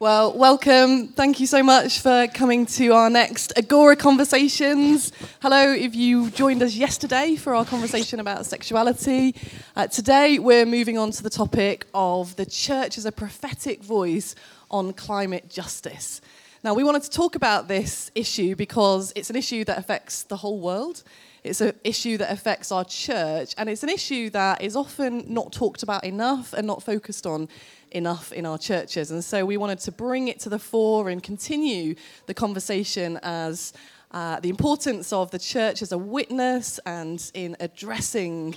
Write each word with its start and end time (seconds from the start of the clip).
Well, 0.00 0.32
welcome. 0.32 1.08
Thank 1.08 1.40
you 1.40 1.46
so 1.46 1.62
much 1.62 2.00
for 2.00 2.26
coming 2.28 2.64
to 2.64 2.94
our 2.94 3.10
next 3.10 3.52
Agora 3.58 3.96
Conversations. 3.96 5.12
Hello, 5.42 5.74
if 5.74 5.94
you 5.94 6.30
joined 6.30 6.62
us 6.62 6.74
yesterday 6.74 7.36
for 7.36 7.54
our 7.54 7.66
conversation 7.66 8.18
about 8.18 8.46
sexuality. 8.46 9.34
Uh, 9.76 9.88
today, 9.88 10.38
we're 10.38 10.64
moving 10.64 10.96
on 10.96 11.10
to 11.10 11.22
the 11.22 11.28
topic 11.28 11.84
of 11.92 12.34
the 12.36 12.46
church 12.46 12.96
as 12.96 13.04
a 13.04 13.12
prophetic 13.12 13.84
voice 13.84 14.34
on 14.70 14.94
climate 14.94 15.50
justice. 15.50 16.22
Now, 16.64 16.72
we 16.72 16.82
wanted 16.82 17.02
to 17.02 17.10
talk 17.10 17.34
about 17.34 17.68
this 17.68 18.10
issue 18.14 18.56
because 18.56 19.12
it's 19.14 19.28
an 19.28 19.36
issue 19.36 19.66
that 19.66 19.76
affects 19.76 20.22
the 20.22 20.38
whole 20.38 20.60
world. 20.60 21.02
It's 21.42 21.60
an 21.60 21.72
issue 21.84 22.18
that 22.18 22.30
affects 22.30 22.70
our 22.70 22.84
church, 22.84 23.54
and 23.56 23.68
it's 23.68 23.82
an 23.82 23.88
issue 23.88 24.28
that 24.30 24.60
is 24.60 24.76
often 24.76 25.24
not 25.32 25.52
talked 25.52 25.82
about 25.82 26.04
enough 26.04 26.52
and 26.52 26.66
not 26.66 26.82
focused 26.82 27.26
on 27.26 27.48
enough 27.92 28.32
in 28.32 28.44
our 28.44 28.58
churches. 28.58 29.10
And 29.10 29.24
so 29.24 29.44
we 29.46 29.56
wanted 29.56 29.78
to 29.80 29.92
bring 29.92 30.28
it 30.28 30.38
to 30.40 30.48
the 30.48 30.58
fore 30.58 31.08
and 31.08 31.22
continue 31.22 31.94
the 32.26 32.34
conversation 32.34 33.18
as 33.22 33.72
uh, 34.10 34.38
the 34.40 34.50
importance 34.50 35.12
of 35.12 35.30
the 35.30 35.38
church 35.38 35.82
as 35.82 35.92
a 35.92 35.98
witness 35.98 36.78
and 36.84 37.30
in 37.32 37.56
addressing 37.60 38.54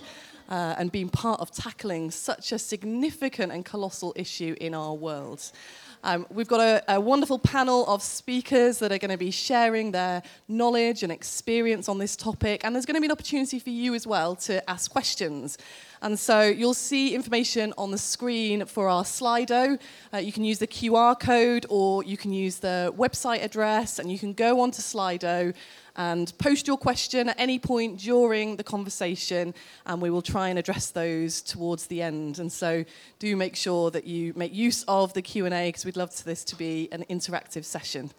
uh, 0.50 0.76
and 0.78 0.92
being 0.92 1.09
part 1.09 1.40
of 1.40 1.52
tackling 1.52 2.12
such 2.12 2.52
a 2.52 2.59
significant 2.59 3.52
and 3.52 3.64
colossal 3.64 4.14
issue 4.16 4.56
in 4.59 4.73
our 4.73 4.94
world. 4.94 5.52
Um, 6.06 6.28
we've 6.30 6.50
got 6.50 6.60
a, 6.60 6.96
a, 6.96 7.00
wonderful 7.00 7.40
panel 7.40 7.88
of 7.88 8.04
speakers 8.04 8.80
that 8.80 8.92
are 8.92 8.98
going 8.98 9.12
to 9.12 9.18
be 9.18 9.32
sharing 9.32 9.92
their 9.92 10.22
knowledge 10.50 11.02
and 11.02 11.14
experience 11.14 11.88
on 11.88 11.98
this 11.98 12.18
topic, 12.18 12.66
and 12.66 12.76
there's 12.76 12.86
going 12.86 12.96
to 12.96 13.00
be 13.00 13.08
an 13.08 13.12
opportunity 13.14 13.58
for 13.58 13.70
you 13.70 13.94
as 13.94 14.06
well 14.06 14.36
to 14.36 14.70
ask 14.70 14.92
questions. 14.92 15.58
And 16.02 16.20
so 16.20 16.42
you'll 16.42 16.74
see 16.74 17.16
information 17.16 17.74
on 17.78 17.92
the 17.92 17.98
screen 17.98 18.66
for 18.66 18.90
our 18.90 19.04
Slido. 19.04 19.80
Uh, 20.14 20.18
you 20.18 20.34
can 20.34 20.44
use 20.44 20.60
the 20.60 20.68
QR 20.68 21.18
code 21.18 21.66
or 21.70 22.04
you 22.04 22.18
can 22.18 22.34
use 22.34 22.58
the 22.58 22.94
website 22.98 23.42
address, 23.42 23.98
and 23.98 24.12
you 24.12 24.20
can 24.20 24.34
go 24.34 24.60
onto 24.60 24.82
Slido 24.82 25.54
and 25.95 26.36
post 26.38 26.67
your 26.67 26.77
question 26.77 27.30
at 27.30 27.39
any 27.39 27.59
point 27.59 27.99
during 27.99 28.55
the 28.55 28.63
conversation 28.63 29.53
and 29.86 30.02
we 30.02 30.09
will 30.09 30.22
try 30.22 30.49
and 30.49 30.58
address 30.58 30.91
those 30.91 31.41
towards 31.41 31.88
the 31.88 32.02
end 32.02 32.39
and 32.39 32.52
so 32.52 32.83
do 33.19 33.36
make 33.36 33.55
sure 33.55 33.91
that 33.91 34.05
you 34.05 34.33
make 34.36 34.53
use 34.53 34.83
of 34.88 35.14
the 35.14 35.21
q&a 35.21 35.49
because 35.67 35.86
we'd 35.86 35.97
love 35.97 36.14
for 36.14 36.23
this 36.23 36.44
to 36.44 36.55
be 36.55 36.89
an 36.91 37.05
interactive 37.09 37.64
session 37.64 38.09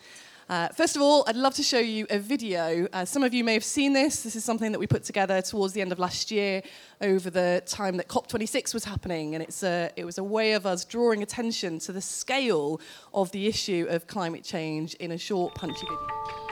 uh, 0.49 0.69
first 0.69 0.95
of 0.95 1.03
all, 1.03 1.25
I'd 1.27 1.37
love 1.37 1.55
to 1.55 1.63
show 1.63 1.79
you 1.79 2.07
a 2.11 2.19
video. 2.19 2.87
Uh, 2.93 3.05
some 3.05 3.23
of 3.23 3.33
you 3.33 3.43
may 3.45 3.55
have 3.55 3.65
seen 3.65 3.93
this. 3.93 4.23
This 4.23 4.37
is 4.37 4.45
something 4.45 4.73
that 4.73 4.79
we 4.79 4.87
put 4.87 5.05
together 5.05 5.41
towards 5.41 5.73
the 5.73 5.81
end 5.81 5.91
of 5.91 5.99
last 5.99 6.31
year 6.31 6.63
over 7.01 7.31
the 7.31 7.63
time 7.67 7.97
that 7.97 8.09
COP26 8.09 8.75
was 8.75 8.85
happening. 8.85 9.35
And 9.35 9.43
it's 9.43 9.63
a, 9.63 9.91
it 9.97 10.05
was 10.05 10.19
a 10.19 10.25
way 10.25 10.53
of 10.53 10.67
us 10.67 10.85
drawing 10.85 11.23
attention 11.23 11.79
to 11.81 11.93
the 11.93 12.03
scale 12.03 12.81
of 13.15 13.33
the 13.33 13.47
issue 13.47 13.87
of 13.89 14.07
climate 14.07 14.45
change 14.45 14.95
in 14.95 15.13
a 15.13 15.19
short, 15.19 15.55
punchy 15.55 15.87
video. 15.87 16.44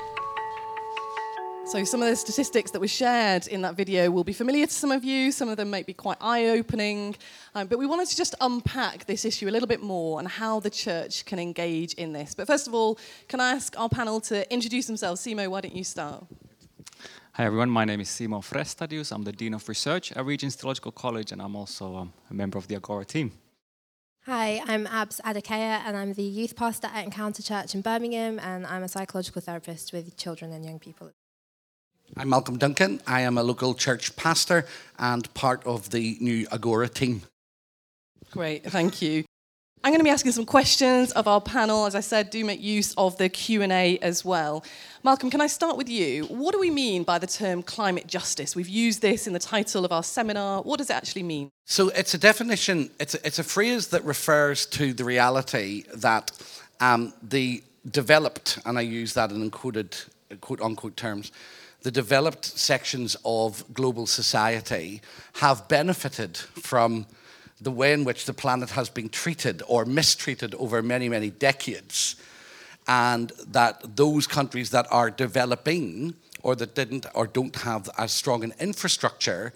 So, 1.65 1.85
some 1.85 2.03
of 2.03 2.09
the 2.09 2.17
statistics 2.17 2.73
that 2.73 2.81
were 2.81 2.89
shared 2.89 3.47
in 3.47 3.63
that 3.63 3.77
video 3.77 4.11
will 4.11 4.25
be 4.25 4.33
familiar 4.33 4.67
to 4.67 4.73
some 4.73 4.91
of 4.91 5.05
you. 5.05 5.31
Some 5.31 5.49
of 5.49 5.57
them 5.57 5.71
might 5.71 5.87
be 5.87 5.95
quite 5.95 6.19
eye 6.21 6.49
opening. 6.49 7.15
Um, 7.55 7.69
but 7.69 7.79
we 7.79 7.87
wanted 7.87 8.09
to 8.09 8.17
just 8.17 8.35
unpack 8.41 9.07
this 9.07 9.25
issue 9.25 9.49
a 9.49 9.53
little 9.53 9.69
bit 9.69 9.81
more 9.81 10.19
and 10.19 10.29
how 10.29 10.59
the 10.59 10.69
church 10.69 11.25
can 11.25 11.39
engage 11.39 11.95
in 11.95 12.13
this. 12.13 12.35
But 12.35 12.49
first 12.49 12.67
of 12.67 12.75
all, 12.75 12.99
can 13.29 13.41
I 13.41 13.53
ask 13.53 13.79
our 13.79 13.89
panel 13.89 14.21
to 14.23 14.53
introduce 14.53 14.87
themselves? 14.87 15.23
Simo, 15.23 15.49
why 15.49 15.61
don't 15.61 15.75
you 15.75 15.85
start? 15.85 16.27
Hi 17.35 17.45
everyone, 17.45 17.71
my 17.71 17.87
name 17.87 18.01
is 18.01 18.09
Simo 18.09 18.43
Frestadius. 18.43 19.11
I'm 19.11 19.23
the 19.23 19.33
Dean 19.33 19.55
of 19.55 19.67
Research 19.67 20.13
at 20.13 20.27
Regent's 20.27 20.57
Theological 20.57 20.93
College 20.93 21.33
and 21.33 21.41
I'm 21.41 21.57
also 21.57 21.97
um, 21.97 22.13
a 22.29 22.35
member 22.35 22.59
of 22.59 22.69
the 22.69 22.75
Agora 22.75 23.07
team. 23.07 23.33
Hi, 24.27 24.61
I'm 24.67 24.87
Abs 24.89 25.21
Adakaya 25.25 25.81
and 25.87 25.97
I'm 25.97 26.13
the 26.13 26.23
youth 26.23 26.55
pastor 26.55 26.89
at 26.93 27.05
Encounter 27.05 27.43
Church 27.43 27.75
in 27.75 27.81
Birmingham 27.81 28.39
and 28.41 28.67
I'm 28.67 28.83
a 28.83 28.89
psychological 28.89 29.41
therapist 29.41 29.93
with 29.93 30.17
children 30.19 30.53
and 30.53 30.65
young 30.65 30.79
people. 30.79 31.13
I'm 32.15 32.29
Malcolm 32.29 32.59
Duncan. 32.59 33.01
I 33.07 33.23
am 33.23 33.39
a 33.39 33.43
local 33.43 33.73
church 33.73 34.15
pastor 34.17 34.67
and 34.99 35.33
part 35.33 35.65
of 35.67 35.91
the 35.91 36.19
new 36.21 36.47
Agora 36.53 36.87
team. 36.87 37.23
Great, 38.31 38.65
thank 38.65 39.01
you. 39.01 39.25
I'm 39.83 39.93
going 39.93 39.99
to 39.99 40.05
be 40.05 40.11
asking 40.11 40.33
some 40.33 40.45
questions 40.45 41.11
of 41.13 41.27
our 41.27 41.41
panel. 41.41 41.87
As 41.87 41.95
I 41.95 42.01
said, 42.01 42.29
do 42.29 42.45
make 42.45 42.61
use 42.61 42.93
of 42.99 43.17
the 43.17 43.31
Q&A 43.31 43.99
as 43.99 44.27
well. 44.27 44.63
Malcolm, 45.03 45.31
can 45.31 45.41
I 45.41 45.47
start 45.47 45.79
with 45.79 45.89
you? 45.89 46.25
What 46.25 46.53
do 46.53 46.61
we 46.61 46.71
mean 46.71 47.03
by 47.03 47.19
the 47.19 47.27
term 47.27 47.63
climate 47.63 48.07
justice? 48.07 48.55
We've 48.55 48.69
used 48.69 49.01
this 49.01 49.27
in 49.27 49.33
the 49.33 49.39
title 49.39 49.85
of 49.87 49.91
our 49.91 50.03
seminar. 50.03 50.61
What 50.63 50.79
does 50.79 50.91
it 50.91 50.95
actually 50.95 51.23
mean? 51.23 51.49
So 51.65 51.89
it's 51.89 52.13
a 52.13 52.19
definition, 52.19 52.91
it's 53.01 53.15
a, 53.15 53.27
it's 53.27 53.39
a 53.39 53.45
phrase 53.45 53.89
that 53.89 54.05
refers 54.05 54.67
to 54.67 54.93
the 54.93 55.05
reality 55.05 55.85
that 55.95 56.31
um, 56.79 57.15
the 57.23 57.65
developed, 57.91 58.59
and 58.67 58.79
I 58.79 58.83
use 58.83 59.15
that 59.15 59.33
in 59.33 59.51
quoted, 59.51 59.97
quote 60.43 60.61
unquote 60.61 60.97
terms, 60.97 61.33
the 61.83 61.91
developed 61.91 62.45
sections 62.45 63.17
of 63.25 63.65
global 63.75 64.07
society 64.07 65.01
have 65.35 65.69
benefited 65.69 66.37
from 66.37 67.07
the 67.61 67.71
way 67.71 67.93
in 67.93 68.05
which 68.05 68.25
the 68.25 68.33
planet 68.33 68.71
has 68.71 68.89
been 68.89 69.09
treated 69.09 69.63
or 69.67 69.85
mistreated 69.85 70.55
over 70.57 70.83
many, 70.83 71.09
many 71.09 71.31
decades. 71.31 72.17
And 72.89 73.31
that 73.49 73.97
those 73.97 74.27
countries 74.27 74.71
that 74.71 74.87
are 74.91 75.11
developing 75.11 76.15
or 76.43 76.57
that 76.57 76.75
didn't 76.75 77.07
or 77.15 77.27
don't 77.27 77.55
have 77.57 77.89
as 77.97 78.13
strong 78.13 78.43
an 78.43 78.53
infrastructure 78.59 79.53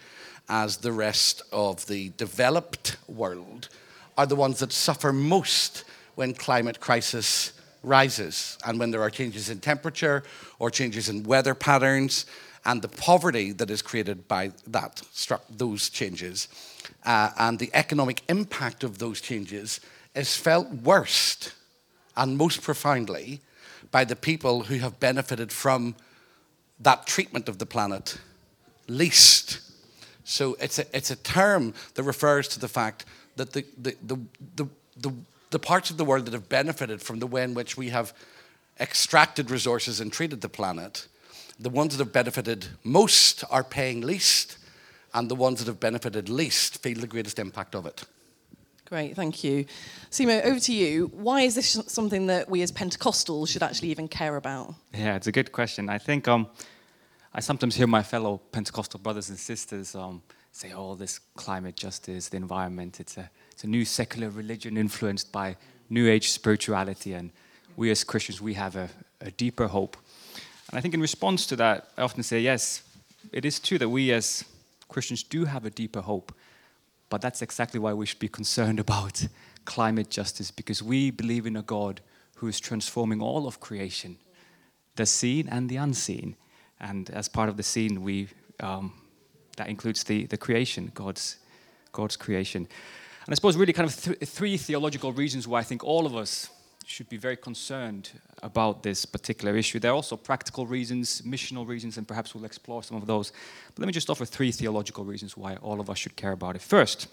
as 0.49 0.77
the 0.79 0.93
rest 0.93 1.43
of 1.53 1.87
the 1.87 2.11
developed 2.11 2.97
world 3.09 3.69
are 4.17 4.27
the 4.27 4.37
ones 4.37 4.61
that 4.61 4.73
suffer 4.73 5.13
most 5.13 5.85
when 6.15 6.33
climate 6.33 6.79
crisis 6.81 7.53
rises 7.87 8.59
and 8.67 8.79
when 8.79 8.91
there 8.91 9.01
are 9.01 9.11
changes 9.11 9.49
in 9.49 9.61
temperature 9.61 10.23
or 10.59 10.71
changes 10.71 11.09
in 11.09 11.23
weather 11.23 11.55
patterns 11.55 12.27
and 12.65 12.83
the 12.83 12.89
poverty 12.89 13.53
that 13.53 13.71
is 13.71 13.81
created 13.81 14.27
by 14.27 14.51
that 14.67 15.01
those 15.49 15.89
changes 15.89 16.49
uh, 17.05 17.31
and 17.39 17.59
the 17.59 17.71
economic 17.73 18.23
impact 18.29 18.83
of 18.83 18.99
those 18.99 19.21
changes 19.21 19.81
is 20.15 20.37
felt 20.37 20.69
worst 20.69 21.53
and 22.17 22.37
most 22.37 22.63
profoundly 22.63 23.41
by 23.91 24.05
the 24.05 24.17
people 24.17 24.65
who 24.65 24.79
have 24.79 24.99
benefited 24.99 25.53
from 25.53 25.95
that 26.81 27.07
treatment 27.07 27.49
of 27.49 27.59
the 27.59 27.67
planet 27.67 28.19
least. 28.89 29.61
So 30.25 30.57
it's 30.61 30.79
a, 30.79 30.97
it's 30.97 31.11
a 31.11 31.17
term 31.17 31.73
that 31.95 32.03
refers 32.03 32.49
to 32.49 32.61
the 32.61 32.69
fact 32.69 33.05
that 33.37 33.53
the, 33.53 33.65
the, 33.79 33.97
the, 34.03 34.19
the, 34.57 34.67
the 34.97 35.13
the 35.51 35.59
parts 35.59 35.91
of 35.91 35.97
the 35.97 36.05
world 36.05 36.27
that 36.27 36.35
have 36.35 36.49
benefited 36.49 37.03
from 37.03 37.19
the 37.19 37.27
way 37.27 37.45
in 37.45 37.55
which 37.55 37.77
we 37.77 37.91
have 37.91 38.13
extracted 38.81 39.51
resources 39.51 40.01
and 40.01 40.13
treated 40.13 40.41
the 40.41 40.49
planet, 40.49 41.07
the 41.59 41.71
ones 41.71 41.97
that 41.97 42.05
have 42.05 42.13
benefited 42.13 42.67
most 42.85 43.45
are 43.51 43.65
paying 43.65 44.01
least, 44.01 44.59
and 45.15 45.31
the 45.31 45.35
ones 45.35 45.61
that 45.61 45.67
have 45.67 45.81
benefited 45.81 46.29
least 46.29 46.83
feel 46.83 46.99
the 46.99 47.07
greatest 47.07 47.39
impact 47.39 47.75
of 47.75 47.87
it. 47.87 48.05
Great, 48.87 49.17
thank 49.17 49.43
you. 49.43 49.65
Simo, 50.11 50.45
over 50.45 50.61
to 50.61 50.73
you. 50.73 51.11
Why 51.13 51.41
is 51.41 51.57
this 51.57 51.81
something 51.89 52.29
that 52.29 52.49
we 52.49 52.63
as 52.63 52.71
Pentecostals 52.71 53.49
should 53.49 53.63
actually 53.63 53.89
even 53.89 54.07
care 54.07 54.37
about? 54.37 54.75
Yeah, 54.95 55.17
it's 55.17 55.27
a 55.27 55.33
good 55.33 55.51
question. 55.51 55.89
I 55.89 55.99
think 55.99 56.29
um, 56.29 56.47
I 57.35 57.41
sometimes 57.41 57.75
hear 57.75 57.89
my 57.89 58.05
fellow 58.05 58.41
Pentecostal 58.53 59.01
brothers 59.01 59.29
and 59.29 59.39
sisters 59.39 59.97
um, 59.97 60.23
say, 60.53 60.73
oh, 60.73 60.95
this 60.95 61.19
climate 61.35 61.75
justice, 61.75 62.29
the 62.29 62.37
environment, 62.37 63.01
it's 63.01 63.17
a, 63.17 63.29
it's 63.57 63.65
a 63.65 63.69
new 63.69 63.87
secular 63.87 64.29
religion 64.29 64.77
influenced 64.77 65.33
by 65.33 65.57
New 65.89 66.11
Age 66.11 66.29
spirituality. 66.31 67.15
And 67.15 67.31
we 67.75 67.91
as 67.91 68.05
Christians, 68.05 68.39
we 68.39 68.53
have 68.53 68.77
a, 68.77 68.91
a 69.23 69.31
deeper 69.31 69.67
hope. 69.67 69.97
And 70.69 70.77
I 70.77 70.83
think 70.83 70.93
in 70.93 71.01
response 71.01 71.47
to 71.47 71.57
that, 71.57 71.89
I 71.97 72.03
often 72.03 72.23
say, 72.23 72.41
yes, 72.41 72.83
it 73.33 73.47
is 73.47 73.59
true 73.59 73.79
that 73.79 73.89
we 73.89 74.13
as 74.13 74.45
Christians 74.91 75.23
do 75.23 75.47
have 75.47 75.65
a 75.65 75.71
deeper 75.71 76.03
hope. 76.03 76.35
But 77.09 77.23
that's 77.23 77.41
exactly 77.41 77.81
why 77.81 77.95
we 77.95 78.05
should 78.05 78.19
be 78.19 78.29
concerned 78.29 78.79
about 78.87 79.27
climate 79.65 80.11
justice, 80.11 80.51
because 80.51 80.83
we 80.83 81.11
believe 81.11 81.47
in 81.47 81.57
a 81.57 81.63
God 81.63 82.03
who 82.35 82.49
is 82.49 82.61
transforming 82.61 83.23
all 83.23 83.47
of 83.47 83.59
creation, 83.59 84.19
the 84.97 85.07
seen 85.07 85.49
and 85.49 85.71
the 85.71 85.77
unseen. 85.77 86.37
And 86.79 87.09
as 87.09 87.27
part 87.27 87.49
of 87.49 87.57
the 87.57 87.63
seen, 87.63 88.03
we 88.03 88.29
um, 88.61 88.93
that 89.57 89.71
includes 89.71 90.05
the, 90.05 90.27
the 90.27 90.37
creation, 90.37 90.93
God's, 90.95 91.39
God's 91.93 92.19
creation. 92.19 92.69
And 93.27 93.33
I 93.33 93.35
suppose, 93.35 93.57
really, 93.57 93.73
kind 93.73 93.89
of 93.89 94.01
th- 94.01 94.19
three 94.21 94.57
theological 94.57 95.13
reasons 95.13 95.49
why 95.49 95.59
I 95.59 95.65
think 95.65 95.83
all 95.83 96.07
of 96.07 96.15
us 96.15 96.49
should 96.87 97.09
be 97.09 97.17
very 97.17 97.37
concerned 97.37 98.11
about 98.45 98.85
this 98.85 99.05
particular 99.05 99.57
issue. 99.57 99.81
There 99.81 99.91
are 99.91 99.95
also 99.95 100.17
practical 100.17 100.65
reasons, 100.65 101.23
missional 101.23 101.67
reasons, 101.67 101.99
and 101.99 102.07
perhaps 102.07 102.37
we'll 102.37 102.45
explore 102.45 102.85
some 102.85 102.97
of 102.97 103.09
those. 103.09 103.33
But 103.75 103.81
let 103.81 103.87
me 103.87 103.93
just 103.93 104.09
offer 104.09 104.25
three 104.25 104.53
theological 104.53 105.05
reasons 105.05 105.37
why 105.37 105.57
all 105.57 105.81
of 105.81 105.91
us 105.91 105.99
should 105.99 106.15
care 106.15 106.31
about 106.31 106.55
it. 106.55 106.63
First, 106.63 107.09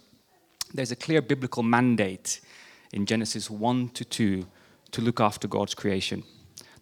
there's 0.71 0.91
a 0.91 0.95
clear 0.95 1.19
biblical 1.19 1.63
mandate 1.63 2.41
in 2.91 3.07
Genesis 3.07 3.49
1 3.49 3.89
to 3.89 4.05
2 4.05 4.45
to 4.91 5.01
look 5.01 5.19
after 5.19 5.47
God's 5.47 5.73
creation. 5.73 6.21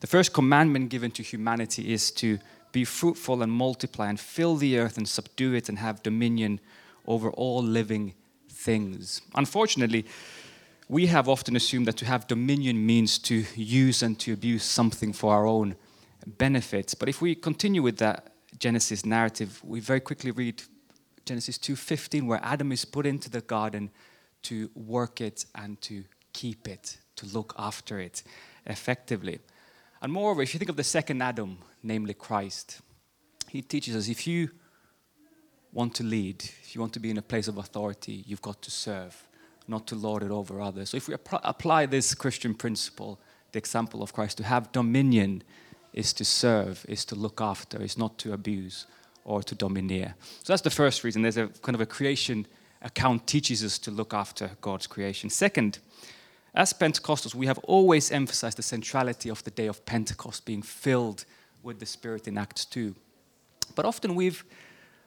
The 0.01 0.07
first 0.07 0.33
commandment 0.33 0.89
given 0.89 1.11
to 1.11 1.23
humanity 1.23 1.93
is 1.93 2.11
to 2.11 2.37
be 2.73 2.83
fruitful 2.83 3.41
and 3.41 3.51
multiply 3.51 4.09
and 4.09 4.19
fill 4.19 4.57
the 4.57 4.77
earth 4.77 4.97
and 4.97 5.07
subdue 5.07 5.53
it 5.53 5.69
and 5.69 5.79
have 5.79 6.03
dominion 6.03 6.59
over 7.07 7.29
all 7.29 7.63
living 7.63 8.13
things. 8.61 9.21
Unfortunately, 9.35 10.05
we 10.87 11.07
have 11.07 11.29
often 11.29 11.55
assumed 11.55 11.87
that 11.87 11.97
to 11.97 12.05
have 12.05 12.27
dominion 12.27 12.85
means 12.85 13.17
to 13.19 13.45
use 13.55 14.03
and 14.03 14.19
to 14.19 14.33
abuse 14.33 14.63
something 14.63 15.13
for 15.13 15.33
our 15.33 15.45
own 15.45 15.75
benefit. 16.25 16.93
But 16.99 17.09
if 17.09 17.21
we 17.21 17.35
continue 17.35 17.81
with 17.81 17.97
that 17.97 18.33
Genesis 18.59 19.05
narrative, 19.05 19.61
we 19.63 19.79
very 19.79 19.99
quickly 19.99 20.31
read 20.31 20.61
Genesis 21.25 21.57
2:15 21.57 22.27
where 22.27 22.39
Adam 22.43 22.71
is 22.71 22.85
put 22.85 23.05
into 23.05 23.29
the 23.29 23.41
garden 23.41 23.89
to 24.43 24.69
work 24.75 25.21
it 25.21 25.45
and 25.55 25.81
to 25.81 26.03
keep 26.33 26.67
it, 26.67 26.97
to 27.15 27.25
look 27.25 27.53
after 27.57 27.99
it 27.99 28.23
effectively. 28.65 29.39
And 30.01 30.11
moreover, 30.11 30.41
if 30.41 30.53
you 30.53 30.59
think 30.59 30.69
of 30.69 30.77
the 30.77 30.83
second 30.83 31.21
Adam, 31.21 31.57
namely 31.83 32.13
Christ, 32.13 32.81
he 33.47 33.61
teaches 33.61 33.95
us 33.95 34.07
if 34.09 34.27
you 34.27 34.49
want 35.73 35.95
to 35.95 36.03
lead, 36.03 36.43
if 36.43 36.75
you 36.75 36.81
want 36.81 36.93
to 36.93 36.99
be 36.99 37.09
in 37.09 37.17
a 37.17 37.21
place 37.21 37.47
of 37.47 37.57
authority, 37.57 38.23
you've 38.27 38.41
got 38.41 38.61
to 38.61 38.71
serve, 38.71 39.27
not 39.67 39.87
to 39.87 39.95
lord 39.95 40.23
it 40.23 40.31
over 40.31 40.59
others. 40.59 40.89
So 40.89 40.97
if 40.97 41.07
we 41.07 41.15
apply 41.31 41.85
this 41.85 42.13
Christian 42.13 42.53
principle, 42.53 43.19
the 43.51 43.59
example 43.59 44.03
of 44.03 44.13
Christ, 44.13 44.37
to 44.37 44.43
have 44.43 44.71
dominion 44.71 45.43
is 45.93 46.13
to 46.13 46.25
serve, 46.25 46.85
is 46.87 47.05
to 47.05 47.15
look 47.15 47.41
after, 47.41 47.81
is 47.81 47.97
not 47.97 48.17
to 48.19 48.33
abuse 48.33 48.85
or 49.23 49.43
to 49.43 49.55
domineer. 49.55 50.15
So 50.43 50.53
that's 50.53 50.61
the 50.61 50.69
first 50.69 51.03
reason. 51.03 51.21
There's 51.21 51.37
a 51.37 51.47
kind 51.47 51.75
of 51.75 51.81
a 51.81 51.85
creation 51.85 52.47
account 52.81 53.27
teaches 53.27 53.63
us 53.63 53.77
to 53.79 53.91
look 53.91 54.13
after 54.13 54.51
God's 54.61 54.87
creation. 54.87 55.29
Second, 55.29 55.79
as 56.53 56.73
Pentecostals, 56.73 57.35
we 57.35 57.45
have 57.45 57.59
always 57.59 58.11
emphasized 58.11 58.57
the 58.57 58.63
centrality 58.63 59.29
of 59.29 59.43
the 59.43 59.51
day 59.51 59.67
of 59.67 59.85
Pentecost 59.85 60.45
being 60.45 60.61
filled 60.61 61.25
with 61.63 61.79
the 61.79 61.85
Spirit 61.85 62.27
in 62.27 62.37
Acts 62.37 62.65
2. 62.65 62.95
But 63.75 63.85
often 63.85 64.15
we've 64.15 64.43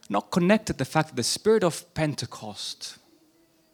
not 0.08 0.30
connected 0.30 0.78
the 0.78 0.84
fact 0.84 1.08
that 1.08 1.16
the 1.16 1.22
Spirit 1.22 1.64
of 1.64 1.92
Pentecost 1.94 2.98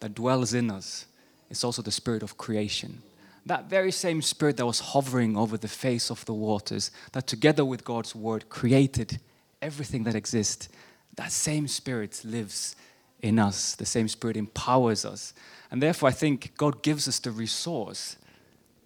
that 0.00 0.14
dwells 0.14 0.54
in 0.54 0.70
us 0.70 1.06
is 1.50 1.64
also 1.64 1.82
the 1.82 1.90
Spirit 1.90 2.22
of 2.22 2.36
creation. 2.36 3.02
That 3.46 3.68
very 3.68 3.90
same 3.90 4.22
Spirit 4.22 4.56
that 4.58 4.66
was 4.66 4.80
hovering 4.80 5.36
over 5.36 5.56
the 5.56 5.68
face 5.68 6.10
of 6.10 6.24
the 6.24 6.34
waters, 6.34 6.90
that 7.12 7.26
together 7.26 7.64
with 7.64 7.84
God's 7.84 8.14
Word 8.14 8.48
created 8.48 9.18
everything 9.60 10.04
that 10.04 10.14
exists, 10.14 10.68
that 11.16 11.32
same 11.32 11.66
Spirit 11.68 12.22
lives 12.24 12.76
in 13.22 13.38
us. 13.38 13.74
The 13.74 13.86
same 13.86 14.08
Spirit 14.08 14.36
empowers 14.36 15.04
us. 15.04 15.34
And 15.70 15.82
therefore, 15.82 16.08
I 16.08 16.12
think 16.12 16.56
God 16.56 16.82
gives 16.82 17.08
us 17.08 17.18
the 17.18 17.30
resource 17.30 18.16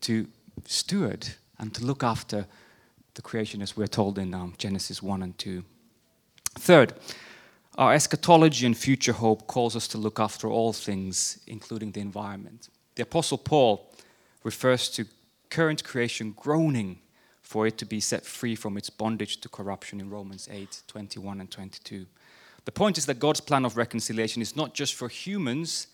to 0.02 0.26
steward 0.66 1.28
and 1.58 1.74
to 1.74 1.84
look 1.84 2.02
after 2.02 2.46
the 3.14 3.22
creation 3.22 3.62
as 3.62 3.76
we're 3.76 3.86
told 3.86 4.18
in 4.18 4.34
um, 4.34 4.54
Genesis 4.58 5.02
1 5.02 5.22
and 5.22 5.36
2. 5.38 5.64
Third, 6.58 6.94
our 7.76 7.92
eschatology 7.92 8.66
and 8.66 8.76
future 8.76 9.12
hope 9.12 9.46
calls 9.46 9.74
us 9.74 9.88
to 9.88 9.98
look 9.98 10.20
after 10.20 10.48
all 10.48 10.72
things, 10.72 11.40
including 11.46 11.92
the 11.92 12.00
environment. 12.00 12.68
The 12.94 13.02
Apostle 13.02 13.38
Paul 13.38 13.90
refers 14.44 14.88
to 14.90 15.06
current 15.50 15.82
creation 15.82 16.32
groaning 16.36 16.98
for 17.42 17.66
it 17.66 17.76
to 17.78 17.84
be 17.84 18.00
set 18.00 18.24
free 18.24 18.54
from 18.54 18.76
its 18.76 18.90
bondage 18.90 19.40
to 19.40 19.48
corruption 19.48 20.00
in 20.00 20.08
Romans 20.08 20.48
8 20.50 20.82
21 20.86 21.40
and 21.40 21.50
22. 21.50 22.06
The 22.64 22.72
point 22.72 22.96
is 22.96 23.06
that 23.06 23.18
God's 23.18 23.40
plan 23.40 23.64
of 23.64 23.76
reconciliation 23.76 24.40
is 24.40 24.56
not 24.56 24.74
just 24.74 24.94
for 24.94 25.08
humans, 25.08 25.88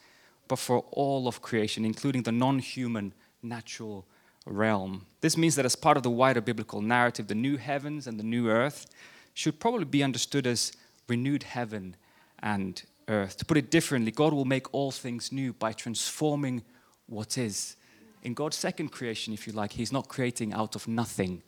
but 0.48 0.58
for 0.58 0.84
all 0.92 1.26
of 1.26 1.42
creation, 1.42 1.84
including 1.84 2.22
the 2.22 2.32
non 2.32 2.58
human 2.58 3.12
natural 3.42 4.06
realm. 4.46 5.06
This 5.20 5.36
means 5.36 5.56
that 5.56 5.64
as 5.64 5.76
part 5.76 5.96
of 5.96 6.02
the 6.02 6.10
wider 6.10 6.40
biblical 6.40 6.82
narrative, 6.82 7.26
the 7.26 7.34
new 7.34 7.56
heavens 7.56 8.06
and 8.06 8.18
the 8.18 8.24
new 8.24 8.48
earth 8.48 8.86
should 9.34 9.58
probably 9.58 9.84
be 9.84 10.02
understood 10.02 10.46
as 10.46 10.72
renewed 11.10 11.42
heaven 11.42 11.96
and 12.38 12.82
earth. 13.08 13.36
To 13.38 13.44
put 13.44 13.58
it 13.58 13.70
differently, 13.70 14.12
God 14.12 14.32
will 14.32 14.46
make 14.46 14.72
all 14.72 14.92
things 14.92 15.30
new 15.32 15.52
by 15.52 15.72
transforming 15.72 16.62
what 17.06 17.36
is. 17.36 17.76
In 18.22 18.32
God's 18.34 18.56
second 18.56 18.90
creation, 18.90 19.34
if 19.34 19.46
you 19.46 19.52
like, 19.52 19.72
He's 19.72 19.92
not 19.92 20.08
creating 20.08 20.54
out 20.54 20.74
of 20.76 20.88
nothing, 20.88 21.42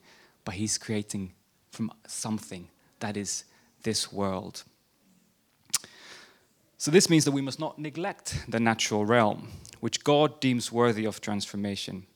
but 0.45 0.55
He's 0.55 0.77
creating 0.77 1.33
from 1.71 1.91
something 2.07 2.69
that 2.99 3.17
is 3.17 3.45
this 3.83 4.13
world. 4.13 4.65
So, 6.77 6.91
this 6.91 7.09
means 7.09 7.25
that 7.25 7.31
we 7.31 7.43
must 7.43 7.61
not 7.61 7.79
neglect 7.79 8.45
the 8.49 8.59
natural 8.59 9.07
realm, 9.07 9.49
which 9.81 10.03
God 10.03 10.41
deems 10.41 10.73
worthy 10.73 11.05
of 11.05 11.21
transformation. 11.21 12.07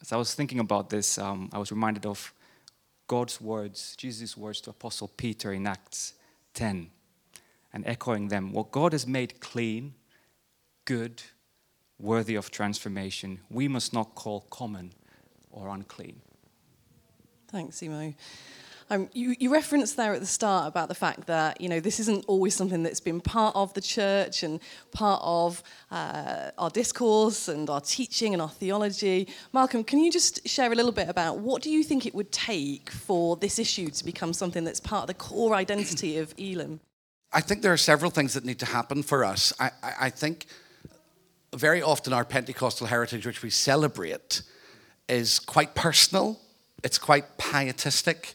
As 0.00 0.12
I 0.12 0.16
was 0.16 0.34
thinking 0.34 0.60
about 0.60 0.88
this, 0.88 1.18
um, 1.18 1.50
I 1.52 1.58
was 1.58 1.70
reminded 1.70 2.06
of 2.06 2.32
God's 3.06 3.40
words, 3.40 3.94
Jesus' 3.96 4.36
words 4.36 4.62
to 4.62 4.70
Apostle 4.70 5.08
Peter 5.16 5.52
in 5.52 5.66
Acts 5.66 6.14
10, 6.54 6.90
and 7.72 7.86
echoing 7.86 8.28
them. 8.28 8.52
What 8.52 8.70
God 8.70 8.92
has 8.92 9.06
made 9.06 9.40
clean, 9.40 9.94
good, 10.84 11.22
worthy 11.98 12.34
of 12.34 12.50
transformation, 12.50 13.40
we 13.50 13.68
must 13.68 13.92
not 13.92 14.14
call 14.14 14.42
common 14.50 14.92
or 15.50 15.68
unclean. 15.68 16.20
Thanks, 17.48 17.80
Simo. 17.80 18.14
Um, 18.90 19.08
you, 19.14 19.34
you 19.38 19.50
referenced 19.50 19.96
there 19.96 20.12
at 20.12 20.20
the 20.20 20.26
start 20.26 20.68
about 20.68 20.88
the 20.88 20.94
fact 20.94 21.26
that 21.26 21.60
you 21.60 21.68
know 21.68 21.80
this 21.80 21.98
isn't 22.00 22.24
always 22.26 22.54
something 22.54 22.82
that's 22.82 23.00
been 23.00 23.20
part 23.20 23.56
of 23.56 23.72
the 23.72 23.80
church 23.80 24.42
and 24.42 24.60
part 24.92 25.22
of 25.24 25.62
uh, 25.90 26.50
our 26.58 26.68
discourse 26.68 27.48
and 27.48 27.70
our 27.70 27.80
teaching 27.80 28.34
and 28.34 28.42
our 28.42 28.50
theology. 28.50 29.28
Malcolm, 29.52 29.84
can 29.84 30.00
you 30.00 30.12
just 30.12 30.46
share 30.46 30.70
a 30.70 30.74
little 30.74 30.92
bit 30.92 31.08
about 31.08 31.38
what 31.38 31.62
do 31.62 31.70
you 31.70 31.82
think 31.82 32.04
it 32.04 32.14
would 32.14 32.30
take 32.30 32.90
for 32.90 33.36
this 33.36 33.58
issue 33.58 33.88
to 33.88 34.04
become 34.04 34.34
something 34.34 34.64
that's 34.64 34.80
part 34.80 35.04
of 35.04 35.06
the 35.06 35.14
core 35.14 35.54
identity 35.54 36.18
of 36.18 36.34
Elim? 36.38 36.80
I 37.32 37.40
think 37.40 37.62
there 37.62 37.72
are 37.72 37.78
several 37.78 38.10
things 38.10 38.34
that 38.34 38.44
need 38.44 38.58
to 38.60 38.66
happen 38.66 39.02
for 39.02 39.24
us. 39.24 39.52
I, 39.58 39.70
I, 39.82 39.92
I 40.02 40.10
think 40.10 40.46
very 41.54 41.80
often 41.82 42.12
our 42.12 42.24
Pentecostal 42.24 42.86
heritage, 42.86 43.26
which 43.26 43.42
we 43.42 43.50
celebrate, 43.50 44.42
is 45.08 45.38
quite 45.38 45.74
personal. 45.74 46.38
It's 46.82 46.98
quite 46.98 47.38
pietistic 47.38 48.34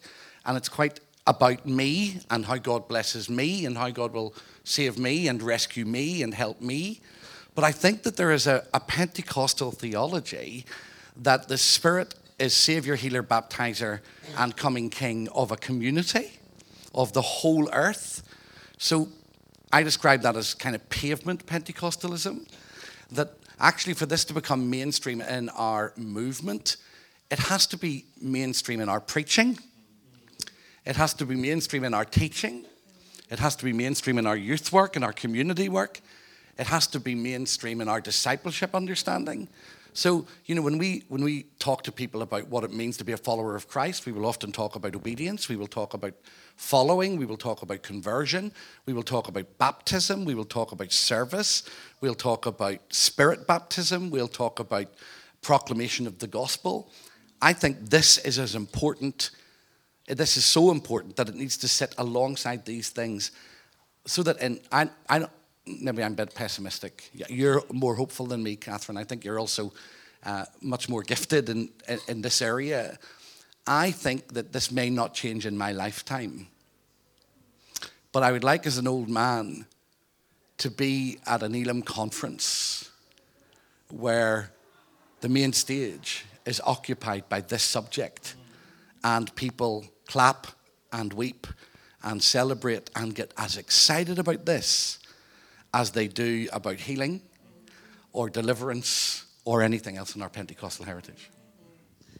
and 0.49 0.57
it's 0.57 0.67
quite 0.67 0.99
about 1.27 1.67
me 1.67 2.21
and 2.31 2.43
how 2.43 2.57
God 2.57 2.87
blesses 2.87 3.29
me 3.29 3.67
and 3.67 3.77
how 3.77 3.91
God 3.91 4.13
will 4.13 4.33
save 4.63 4.97
me 4.97 5.27
and 5.27 5.43
rescue 5.43 5.85
me 5.85 6.23
and 6.23 6.33
help 6.33 6.59
me. 6.59 7.01
But 7.53 7.63
I 7.63 7.71
think 7.71 8.01
that 8.01 8.17
there 8.17 8.31
is 8.31 8.47
a, 8.47 8.65
a 8.73 8.79
Pentecostal 8.79 9.71
theology 9.71 10.65
that 11.17 11.49
the 11.49 11.57
Spirit 11.59 12.15
is 12.39 12.55
Savior, 12.55 12.95
Healer, 12.95 13.21
Baptizer, 13.21 13.99
and 14.39 14.57
coming 14.57 14.89
King 14.89 15.29
of 15.35 15.51
a 15.51 15.55
community, 15.55 16.31
of 16.95 17.13
the 17.13 17.21
whole 17.21 17.69
earth. 17.71 18.23
So 18.79 19.09
I 19.71 19.83
describe 19.83 20.23
that 20.23 20.35
as 20.35 20.55
kind 20.55 20.73
of 20.73 20.89
pavement 20.89 21.45
Pentecostalism. 21.45 22.51
That 23.11 23.33
actually, 23.59 23.93
for 23.93 24.07
this 24.07 24.25
to 24.25 24.33
become 24.33 24.67
mainstream 24.67 25.21
in 25.21 25.49
our 25.49 25.93
movement, 25.95 26.77
it 27.29 27.37
has 27.37 27.67
to 27.67 27.77
be 27.77 28.05
mainstream 28.19 28.81
in 28.81 28.89
our 28.89 28.99
preaching 28.99 29.59
it 30.89 30.95
has 30.95 31.13
to 31.13 31.25
be 31.27 31.35
mainstream 31.35 31.83
in 31.83 31.93
our 31.93 32.03
teaching. 32.03 32.65
It 33.29 33.37
has 33.37 33.55
to 33.57 33.63
be 33.63 33.73
mainstream 33.73 34.17
in 34.17 34.25
our 34.25 34.35
youth 34.35 34.73
work 34.73 34.95
and 34.95 35.05
our 35.05 35.13
community 35.13 35.69
work. 35.69 36.01
It 36.57 36.65
has 36.65 36.87
to 36.87 36.99
be 36.99 37.13
mainstream 37.13 37.79
in 37.79 37.87
our 37.87 38.01
discipleship 38.01 38.73
understanding. 38.73 39.49
So, 39.93 40.25
you 40.47 40.55
know, 40.55 40.63
when 40.63 40.79
we 40.79 41.03
when 41.07 41.23
we 41.23 41.43
talk 41.59 41.83
to 41.83 41.91
people 41.91 42.23
about 42.23 42.47
what 42.47 42.63
it 42.63 42.73
means 42.73 42.97
to 42.97 43.03
be 43.03 43.11
a 43.11 43.17
follower 43.17 43.55
of 43.55 43.67
Christ, 43.67 44.07
we 44.07 44.11
will 44.11 44.25
often 44.25 44.51
talk 44.51 44.75
about 44.75 44.95
obedience, 44.95 45.47
we 45.47 45.57
will 45.57 45.67
talk 45.67 45.93
about 45.93 46.15
following, 46.55 47.17
we 47.17 47.25
will 47.27 47.37
talk 47.37 47.61
about 47.61 47.83
conversion, 47.83 48.51
we 48.87 48.93
will 48.93 49.03
talk 49.03 49.27
about 49.27 49.45
baptism, 49.59 50.25
we 50.25 50.33
will 50.33 50.43
talk 50.43 50.71
about 50.71 50.91
service, 50.91 51.69
we'll 52.01 52.15
talk 52.15 52.47
about 52.47 52.79
spirit 52.89 53.45
baptism, 53.45 54.09
we'll 54.09 54.27
talk 54.27 54.59
about 54.59 54.87
proclamation 55.43 56.07
of 56.07 56.17
the 56.17 56.27
gospel. 56.27 56.89
I 57.43 57.53
think 57.53 57.91
this 57.91 58.17
is 58.17 58.39
as 58.39 58.55
important 58.55 59.29
this 60.17 60.37
is 60.37 60.45
so 60.45 60.71
important 60.71 61.15
that 61.17 61.29
it 61.29 61.35
needs 61.35 61.57
to 61.57 61.67
sit 61.67 61.93
alongside 61.97 62.65
these 62.65 62.89
things 62.89 63.31
so 64.05 64.23
that 64.23 64.41
in 64.41 64.59
I, 64.71 64.89
I 65.07 65.27
maybe 65.65 66.03
I'm 66.03 66.13
a 66.13 66.15
bit 66.15 66.33
pessimistic. 66.33 67.09
You're 67.29 67.63
more 67.71 67.95
hopeful 67.95 68.25
than 68.25 68.41
me, 68.41 68.55
Catherine. 68.55 68.97
I 68.97 69.03
think 69.03 69.23
you're 69.23 69.39
also 69.39 69.71
uh, 70.23 70.45
much 70.61 70.89
more 70.89 71.03
gifted 71.13 71.49
in, 71.49 71.69
in, 71.87 71.99
in 72.07 72.21
this 72.21 72.41
area. 72.41 72.97
I 73.67 73.91
think 73.91 74.33
that 74.33 74.51
this 74.51 74.71
may 74.71 74.89
not 74.89 75.13
change 75.13 75.45
in 75.45 75.57
my 75.57 75.71
lifetime. 75.71 76.47
But 78.11 78.23
I 78.23 78.31
would 78.31 78.43
like, 78.43 78.65
as 78.65 78.79
an 78.79 78.87
old 78.87 79.09
man, 79.09 79.67
to 80.57 80.71
be 80.71 81.19
at 81.27 81.43
an 81.43 81.53
Elim 81.53 81.83
conference 81.83 82.89
where 83.91 84.51
the 85.21 85.29
main 85.29 85.53
stage 85.53 86.25
is 86.45 86.59
occupied 86.65 87.29
by 87.29 87.41
this 87.41 87.61
subject 87.61 88.35
and 89.03 89.33
people 89.35 89.85
clap 90.09 90.47
and 90.91 91.13
weep 91.13 91.45
and 92.03 92.21
celebrate 92.21 92.89
and 92.95 93.13
get 93.13 93.31
as 93.37 93.57
excited 93.57 94.17
about 94.17 94.45
this 94.45 94.97
as 95.71 95.91
they 95.91 96.07
do 96.07 96.47
about 96.51 96.77
healing 96.77 97.21
or 98.11 98.27
deliverance 98.27 99.25
or 99.45 99.61
anything 99.61 99.97
else 99.97 100.15
in 100.15 100.23
our 100.23 100.29
Pentecostal 100.29 100.83
heritage. 100.83 101.29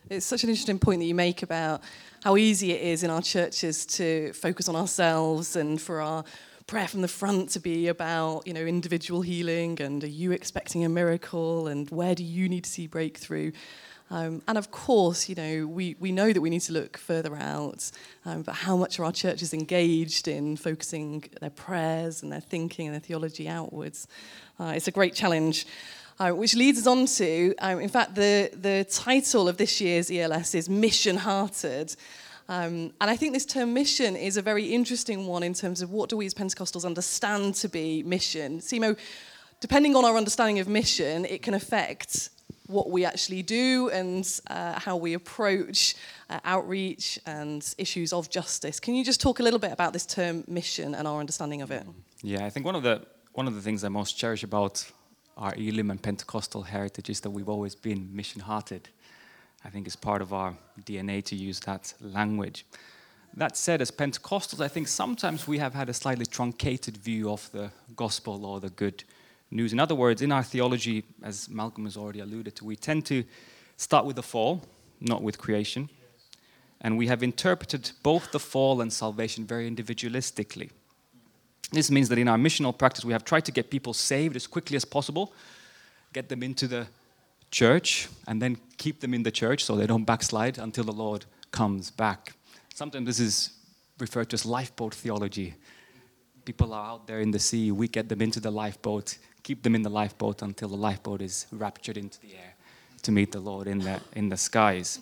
It's 0.08 0.26
such 0.26 0.44
an 0.44 0.52
interesting 0.52 0.78
point 0.78 1.00
that 1.00 1.06
you 1.06 1.16
make 1.16 1.42
about 1.42 1.82
how 2.24 2.38
easy 2.38 2.74
it 2.74 2.82
is 2.82 3.04
in 3.04 3.10
our 3.10 3.24
churches 3.24 3.88
to 3.88 4.34
focus 4.34 4.70
on 4.70 4.76
ourselves 4.76 5.56
and 5.56 5.82
for 5.82 6.00
our 6.00 6.24
prayer 6.68 6.88
from 6.88 7.02
the 7.02 7.08
front 7.08 7.50
to 7.50 7.60
be 7.60 7.88
about, 7.88 8.46
you 8.46 8.54
know, 8.54 8.62
individual 8.62 9.22
healing 9.24 9.82
and 9.82 10.04
are 10.04 10.08
you 10.08 10.32
expecting 10.32 10.86
a 10.86 10.90
miracle 10.90 11.68
and 11.68 11.90
where 11.90 12.14
do 12.14 12.24
you 12.24 12.48
need 12.48 12.66
to 12.66 12.70
see 12.70 12.86
breakthrough? 12.86 13.52
Um, 14.12 14.42
and 14.48 14.58
of 14.58 14.72
course, 14.72 15.30
you 15.30 15.36
know, 15.36 15.68
we, 15.68 15.96
we 16.00 16.12
know 16.12 16.34
that 16.34 16.42
we 16.42 16.50
need 16.50 16.62
to 16.62 16.74
look 16.74 16.98
further 16.98 17.36
out, 17.36 17.92
um, 18.26 18.42
but 18.42 18.56
how 18.56 18.76
much 18.76 19.00
are 19.00 19.06
our 19.06 19.12
churches 19.12 19.54
engaged 19.54 20.28
in 20.28 20.58
focusing 20.58 21.26
their 21.40 21.52
prayers 21.52 22.24
and 22.24 22.32
their 22.32 22.40
thinking 22.40 22.88
and 22.88 22.96
their 22.96 23.02
theology 23.02 23.48
outwards? 23.48 24.08
Uh, 24.60 24.74
it's 24.76 24.88
a 24.88 24.92
great 24.92 25.14
challenge. 25.14 25.66
Uh, 26.22 26.32
which 26.32 26.54
leads 26.54 26.80
us 26.80 26.86
on 26.86 27.06
to, 27.06 27.56
um, 27.60 27.80
in 27.80 27.88
fact, 27.88 28.14
the, 28.14 28.50
the 28.54 28.86
title 28.92 29.48
of 29.48 29.56
this 29.56 29.80
year's 29.80 30.12
ELS 30.12 30.54
is 30.54 30.68
Mission 30.68 31.16
Hearted. 31.16 31.96
Um, 32.50 32.92
and 33.00 33.10
I 33.10 33.16
think 33.16 33.32
this 33.32 33.46
term 33.46 33.74
mission 33.74 34.18
is 34.18 34.36
a 34.36 34.42
very 34.42 34.66
interesting 34.74 35.28
one 35.28 35.44
in 35.44 35.54
terms 35.54 35.82
of 35.82 35.92
what 35.92 36.10
do 36.10 36.18
we 36.18 36.26
as 36.26 36.34
Pentecostals 36.34 36.84
understand 36.84 37.56
to 37.56 37.70
be 37.70 38.04
mission. 38.04 38.60
Simo, 38.60 38.98
depending 39.62 39.96
on 39.96 40.04
our 40.04 40.18
understanding 40.18 40.60
of 40.60 40.68
mission, 40.68 41.24
it 41.24 41.42
can 41.42 41.54
affect 41.54 42.32
what 42.70 42.92
we 42.92 43.04
actually 43.04 43.42
do 43.42 43.90
and 43.90 44.40
uh, 44.48 44.80
how 44.80 44.96
we 44.96 45.14
approach 45.16 45.96
uh, 46.30 46.40
outreach 46.46 47.20
and 47.26 47.74
issues 47.78 48.14
of 48.14 48.30
justice. 48.30 48.80
Can 48.80 48.94
you 48.94 49.04
just 49.04 49.20
talk 49.20 49.40
a 49.40 49.44
little 49.44 49.60
bit 49.60 49.72
about 49.72 49.92
this 49.92 50.06
term 50.06 50.44
mission 50.48 50.94
and 50.94 51.08
our 51.08 51.20
understanding 51.20 51.64
of 51.64 51.72
it? 51.72 51.84
Yeah, 52.22 52.46
I 52.46 52.50
think 52.52 52.66
one 52.66 52.76
of 52.76 52.84
the 52.84 53.06
one 53.34 53.48
of 53.48 53.56
the 53.56 53.62
things 53.62 53.84
I 53.84 53.90
most 53.90 54.18
cherish 54.18 54.44
about 54.44 54.86
our 55.38 55.54
Elim 55.56 55.90
and 55.92 56.02
Pentecostal 56.02 56.64
heritage 56.64 57.10
is 57.10 57.22
that 57.22 57.30
we've 57.30 57.48
always 57.48 57.74
been 57.74 58.10
mission-hearted. 58.14 58.90
I 59.64 59.70
think 59.70 59.88
it's 59.88 59.96
part 59.96 60.22
of 60.22 60.34
our 60.34 60.54
DNA 60.84 61.24
to 61.26 61.36
use 61.36 61.60
that 61.62 61.94
language. 62.02 62.66
That 63.36 63.56
said, 63.56 63.82
as 63.82 63.92
Pentecostals, 63.92 64.60
I 64.60 64.68
think 64.68 64.88
sometimes 64.88 65.48
we 65.48 65.60
have 65.60 65.74
had 65.74 65.88
a 65.90 65.94
slightly 65.94 66.26
truncated 66.26 66.98
view 66.98 67.32
of 67.32 67.50
the 67.52 67.72
gospel 67.96 68.46
or 68.46 68.60
the 68.60 68.72
good 68.72 69.04
news. 69.52 69.74
In 69.74 69.80
other 69.80 69.96
words, 69.96 70.22
in 70.22 70.32
our 70.32 70.44
theology, 70.44 71.04
as 71.24 71.50
Malcolm 71.50 71.86
has 71.86 71.98
already 71.98 72.20
alluded 72.20 72.56
to, 72.58 72.66
we 72.66 72.76
tend 72.76 73.06
to 73.08 73.24
start 73.78 74.06
with 74.06 74.16
the 74.16 74.24
fall, 74.24 74.64
not 75.00 75.22
with 75.22 75.38
creation. 75.38 75.90
And 76.82 76.98
we 76.98 77.08
have 77.08 77.24
interpreted 77.24 77.92
both 78.04 78.32
the 78.32 78.40
fall 78.40 78.82
and 78.82 78.92
salvation 78.92 79.46
very 79.46 79.70
individualistically. 79.70 80.70
This 81.72 81.92
means 81.92 82.10
that 82.10 82.18
in 82.18 82.28
our 82.28 82.38
missional 82.38 82.76
practice, 82.76 83.06
we 83.06 83.14
have 83.14 83.26
tried 83.26 83.46
to 83.46 83.52
get 83.52 83.70
people 83.70 83.94
saved 83.94 84.36
as 84.36 84.48
quickly 84.48 84.76
as 84.76 84.86
possible, 84.86 85.34
get 86.14 86.30
them 86.30 86.42
into 86.42 86.68
the 86.68 86.88
church, 87.52 88.08
and 88.28 88.42
then 88.42 88.58
keep 88.78 89.02
them 89.02 89.14
in 89.14 89.24
the 89.24 89.32
church 89.32 89.64
so 89.64 89.76
they 89.76 89.88
don't 89.88 90.06
backslide 90.06 90.58
until 90.58 90.84
the 90.84 90.92
Lord 90.92 91.26
comes 91.52 91.92
back. 91.92 92.34
Sometimes 92.74 93.06
this 93.06 93.20
is 93.20 93.52
referred 94.00 94.30
to 94.30 94.36
as 94.36 94.46
lifeboat 94.46 94.96
theology. 94.96 95.56
People 96.46 96.74
are 96.74 96.92
out 96.92 97.08
there 97.08 97.20
in 97.20 97.32
the 97.32 97.40
sea, 97.40 97.72
we 97.72 97.88
get 97.88 98.10
them 98.10 98.22
into 98.22 98.40
the 98.40 98.50
lifeboat, 98.50 99.18
keep 99.44 99.64
them 99.64 99.76
in 99.76 99.82
the 99.82 99.90
lifeboat 99.90 100.42
until 100.42 100.70
the 100.70 100.78
lifeboat 100.78 101.22
is 101.22 101.48
raptured 101.52 101.98
into 101.98 102.20
the 102.22 102.34
air 102.34 102.56
to 103.02 103.12
meet 103.12 103.32
the 103.32 103.40
Lord 103.40 103.68
in 103.68 103.80
the, 103.80 104.00
in 104.14 104.30
the 104.30 104.38
skies. 104.38 105.00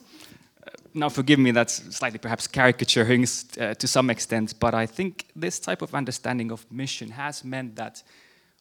Uh, 0.65 0.69
now, 0.93 1.09
forgive 1.09 1.39
me, 1.39 1.51
that's 1.51 1.95
slightly 1.95 2.19
perhaps 2.19 2.47
caricaturing 2.47 3.25
uh, 3.59 3.73
to 3.73 3.87
some 3.87 4.09
extent, 4.09 4.53
but 4.59 4.73
I 4.73 4.85
think 4.85 5.25
this 5.35 5.59
type 5.59 5.81
of 5.81 5.95
understanding 5.95 6.51
of 6.51 6.65
mission 6.71 7.11
has 7.11 7.43
meant 7.43 7.75
that 7.75 8.03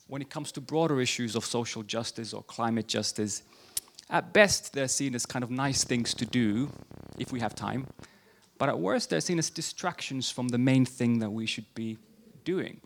when 0.08 0.22
it 0.22 0.30
comes 0.30 0.52
to 0.52 0.60
broader 0.60 1.00
issues 1.00 1.34
of 1.34 1.44
social 1.44 1.82
justice 1.82 2.32
or 2.32 2.42
climate 2.44 2.86
justice, 2.86 3.42
at 4.08 4.32
best, 4.32 4.72
they're 4.72 4.88
seen 4.88 5.14
as 5.14 5.26
kind 5.26 5.42
of 5.42 5.50
nice 5.50 5.82
things 5.82 6.14
to 6.14 6.24
do 6.24 6.70
if 7.18 7.32
we 7.32 7.40
have 7.40 7.54
time, 7.54 7.86
but 8.58 8.68
at 8.68 8.78
worst, 8.78 9.10
they're 9.10 9.20
seen 9.20 9.38
as 9.38 9.50
distractions 9.50 10.30
from 10.30 10.48
the 10.48 10.58
main 10.58 10.86
thing 10.86 11.18
that 11.18 11.30
we 11.30 11.46
should 11.46 11.66
be 11.74 11.98
doing. 12.44 12.80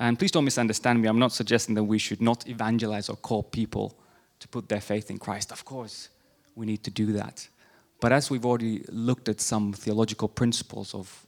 And 0.00 0.18
please 0.18 0.30
don't 0.30 0.46
misunderstand 0.46 1.02
me, 1.02 1.08
I'm 1.08 1.18
not 1.18 1.30
suggesting 1.30 1.74
that 1.74 1.84
we 1.84 1.98
should 1.98 2.22
not 2.22 2.48
evangelize 2.48 3.10
or 3.10 3.16
call 3.16 3.42
people 3.42 3.94
to 4.38 4.48
put 4.48 4.66
their 4.66 4.80
faith 4.80 5.10
in 5.10 5.18
Christ. 5.18 5.52
Of 5.52 5.66
course, 5.66 6.08
we 6.56 6.64
need 6.64 6.82
to 6.84 6.90
do 6.90 7.12
that. 7.12 7.46
But 8.00 8.10
as 8.10 8.30
we've 8.30 8.46
already 8.46 8.82
looked 8.88 9.28
at 9.28 9.42
some 9.42 9.74
theological 9.74 10.26
principles 10.26 10.94
of 10.94 11.26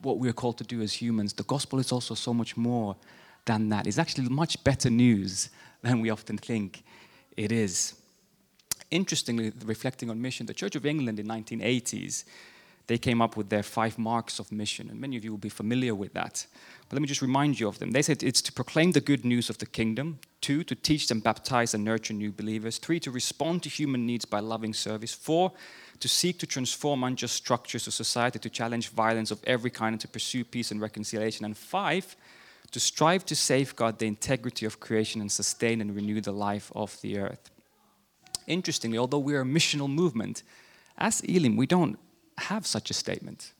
what 0.00 0.18
we 0.18 0.26
are 0.26 0.32
called 0.32 0.56
to 0.56 0.64
do 0.64 0.80
as 0.80 0.94
humans, 0.94 1.34
the 1.34 1.42
gospel 1.42 1.78
is 1.78 1.92
also 1.92 2.14
so 2.14 2.32
much 2.32 2.56
more 2.56 2.96
than 3.44 3.68
that. 3.68 3.86
It's 3.86 3.98
actually 3.98 4.30
much 4.30 4.64
better 4.64 4.88
news 4.88 5.50
than 5.82 6.00
we 6.00 6.08
often 6.08 6.38
think 6.38 6.82
it 7.36 7.52
is. 7.52 7.94
Interestingly, 8.90 9.52
reflecting 9.66 10.08
on 10.08 10.22
mission, 10.22 10.46
the 10.46 10.54
Church 10.54 10.76
of 10.76 10.86
England 10.86 11.20
in 11.20 11.26
1980s, 11.26 12.24
they 12.86 12.98
came 12.98 13.20
up 13.20 13.36
with 13.36 13.48
their 13.48 13.64
five 13.64 13.98
marks 13.98 14.38
of 14.38 14.52
mission, 14.52 14.88
and 14.90 15.00
many 15.00 15.16
of 15.16 15.24
you 15.24 15.32
will 15.32 15.38
be 15.38 15.48
familiar 15.48 15.94
with 15.94 16.12
that. 16.14 16.46
But 16.88 16.94
let 16.94 17.02
me 17.02 17.08
just 17.08 17.22
remind 17.22 17.58
you 17.58 17.66
of 17.66 17.80
them. 17.80 17.90
They 17.90 18.02
said 18.02 18.22
it's 18.22 18.42
to 18.42 18.52
proclaim 18.52 18.92
the 18.92 19.00
good 19.00 19.24
news 19.24 19.50
of 19.50 19.58
the 19.58 19.66
kingdom, 19.66 20.20
two, 20.40 20.62
to 20.64 20.74
teach 20.76 21.10
and 21.10 21.22
baptize 21.22 21.74
and 21.74 21.84
nurture 21.84 22.14
new 22.14 22.30
believers, 22.30 22.78
three, 22.78 23.00
to 23.00 23.10
respond 23.10 23.64
to 23.64 23.68
human 23.68 24.06
needs 24.06 24.24
by 24.24 24.38
loving 24.38 24.72
service, 24.72 25.12
four, 25.12 25.50
to 25.98 26.08
seek 26.08 26.38
to 26.38 26.46
transform 26.46 27.02
unjust 27.02 27.34
structures 27.34 27.88
of 27.88 27.94
society, 27.94 28.38
to 28.38 28.50
challenge 28.50 28.90
violence 28.90 29.32
of 29.32 29.42
every 29.44 29.70
kind, 29.70 29.94
and 29.94 30.00
to 30.00 30.08
pursue 30.08 30.44
peace 30.44 30.70
and 30.70 30.80
reconciliation, 30.80 31.44
and 31.44 31.56
five, 31.56 32.14
to 32.70 32.78
strive 32.78 33.24
to 33.26 33.34
safeguard 33.34 33.98
the 33.98 34.06
integrity 34.06 34.64
of 34.64 34.78
creation 34.78 35.20
and 35.20 35.32
sustain 35.32 35.80
and 35.80 35.96
renew 35.96 36.20
the 36.20 36.32
life 36.32 36.70
of 36.76 37.00
the 37.00 37.18
earth. 37.18 37.50
Interestingly, 38.46 38.98
although 38.98 39.18
we're 39.18 39.40
a 39.40 39.44
missional 39.44 39.90
movement, 39.90 40.44
as 40.98 41.20
Elim, 41.22 41.56
we 41.56 41.66
don't 41.66 41.98
have 42.38 42.66
such 42.66 42.90
a 42.90 42.94
statement 42.94 43.52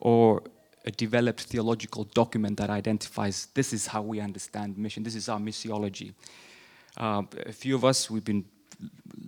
or 0.00 0.42
a 0.84 0.90
developed 0.90 1.42
theological 1.42 2.04
document 2.04 2.56
that 2.56 2.70
identifies 2.70 3.46
this 3.54 3.72
is 3.72 3.86
how 3.86 4.02
we 4.02 4.20
understand 4.20 4.76
mission, 4.76 5.02
this 5.02 5.14
is 5.14 5.28
our 5.28 5.38
missiology. 5.38 6.12
Uh, 6.96 7.22
a 7.46 7.52
few 7.52 7.74
of 7.74 7.84
us, 7.84 8.10
we've 8.10 8.24
been 8.24 8.44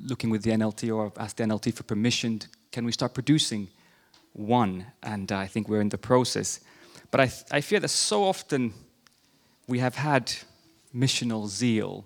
looking 0.03 0.31
with 0.31 0.43
the 0.43 0.51
NLT 0.51 0.95
or 0.95 1.13
asked 1.17 1.37
the 1.37 1.45
NLT 1.45 1.73
for 1.75 1.85
permission. 1.85 2.41
Can 2.73 2.85
we 2.85 2.93
start 2.93 3.15
producing 3.15 3.69
one? 4.33 4.87
And 5.03 5.31
uh, 5.31 5.39
I 5.39 5.47
think 5.47 5.69
we're 5.69 5.81
in 5.81 5.89
the 5.89 5.99
process. 5.99 6.61
But 7.11 7.21
I, 7.21 7.33
I 7.51 7.61
fear 7.61 7.81
that 7.81 7.89
so 7.89 8.25
often 8.25 8.75
we 9.69 9.79
have 9.79 9.95
had 9.95 10.33
missional 10.95 11.47
zeal, 11.47 12.05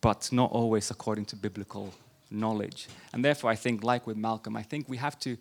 but 0.00 0.30
not 0.32 0.50
always 0.52 0.90
according 0.90 1.24
to 1.26 1.36
biblical 1.36 1.92
knowledge. 2.30 2.88
And 3.12 3.24
therefore, 3.24 3.50
I 3.50 3.56
think, 3.56 3.82
like 3.82 4.06
with 4.06 4.16
Malcolm, 4.16 4.56
I 4.56 4.62
think 4.62 4.88
we 4.88 4.96
have 4.96 5.18
to 5.20 5.36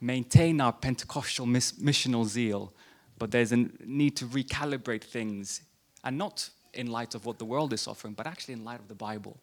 maintain 0.00 0.60
our 0.60 0.72
Pentecostal 0.72 1.46
mis- 1.46 1.72
missional 1.72 2.24
zeal, 2.24 2.72
but 3.18 3.30
there's 3.30 3.52
a 3.52 3.68
need 3.84 4.16
to 4.16 4.26
recalibrate 4.26 5.02
things, 5.02 5.62
and 6.04 6.16
not 6.16 6.50
in 6.74 6.86
light 6.86 7.14
of 7.14 7.26
what 7.26 7.38
the 7.38 7.44
world 7.44 7.72
is 7.72 7.88
offering, 7.88 8.14
but 8.14 8.26
actually 8.26 8.54
in 8.54 8.64
light 8.64 8.78
of 8.78 8.88
the 8.88 8.94
Bible, 8.94 9.36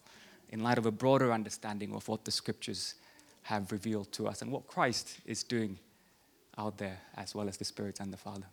in 0.50 0.62
light 0.62 0.77
of 0.77 0.86
a 0.86 0.92
broader 0.92 1.34
understanding 1.34 1.94
of 1.94 2.08
what 2.08 2.24
the 2.24 2.32
scriptures 2.32 2.96
have 3.44 3.72
revealed 3.72 4.12
to 4.12 4.27
us 4.27 4.42
and 4.42 4.51
what 4.51 4.65
Christ 4.65 5.20
is 5.25 5.44
doing 5.44 5.77
out 6.58 6.77
there, 6.77 7.00
as 7.18 7.36
well 7.36 7.48
as 7.50 7.58
the 7.58 7.65
Spirit 7.65 8.00
and 8.00 8.13
the 8.13 8.18
Father. 8.18 8.46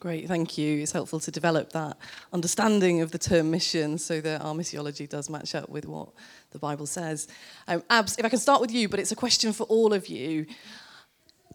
Great, 0.00 0.28
thank 0.28 0.56
you. 0.56 0.80
It's 0.80 0.92
helpful 0.92 1.20
to 1.20 1.30
develop 1.30 1.72
that 1.72 1.98
understanding 2.32 3.02
of 3.02 3.10
the 3.10 3.18
term 3.18 3.50
mission 3.50 3.98
so 3.98 4.22
that 4.22 4.40
our 4.40 4.54
missiology 4.54 5.06
does 5.06 5.28
match 5.28 5.54
up 5.54 5.68
with 5.68 5.84
what 5.84 6.08
the 6.52 6.58
Bible 6.58 6.86
says. 6.86 7.28
Um, 7.68 7.82
Abs, 7.90 8.16
if 8.16 8.24
I 8.24 8.30
can 8.30 8.38
start 8.38 8.62
with 8.62 8.72
you, 8.72 8.88
but 8.88 8.98
it's 8.98 9.12
a 9.12 9.16
question 9.16 9.52
for 9.52 9.64
all 9.64 9.92
of 9.92 10.08
you. 10.08 10.46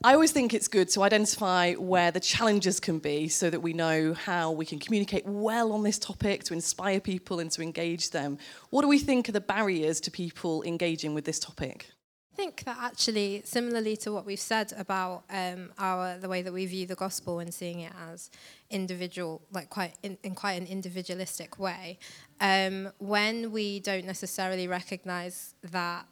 I 0.03 0.13
always 0.13 0.31
think 0.31 0.53
it's 0.53 0.67
good 0.67 0.89
to 0.89 1.01
identify 1.01 1.73
where 1.73 2.11
the 2.11 2.19
challenges 2.19 2.79
can 2.79 2.99
be 2.99 3.29
so 3.29 3.49
that 3.49 3.61
we 3.61 3.73
know 3.73 4.13
how 4.13 4.51
we 4.51 4.63
can 4.63 4.77
communicate 4.77 5.25
well 5.25 5.71
on 5.71 5.81
this 5.81 5.97
topic 5.97 6.43
to 6.43 6.53
inspire 6.53 6.99
people 6.99 7.39
and 7.39 7.49
to 7.53 7.63
engage 7.63 8.11
them. 8.11 8.37
What 8.69 8.83
do 8.83 8.87
we 8.87 8.99
think 8.99 9.27
are 9.27 9.31
the 9.31 9.41
barriers 9.41 9.99
to 10.01 10.11
people 10.11 10.61
engaging 10.61 11.15
with 11.15 11.25
this 11.25 11.39
topic? 11.39 11.94
I 12.35 12.37
think 12.37 12.65
that 12.65 12.77
actually, 12.81 13.43
similarly 13.45 13.95
to 13.95 14.11
what 14.11 14.25
we've 14.25 14.37
said 14.37 14.73
about 14.77 15.23
um, 15.29 15.71
our 15.79 16.17
the 16.17 16.27
way 16.27 16.41
that 16.41 16.51
we 16.51 16.65
view 16.65 16.85
the 16.85 16.95
gospel 16.95 17.39
and 17.39 17.53
seeing 17.53 17.79
it 17.79 17.93
as 18.11 18.29
individual, 18.69 19.41
like 19.53 19.69
quite 19.69 19.93
in, 20.03 20.17
in 20.21 20.35
quite 20.35 20.61
an 20.61 20.67
individualistic 20.67 21.57
way, 21.57 21.97
um, 22.41 22.91
when 22.97 23.53
we 23.53 23.79
don't 23.79 24.03
necessarily 24.03 24.67
recognise 24.67 25.55
that 25.71 26.07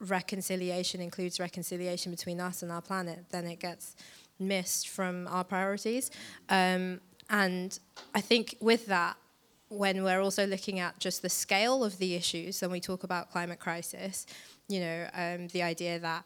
reconciliation 0.00 1.02
includes 1.02 1.38
reconciliation 1.38 2.10
between 2.10 2.40
us 2.40 2.62
and 2.62 2.72
our 2.72 2.80
planet, 2.80 3.26
then 3.28 3.46
it 3.46 3.60
gets 3.60 3.96
missed 4.38 4.88
from 4.88 5.28
our 5.28 5.44
priorities. 5.44 6.10
Um, 6.48 7.02
and 7.28 7.78
I 8.14 8.22
think 8.22 8.56
with 8.60 8.86
that, 8.86 9.18
when 9.68 10.04
we're 10.04 10.20
also 10.20 10.46
looking 10.46 10.78
at 10.78 10.98
just 11.00 11.22
the 11.22 11.28
scale 11.28 11.84
of 11.84 11.98
the 11.98 12.14
issues, 12.14 12.62
when 12.62 12.70
we 12.70 12.80
talk 12.80 13.02
about 13.02 13.30
climate 13.30 13.58
crisis, 13.58 14.26
you 14.68 14.80
know, 14.80 15.08
um, 15.14 15.48
the 15.48 15.62
idea 15.62 15.98
that 15.98 16.24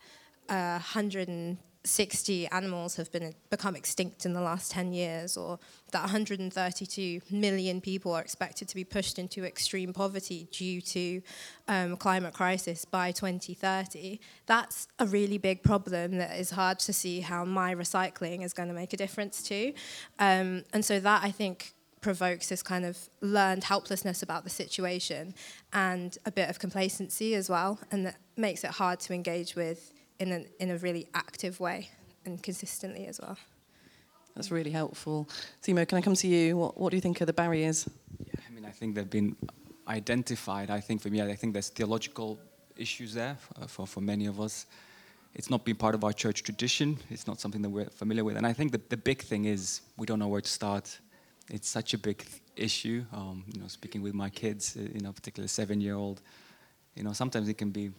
uh, 0.49 0.79
100 0.79 1.59
60 1.83 2.47
animals 2.49 2.97
have 2.97 3.11
been 3.11 3.35
become 3.49 3.75
extinct 3.75 4.27
in 4.27 4.35
the 4.35 4.41
last 4.41 4.71
10 4.71 4.93
years 4.93 5.37
or 5.37 5.59
that 5.93 6.01
132 6.01 7.21
million 7.31 7.81
people 7.81 8.13
are 8.13 8.21
expected 8.21 8.69
to 8.69 8.75
be 8.75 8.85
pushed 8.85 9.19
into 9.19 9.45
extreme 9.45 9.93
poverty 9.93 10.47
due 10.53 10.83
to 10.83 11.23
um, 11.69 11.97
climate 11.97 12.35
crisis 12.35 12.85
by 12.85 13.11
2030 13.11 14.21
that's 14.45 14.89
a 14.99 15.07
really 15.07 15.39
big 15.39 15.63
problem 15.63 16.19
that 16.19 16.39
is 16.39 16.51
hard 16.51 16.79
to 16.79 16.93
see 16.93 17.21
how 17.21 17.47
my 17.47 17.75
recycling 17.75 18.45
is 18.45 18.53
going 18.53 18.69
to 18.69 18.75
make 18.75 18.93
a 18.93 18.97
difference 18.97 19.43
to. 19.43 19.73
Um, 20.19 20.65
and 20.75 20.85
so 20.85 21.01
that 21.01 21.25
i 21.25 21.31
think 21.31 21.73
provokes 22.01 22.49
this 22.49 22.63
kind 22.63 22.85
of 22.85 22.97
learned 23.21 23.65
helplessness 23.65 24.23
about 24.23 24.45
the 24.45 24.51
situation 24.51 25.35
and 25.73 26.19
a 26.25 26.33
bit 26.33 26.49
of 26.49 26.59
complacency 26.59 27.35
as 27.35 27.51
well 27.51 27.79
and 27.91 28.07
that 28.07 28.17
makes 28.37 28.65
it 28.65 28.71
hard 28.71 28.99
to 29.01 29.13
engage 29.13 29.55
with 29.55 29.93
in, 30.19 30.33
an, 30.33 30.47
in 30.59 30.71
a 30.71 30.79
really 30.79 31.09
active 31.15 31.61
way 31.61 31.91
and 32.25 32.43
consistently 32.43 33.07
as 33.07 33.21
well. 33.21 33.37
That's 34.35 34.51
really 34.51 34.71
helpful. 34.71 35.29
Simo, 35.63 35.87
can 35.87 35.99
I 35.99 36.01
come 36.01 36.15
to 36.15 36.27
you? 36.27 36.57
What, 36.57 36.79
what 36.79 36.91
do 36.91 36.97
you 36.97 37.01
think 37.01 37.21
are 37.21 37.27
the 37.27 37.33
barriers? 37.33 37.89
Yeah, 38.25 38.41
I 38.49 38.53
mean, 38.53 38.65
I 38.65 38.71
think 38.71 38.95
they've 38.95 39.11
been 39.11 39.37
identified. 39.89 40.71
I 40.71 40.81
think 40.81 41.03
for 41.03 41.09
me, 41.09 41.21
I 41.21 41.35
think 41.35 41.53
there's 41.53 41.69
theological 41.69 42.39
issues 42.77 43.13
there 43.15 43.37
for, 43.39 43.65
uh, 43.65 43.67
for, 43.67 43.87
for 43.87 44.01
many 44.01 44.27
of 44.27 44.41
us. 44.41 44.67
It's 45.35 45.51
not 45.51 45.65
been 45.65 45.77
part 45.77 45.95
of 45.95 46.05
our 46.05 46.13
church 46.13 46.43
tradition. 46.43 46.99
It's 47.11 47.27
not 47.27 47.41
something 47.41 47.63
that 47.63 47.71
we're 47.71 47.91
familiar 47.91 48.25
with. 48.25 48.37
And 48.37 48.47
I 48.47 48.53
think 48.53 48.73
that 48.73 48.91
the 48.91 48.97
big 48.97 49.23
thing 49.23 49.45
is 49.45 49.83
we 49.97 50.07
don't 50.07 50.19
know 50.19 50.29
where 50.29 50.41
to 50.41 50.49
start. 50.49 50.99
It's 51.51 51.69
such 51.69 51.95
a 51.95 51.99
big 51.99 52.25
issue. 52.57 53.05
Um, 53.13 53.45
you 53.53 53.61
know, 53.61 53.69
speaking 53.69 54.03
with 54.03 54.15
my 54.15 54.31
kids, 54.31 54.77
uh, 54.77 54.83
you 54.83 55.01
know, 55.01 55.13
particularly 55.13 55.47
a 55.47 55.49
seven-year-old, 55.49 56.21
you 56.95 57.03
know, 57.03 57.13
sometimes 57.13 57.49
it 57.49 57.59
can 57.59 57.71
be 57.71 57.91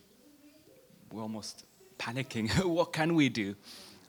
we're 1.11 1.21
almost 1.21 1.65
panicking. 1.99 2.49
what 2.65 2.93
can 2.93 3.15
we 3.15 3.29
do? 3.29 3.55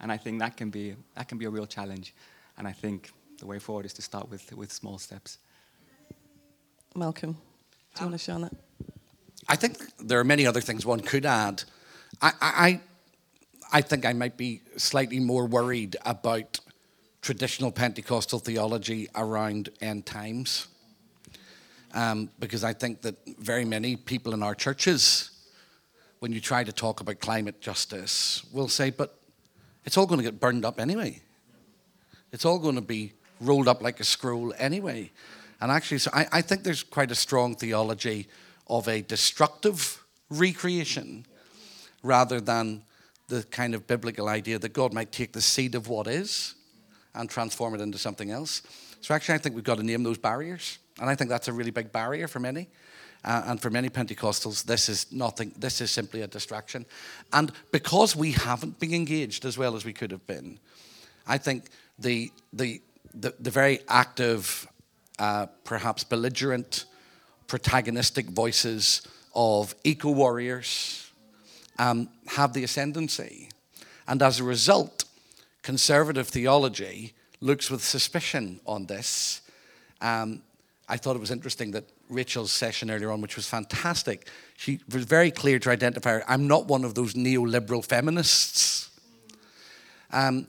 And 0.01 0.13
I 0.13 0.17
think 0.17 0.41
that 0.41 0.57
can 0.57 0.71
be 0.71 0.95
that 1.15 1.29
can 1.29 1.39
be 1.39 1.47
a 1.47 1.51
real 1.51 1.67
challenge. 1.67 2.15
And 2.59 2.69
I 2.69 2.73
think 2.73 3.11
the 3.39 3.47
way 3.47 3.59
forward 3.59 3.87
is 3.87 3.93
to 3.95 4.03
start 4.03 4.31
with 4.31 4.53
with 4.53 4.73
small 4.73 4.99
steps. 4.99 5.39
Malcolm, 6.95 7.33
do 7.33 7.39
you 8.01 8.07
want 8.07 8.19
to 8.19 8.25
share 8.25 8.35
on 8.35 8.43
that? 8.43 8.55
I 9.49 9.57
think 9.57 9.79
there 9.99 10.19
are 10.19 10.25
many 10.25 10.47
other 10.47 10.61
things 10.61 10.87
one 10.87 11.01
could 11.01 11.27
add. 11.27 11.65
I, 12.21 12.33
I, 12.41 12.81
I 13.73 13.81
think 13.81 14.05
I 14.05 14.13
might 14.13 14.37
be 14.37 14.61
slightly 14.77 15.19
more 15.19 15.47
worried 15.47 15.97
about 16.05 16.61
traditional 17.23 17.73
Pentecostal 17.73 18.38
theology 18.38 19.09
around 19.14 19.71
end 19.81 20.05
times. 20.05 20.67
Um, 21.95 22.31
because 22.38 22.64
I 22.64 22.73
think 22.73 23.02
that 23.02 23.17
very 23.38 23.64
many 23.64 23.97
people 23.97 24.35
in 24.35 24.43
our 24.43 24.55
churches 24.55 25.31
when 26.23 26.31
you 26.31 26.41
try 26.41 26.62
to 26.62 26.71
talk 26.71 27.00
about 27.00 27.19
climate 27.19 27.61
justice, 27.61 28.47
will 28.52 28.69
say, 28.69 28.91
but 28.91 29.19
it's 29.85 29.97
all 29.97 30.07
going 30.07 30.19
to 30.19 30.23
get 30.23 30.38
burned 30.38 30.64
up 30.64 30.79
anyway. 30.79 31.21
It's 32.31 32.45
all 32.45 32.61
going 32.61 32.76
to 32.76 32.81
be 32.81 33.12
rolled 33.41 33.67
up 33.67 33.83
like 33.83 33.99
a 33.99 34.05
scroll 34.05 34.55
anyway. 34.57 35.11
And 35.61 35.73
actually, 35.73 35.99
so 35.99 36.12
I, 36.14 36.29
I 36.31 36.41
think 36.41 36.62
there's 36.62 36.85
quite 36.85 37.11
a 37.11 37.17
strong 37.17 37.57
theology 37.57 38.29
of 38.69 38.87
a 38.87 39.02
destructive 39.02 40.00
recreation 40.31 41.26
rather 42.05 42.41
than 42.41 42.85
the 43.26 43.43
kind 43.50 43.75
of 43.75 43.88
biblical 43.88 44.29
idea 44.29 44.61
that 44.61 44.73
God 44.73 44.95
might 44.95 45.11
take 45.11 45.33
the 45.33 45.41
seed 45.41 45.75
of 45.75 45.88
what 45.88 46.07
is 46.07 46.55
and 47.14 47.28
transform 47.28 47.75
it 47.75 47.81
into 47.81 47.99
something 47.99 48.31
else. 48.31 48.62
So 49.00 49.14
actually, 49.14 49.35
I 49.35 49.38
think 49.38 49.54
we've 49.54 49.64
got 49.64 49.78
to 49.78 49.83
name 49.83 50.02
those 50.02 50.19
barriers. 50.19 50.78
And 51.00 51.09
I 51.11 51.14
think 51.14 51.31
that's 51.31 51.49
a 51.49 51.52
really 51.52 51.71
big 51.71 51.92
barrier 51.92 52.28
for 52.28 52.40
many. 52.40 52.69
Uh, 53.25 53.42
and 53.47 53.61
for 53.61 53.71
many 53.71 53.88
Pentecostals, 53.88 54.64
this 54.64 54.88
is 54.88 55.11
nothing, 55.12 55.52
this 55.57 55.81
is 55.81 55.90
simply 55.90 56.23
a 56.23 56.26
distraction. 56.26 56.85
And 57.33 57.52
because 57.71 58.16
we 58.16 58.33
haven't 58.33 58.81
been 58.81 58.95
engaged 58.95 59.45
as 59.45 59.57
well 59.57 59.76
as 59.76 59.85
we 59.85 59.92
could 59.92 60.11
have 60.11 60.26
been, 60.26 60.59
I 61.26 61.38
think 61.38 61.66
the, 61.99 62.33
the, 62.52 62.83
the, 63.14 63.35
the 63.38 63.50
very 63.50 63.81
active, 63.88 64.66
uh, 65.19 65.47
perhaps 65.64 66.02
belligerent, 66.02 66.87
protagonistic 67.47 68.31
voices 68.31 69.02
of 69.35 69.75
eco 69.85 70.11
warriors 70.11 71.11
um, 71.78 72.09
have 72.26 72.52
the 72.54 72.64
ascendancy. 72.64 73.50
And 74.09 74.21
as 74.21 74.40
a 74.40 74.45
result, 74.45 75.01
conservative 75.62 76.28
theology 76.28 77.14
looks 77.40 77.71
with 77.71 77.83
suspicion 77.83 78.61
on 78.66 78.87
this. 78.87 79.42
Um, 80.00 80.42
I 80.88 80.97
thought 80.97 81.16
it 81.16 81.21
was 81.21 81.31
interesting 81.31 81.71
that 81.73 81.85
Rachel's 82.09 82.52
session 82.52 82.90
earlier 82.90 83.11
on, 83.11 83.21
which 83.21 83.37
was 83.37 83.49
fantastic, 83.49 84.28
she 84.57 84.81
was 84.92 85.04
very 85.04 85.31
clear 85.31 85.59
to 85.61 85.71
identify 85.71 86.21
I'm 86.28 86.47
not 86.47 86.66
one 86.66 86.85
of 86.85 86.95
those 86.95 87.14
neoliberal 87.14 87.85
feminists. 87.85 88.90
Um, 90.12 90.47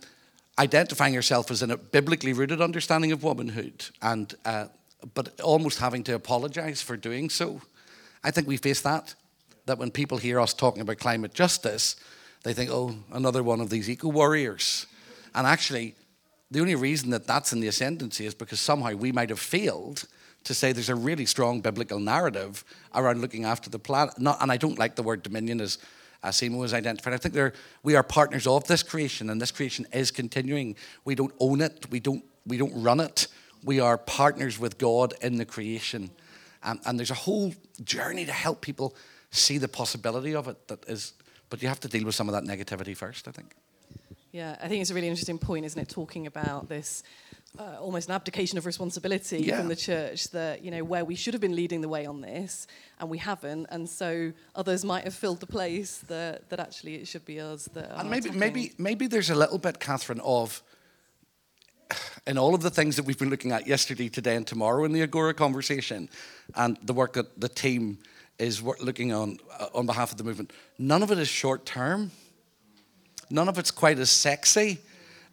identifying 0.59 1.13
herself 1.13 1.49
as 1.49 1.63
in 1.63 1.71
a 1.71 1.77
biblically 1.77 2.33
rooted 2.33 2.61
understanding 2.61 3.11
of 3.11 3.23
womanhood, 3.23 3.85
and 4.01 4.33
uh, 4.45 4.65
but 5.13 5.39
almost 5.41 5.79
having 5.79 6.03
to 6.03 6.15
apologize 6.15 6.81
for 6.81 6.97
doing 6.97 7.29
so. 7.29 7.61
I 8.23 8.31
think 8.31 8.47
we 8.47 8.57
face 8.57 8.81
that. 8.81 9.15
That 9.65 9.77
when 9.77 9.91
people 9.91 10.17
hear 10.17 10.39
us 10.41 10.53
talking 10.53 10.81
about 10.81 10.97
climate 10.97 11.33
justice, 11.33 11.95
they 12.43 12.53
think, 12.53 12.69
oh, 12.71 12.95
another 13.13 13.41
one 13.41 13.61
of 13.61 13.69
these 13.69 13.89
eco 13.89 14.09
warriors. 14.09 14.85
And 15.35 15.47
actually, 15.47 15.95
the 16.51 16.59
only 16.59 16.75
reason 16.75 17.09
that 17.11 17.25
that's 17.25 17.53
in 17.53 17.59
the 17.59 17.67
ascendancy 17.67 18.25
is 18.25 18.35
because 18.35 18.59
somehow 18.59 18.93
we 18.93 19.11
might 19.11 19.29
have 19.29 19.39
failed 19.39 20.05
to 20.43 20.53
say 20.53 20.71
there's 20.71 20.89
a 20.89 20.95
really 20.95 21.25
strong 21.25 21.61
biblical 21.61 21.99
narrative 21.99 22.63
around 22.93 23.21
looking 23.21 23.45
after 23.45 23.69
the 23.69 23.79
planet. 23.79 24.19
Not, 24.19 24.41
and 24.41 24.51
I 24.51 24.57
don't 24.57 24.77
like 24.77 24.95
the 24.95 25.03
word 25.03 25.23
dominion 25.23 25.61
as 25.61 25.77
as 26.23 26.37
Simo 26.37 26.59
was 26.59 26.73
identified. 26.73 27.13
I 27.13 27.17
think 27.17 27.53
we 27.83 27.95
are 27.95 28.03
partners 28.03 28.47
of 28.47 28.65
this 28.65 28.81
creation, 28.81 29.29
and 29.29 29.41
this 29.41 29.51
creation 29.51 29.85
is 29.91 30.09
continuing. 30.09 30.75
We 31.03 31.15
don't 31.15 31.33
own 31.39 31.61
it. 31.61 31.87
We 31.89 31.99
don't 31.99 32.23
we 32.45 32.57
don't 32.57 32.81
run 32.81 32.99
it. 32.99 33.27
We 33.63 33.79
are 33.79 33.97
partners 33.97 34.59
with 34.59 34.77
God 34.77 35.13
in 35.21 35.37
the 35.37 35.45
creation, 35.45 36.09
um, 36.63 36.79
and 36.85 36.97
there's 36.97 37.11
a 37.11 37.15
whole 37.25 37.53
journey 37.83 38.25
to 38.25 38.31
help 38.31 38.61
people 38.61 38.95
see 39.31 39.57
the 39.57 39.67
possibility 39.67 40.35
of 40.35 40.47
it. 40.47 40.67
That 40.67 40.87
is, 40.87 41.13
but 41.49 41.61
you 41.61 41.67
have 41.67 41.79
to 41.81 41.87
deal 41.87 42.05
with 42.05 42.15
some 42.15 42.29
of 42.29 42.33
that 42.33 42.43
negativity 42.43 42.95
first. 42.95 43.27
I 43.27 43.31
think. 43.31 43.55
Yeah, 44.33 44.57
I 44.59 44.67
think 44.67 44.81
it's 44.81 44.89
a 44.89 44.95
really 44.95 45.07
interesting 45.07 45.37
point, 45.37 45.63
isn't 45.63 45.79
it? 45.79 45.87
Talking 45.89 46.25
about 46.25 46.67
this 46.67 47.03
uh, 47.57 47.77
almost 47.79 48.09
an 48.09 48.15
abdication 48.15 48.57
of 48.57 48.65
responsibility 48.65 49.43
yeah. 49.43 49.59
from 49.59 49.67
the 49.67 49.75
church 49.75 50.29
that 50.31 50.63
you 50.63 50.71
know 50.71 50.83
where 50.83 51.05
we 51.05 51.13
should 51.13 51.35
have 51.35 51.41
been 51.41 51.55
leading 51.55 51.81
the 51.81 51.87
way 51.87 52.05
on 52.05 52.21
this 52.21 52.65
and 52.99 53.11
we 53.11 53.19
haven't 53.19 53.67
and 53.69 53.87
so 53.87 54.33
others 54.55 54.83
might 54.83 55.03
have 55.03 55.13
filled 55.13 55.39
the 55.39 55.45
place 55.45 55.99
that, 56.07 56.49
that 56.49 56.59
actually 56.59 56.95
it 56.95 57.07
should 57.07 57.23
be 57.25 57.39
us 57.39 57.65
that 57.73 57.91
and 57.99 58.09
maybe 58.09 58.29
attacking. 58.29 58.39
maybe 58.39 58.71
maybe 58.79 59.05
there's 59.05 59.29
a 59.29 59.35
little 59.35 59.59
bit 59.59 59.79
Catherine 59.79 60.19
of 60.21 60.63
in 62.27 62.39
all 62.39 62.55
of 62.55 62.61
the 62.61 62.71
things 62.71 62.95
that 62.95 63.05
we've 63.05 63.19
been 63.19 63.29
looking 63.29 63.51
at 63.51 63.67
yesterday 63.67 64.09
today 64.09 64.35
and 64.35 64.47
tomorrow 64.47 64.83
in 64.83 64.91
the 64.91 65.03
Agora 65.03 65.35
conversation 65.35 66.09
and 66.55 66.77
the 66.81 66.93
work 66.93 67.13
that 67.13 67.39
the 67.39 67.49
team 67.49 67.99
is 68.39 68.63
looking 68.63 69.13
on 69.13 69.37
uh, 69.59 69.67
on 69.75 69.85
behalf 69.85 70.11
of 70.11 70.17
the 70.17 70.23
movement 70.23 70.51
none 70.79 71.03
of 71.03 71.11
it 71.11 71.19
is 71.19 71.27
short 71.27 71.67
term 71.67 72.09
none 73.33 73.49
of 73.49 73.57
it's 73.57 73.71
quite 73.71 73.99
as 73.99 74.09
sexy 74.09 74.79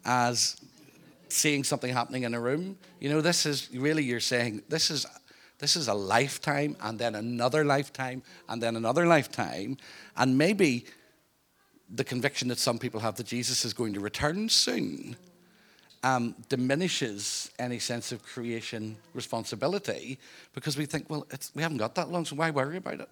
as 0.03 0.59
seeing 1.29 1.63
something 1.63 1.93
happening 1.93 2.23
in 2.23 2.33
a 2.33 2.39
room. 2.39 2.77
You 2.99 3.09
know, 3.09 3.21
this 3.21 3.45
is 3.45 3.69
really 3.73 4.03
you're 4.03 4.19
saying 4.19 4.63
this 4.67 4.91
is 4.91 5.05
this 5.59 5.75
is 5.75 5.87
a 5.87 5.93
lifetime 5.93 6.75
and 6.81 6.97
then 6.97 7.13
another 7.13 7.63
lifetime 7.63 8.23
and 8.49 8.61
then 8.61 8.75
another 8.75 9.05
lifetime. 9.05 9.77
And 10.17 10.35
maybe 10.35 10.85
the 11.87 12.03
conviction 12.03 12.47
that 12.47 12.57
some 12.57 12.79
people 12.79 12.99
have 13.01 13.15
that 13.17 13.27
Jesus 13.27 13.63
is 13.63 13.73
going 13.73 13.93
to 13.93 13.99
return 13.99 14.49
soon 14.49 15.15
um, 16.03 16.35
diminishes 16.49 17.51
any 17.59 17.77
sense 17.77 18.11
of 18.11 18.23
creation 18.23 18.97
responsibility 19.13 20.17
because 20.55 20.75
we 20.75 20.87
think, 20.87 21.07
well, 21.09 21.27
we 21.53 21.61
haven't 21.61 21.77
got 21.77 21.93
that 21.93 22.09
long, 22.09 22.25
so 22.25 22.35
why 22.35 22.49
worry 22.49 22.77
about 22.77 23.01
it? 23.01 23.09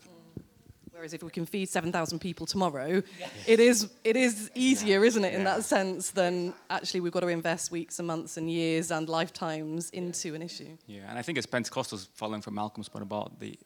Whereas 1.00 1.14
if 1.14 1.24
we 1.24 1.30
can 1.30 1.46
feed 1.46 1.70
7,000 1.70 2.20
people 2.20 2.46
tomorrow, 2.46 3.02
it 3.48 3.62
is, 3.62 3.90
it 4.04 4.18
is 4.18 4.52
easier, 4.54 5.06
isn't 5.06 5.24
it, 5.24 5.34
in 5.34 5.46
that 5.46 5.64
sense, 5.64 6.12
than 6.12 6.54
actually 6.70 7.00
we've 7.00 7.14
got 7.14 7.22
to 7.22 7.30
invest 7.30 7.72
weeks 7.72 8.00
and 8.00 8.08
months 8.10 8.36
and 8.36 8.52
years 8.52 8.92
and 8.92 9.08
lifetimes 9.08 9.90
into 9.92 10.36
an 10.36 10.42
issue. 10.42 10.76
Yeah, 10.88 11.04
and 11.08 11.18
I 11.18 11.22
think 11.22 11.38
as 11.38 11.46
Pentecostals, 11.46 12.10
following 12.16 12.42
from 12.42 12.56
Malcolm's 12.56 12.90
point 12.90 13.04
about 13.04 13.40
the 13.40 13.58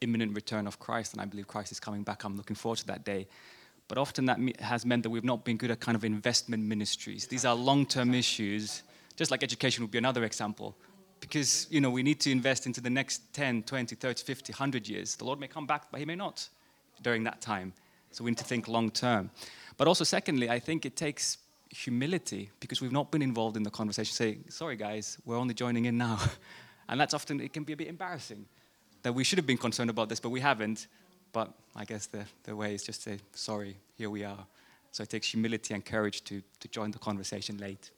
imminent 0.00 0.36
return 0.36 0.68
of 0.68 0.78
Christ, 0.78 1.14
and 1.14 1.20
I 1.20 1.24
believe 1.24 1.48
Christ 1.48 1.72
is 1.72 1.80
coming 1.80 2.04
back, 2.04 2.22
I'm 2.22 2.36
looking 2.36 2.54
forward 2.54 2.78
to 2.78 2.86
that 2.86 3.04
day. 3.04 3.26
But 3.88 3.98
often 3.98 4.26
that 4.26 4.38
has 4.60 4.86
meant 4.86 5.02
that 5.02 5.10
we've 5.10 5.24
not 5.24 5.44
been 5.44 5.56
good 5.56 5.72
at 5.72 5.80
kind 5.80 5.96
of 5.96 6.04
investment 6.04 6.62
ministries. 6.62 7.26
These 7.26 7.44
are 7.44 7.56
long 7.56 7.86
term 7.86 8.14
issues, 8.14 8.84
just 9.16 9.32
like 9.32 9.42
education 9.42 9.82
would 9.82 9.90
be 9.90 9.98
another 9.98 10.22
example 10.22 10.76
because 11.28 11.66
you 11.70 11.80
know 11.80 11.90
we 11.90 12.02
need 12.02 12.20
to 12.20 12.30
invest 12.30 12.66
into 12.66 12.80
the 12.80 12.90
next 12.90 13.32
10 13.34 13.64
20 13.64 13.96
30 13.96 14.22
50 14.22 14.52
100 14.52 14.88
years. 14.88 15.16
The 15.16 15.24
lord 15.24 15.40
may 15.40 15.48
come 15.48 15.66
back 15.66 15.90
but 15.90 16.00
he 16.00 16.06
may 16.06 16.14
not 16.14 16.48
during 17.02 17.24
that 17.24 17.40
time. 17.40 17.72
So 18.10 18.24
we 18.24 18.30
need 18.30 18.38
to 18.38 18.44
think 18.44 18.68
long 18.68 18.90
term. 18.90 19.30
But 19.76 19.88
also 19.88 20.04
secondly 20.04 20.48
i 20.50 20.58
think 20.58 20.86
it 20.86 20.96
takes 20.96 21.38
humility 21.70 22.50
because 22.60 22.80
we've 22.80 22.92
not 22.92 23.10
been 23.10 23.22
involved 23.22 23.56
in 23.56 23.62
the 23.62 23.70
conversation 23.70 24.14
say 24.14 24.38
sorry 24.48 24.76
guys 24.76 25.18
we're 25.24 25.38
only 25.38 25.54
joining 25.54 25.86
in 25.86 25.98
now. 25.98 26.18
And 26.88 27.00
that's 27.00 27.14
often 27.14 27.40
it 27.40 27.52
can 27.52 27.64
be 27.64 27.72
a 27.72 27.76
bit 27.76 27.88
embarrassing 27.88 28.46
that 29.02 29.12
we 29.12 29.24
should 29.24 29.38
have 29.38 29.46
been 29.46 29.58
concerned 29.58 29.90
about 29.90 30.08
this 30.08 30.20
but 30.20 30.30
we 30.30 30.40
haven't. 30.40 30.86
But 31.32 31.52
i 31.74 31.84
guess 31.84 32.06
the, 32.06 32.24
the 32.44 32.54
way 32.54 32.74
is 32.74 32.84
just 32.84 33.02
to 33.04 33.10
say 33.10 33.18
sorry 33.34 33.76
here 33.98 34.10
we 34.10 34.24
are. 34.24 34.46
So 34.92 35.02
it 35.02 35.10
takes 35.10 35.28
humility 35.30 35.74
and 35.74 35.84
courage 35.84 36.22
to, 36.24 36.42
to 36.60 36.68
join 36.68 36.90
the 36.90 36.98
conversation 36.98 37.58
late. 37.58 37.90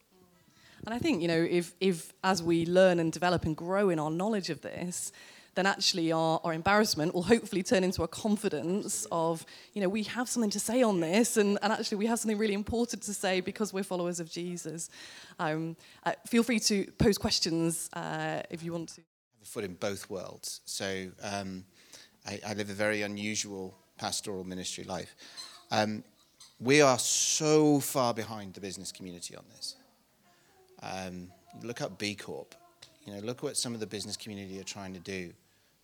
And 0.87 0.95
I 0.95 0.99
think, 0.99 1.23
you 1.23 1.29
know, 1.29 1.47
if, 1.49 1.75
if 1.81 2.13
as 2.23 2.43
we 2.43 2.67
learn 2.67 2.99
and 3.01 3.13
develop 3.13 3.45
and 3.45 3.57
grow 3.57 3.91
in 3.91 3.99
our 3.99 4.11
knowledge 4.11 4.51
of 4.51 4.63
this, 4.63 5.13
then 5.59 5.67
actually 5.67 6.13
our, 6.13 6.41
our 6.45 6.53
embarrassment 6.53 7.13
will 7.13 7.25
hopefully 7.25 7.65
turn 7.65 7.83
into 7.83 8.05
a 8.05 8.09
confidence 8.09 9.09
of, 9.11 9.45
you 9.73 9.83
know, 9.83 9.89
we 9.89 10.05
have 10.05 10.29
something 10.29 10.51
to 10.51 10.61
say 10.61 10.85
on 10.85 11.01
this, 11.01 11.37
and, 11.37 11.59
and 11.63 11.73
actually 11.73 11.99
we 11.99 12.07
have 12.07 12.19
something 12.21 12.39
really 12.39 12.55
important 12.55 13.03
to 13.03 13.13
say 13.13 13.41
because 13.41 13.73
we're 13.73 13.83
followers 13.83 14.21
of 14.21 14.31
Jesus. 14.31 14.89
Um, 15.41 15.77
uh, 16.07 16.13
feel 16.29 16.45
free 16.45 16.61
to 16.61 16.85
pose 16.99 17.19
questions 17.19 17.91
uh, 17.95 18.43
if 18.51 18.63
you 18.63 18.73
want 18.73 18.91
to. 18.91 19.01
have 19.01 19.43
a 19.43 19.47
foot 19.47 19.65
in 19.65 19.75
both 19.75 20.09
worlds. 20.09 20.61
So 20.65 21.09
um, 21.25 21.65
I, 22.25 22.39
I 22.47 22.55
live 22.55 22.71
a 22.71 22.75
very 22.75 23.03
unusual 23.03 23.77
pastoral 23.97 24.45
ministry 24.45 24.85
life. 24.85 25.17
Um, 25.73 26.05
we 26.61 26.83
are 26.83 27.01
so 27.01 27.81
far 27.81 28.15
behind 28.15 28.55
the 28.55 28.61
business 28.61 28.93
community 28.93 29.35
on 29.35 29.45
this. 29.57 29.75
Um, 30.83 31.31
look 31.63 31.81
up 31.81 31.99
B 31.99 32.15
Corp. 32.15 32.55
You 33.05 33.15
know, 33.15 33.21
look 33.21 33.43
what 33.43 33.57
some 33.57 33.75
of 33.75 33.81
the 33.81 33.87
business 33.87 34.17
community 34.17 34.61
are 34.61 34.65
trying 34.65 34.93
to 34.95 35.01
do 35.01 35.33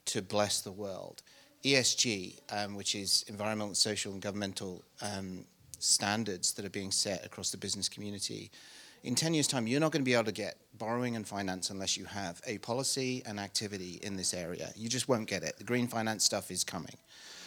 to 0.06 0.22
bless 0.22 0.60
the 0.60 0.72
world. 0.72 1.22
ESG, 1.64 2.38
um, 2.50 2.74
which 2.74 2.94
is 2.94 3.24
environmental, 3.28 3.74
social, 3.74 4.12
and 4.12 4.20
governmental 4.20 4.84
um, 5.00 5.44
standards 5.78 6.52
that 6.52 6.64
are 6.64 6.70
being 6.70 6.90
set 6.90 7.24
across 7.24 7.50
the 7.50 7.56
business 7.56 7.88
community. 7.88 8.50
In 9.02 9.14
10 9.14 9.34
years' 9.34 9.46
time, 9.46 9.66
you're 9.66 9.80
not 9.80 9.92
going 9.92 10.02
to 10.02 10.04
be 10.04 10.14
able 10.14 10.24
to 10.24 10.32
get 10.32 10.56
borrowing 10.78 11.16
and 11.16 11.26
finance 11.26 11.70
unless 11.70 11.96
you 11.96 12.04
have 12.04 12.40
a 12.46 12.58
policy 12.58 13.22
and 13.26 13.38
activity 13.38 14.00
in 14.02 14.16
this 14.16 14.34
area. 14.34 14.70
You 14.76 14.88
just 14.88 15.08
won't 15.08 15.28
get 15.28 15.42
it. 15.42 15.56
The 15.58 15.64
green 15.64 15.86
finance 15.86 16.24
stuff 16.24 16.50
is 16.50 16.64
coming. 16.64 16.96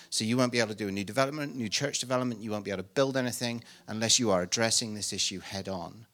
So 0.09 0.23
you 0.23 0.37
won't 0.37 0.51
be 0.51 0.59
able 0.59 0.69
to 0.69 0.75
do 0.75 0.87
a 0.87 0.91
new 0.91 1.03
development, 1.03 1.55
new 1.55 1.69
church 1.69 1.99
development. 1.99 2.41
You 2.41 2.51
won't 2.51 2.63
be 2.63 2.71
able 2.71 2.83
to 2.83 2.89
build 2.89 3.17
anything 3.17 3.63
unless 3.87 4.19
you 4.19 4.31
are 4.31 4.41
addressing 4.41 4.93
this 4.93 5.11
issue 5.11 5.39
head 5.39 5.67
on. 5.67 6.05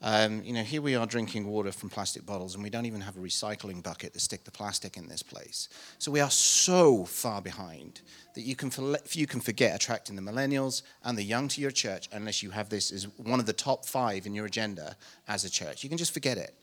Um, 0.00 0.44
you 0.44 0.52
know, 0.52 0.62
here 0.62 0.80
we 0.80 0.94
are 0.94 1.06
drinking 1.06 1.48
water 1.48 1.72
from 1.72 1.90
plastic 1.90 2.24
bottles, 2.24 2.54
and 2.54 2.62
we 2.62 2.70
don't 2.70 2.86
even 2.86 3.00
have 3.00 3.16
a 3.16 3.20
recycling 3.20 3.82
bucket 3.82 4.12
to 4.12 4.20
stick 4.20 4.44
the 4.44 4.50
plastic 4.52 4.96
in 4.96 5.08
this 5.08 5.24
place. 5.24 5.68
So 5.98 6.12
we 6.12 6.20
are 6.20 6.30
so 6.30 7.04
far 7.04 7.42
behind 7.42 8.02
that 8.34 8.42
you 8.42 8.54
can, 8.54 8.70
you 9.10 9.26
can 9.26 9.40
forget 9.40 9.74
attracting 9.74 10.14
the 10.14 10.22
millennials 10.22 10.82
and 11.02 11.18
the 11.18 11.24
young 11.24 11.48
to 11.48 11.60
your 11.60 11.72
church 11.72 12.08
unless 12.12 12.44
you 12.44 12.50
have 12.50 12.68
this 12.68 12.92
as 12.92 13.08
one 13.16 13.40
of 13.40 13.46
the 13.46 13.52
top 13.52 13.84
five 13.84 14.24
in 14.24 14.34
your 14.34 14.46
agenda 14.46 14.96
as 15.26 15.44
a 15.44 15.50
church. 15.50 15.82
You 15.82 15.88
can 15.88 15.98
just 15.98 16.14
forget 16.14 16.38
it. 16.38 16.54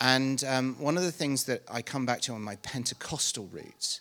And 0.00 0.42
um, 0.44 0.76
one 0.78 0.96
of 0.96 1.02
the 1.04 1.12
things 1.12 1.44
that 1.44 1.62
I 1.70 1.82
come 1.82 2.06
back 2.06 2.22
to 2.22 2.32
on 2.32 2.42
my 2.42 2.56
Pentecostal 2.56 3.46
roots 3.52 4.00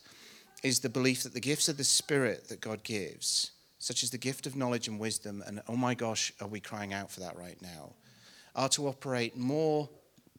is 0.64 0.80
the 0.80 0.90
belief 0.90 1.24
that 1.24 1.34
the 1.34 1.42
gifts 1.42 1.68
of 1.68 1.76
the 1.76 1.84
Spirit 1.84 2.48
that 2.48 2.62
God 2.62 2.84
gives, 2.84 3.52
such 3.78 4.04
as 4.04 4.10
the 4.10 4.18
gift 4.18 4.48
of 4.48 4.56
knowledge 4.56 4.88
and 4.88 4.98
wisdom, 4.98 5.44
and 5.46 5.62
oh 5.68 5.76
my 5.76 5.94
gosh, 5.94 6.32
are 6.40 6.48
we 6.48 6.62
crying 6.62 6.94
out 6.94 7.12
for 7.12 7.20
that 7.20 7.38
right 7.38 7.62
now? 7.62 7.92
Are 8.56 8.70
to 8.70 8.88
operate 8.88 9.36
more 9.36 9.90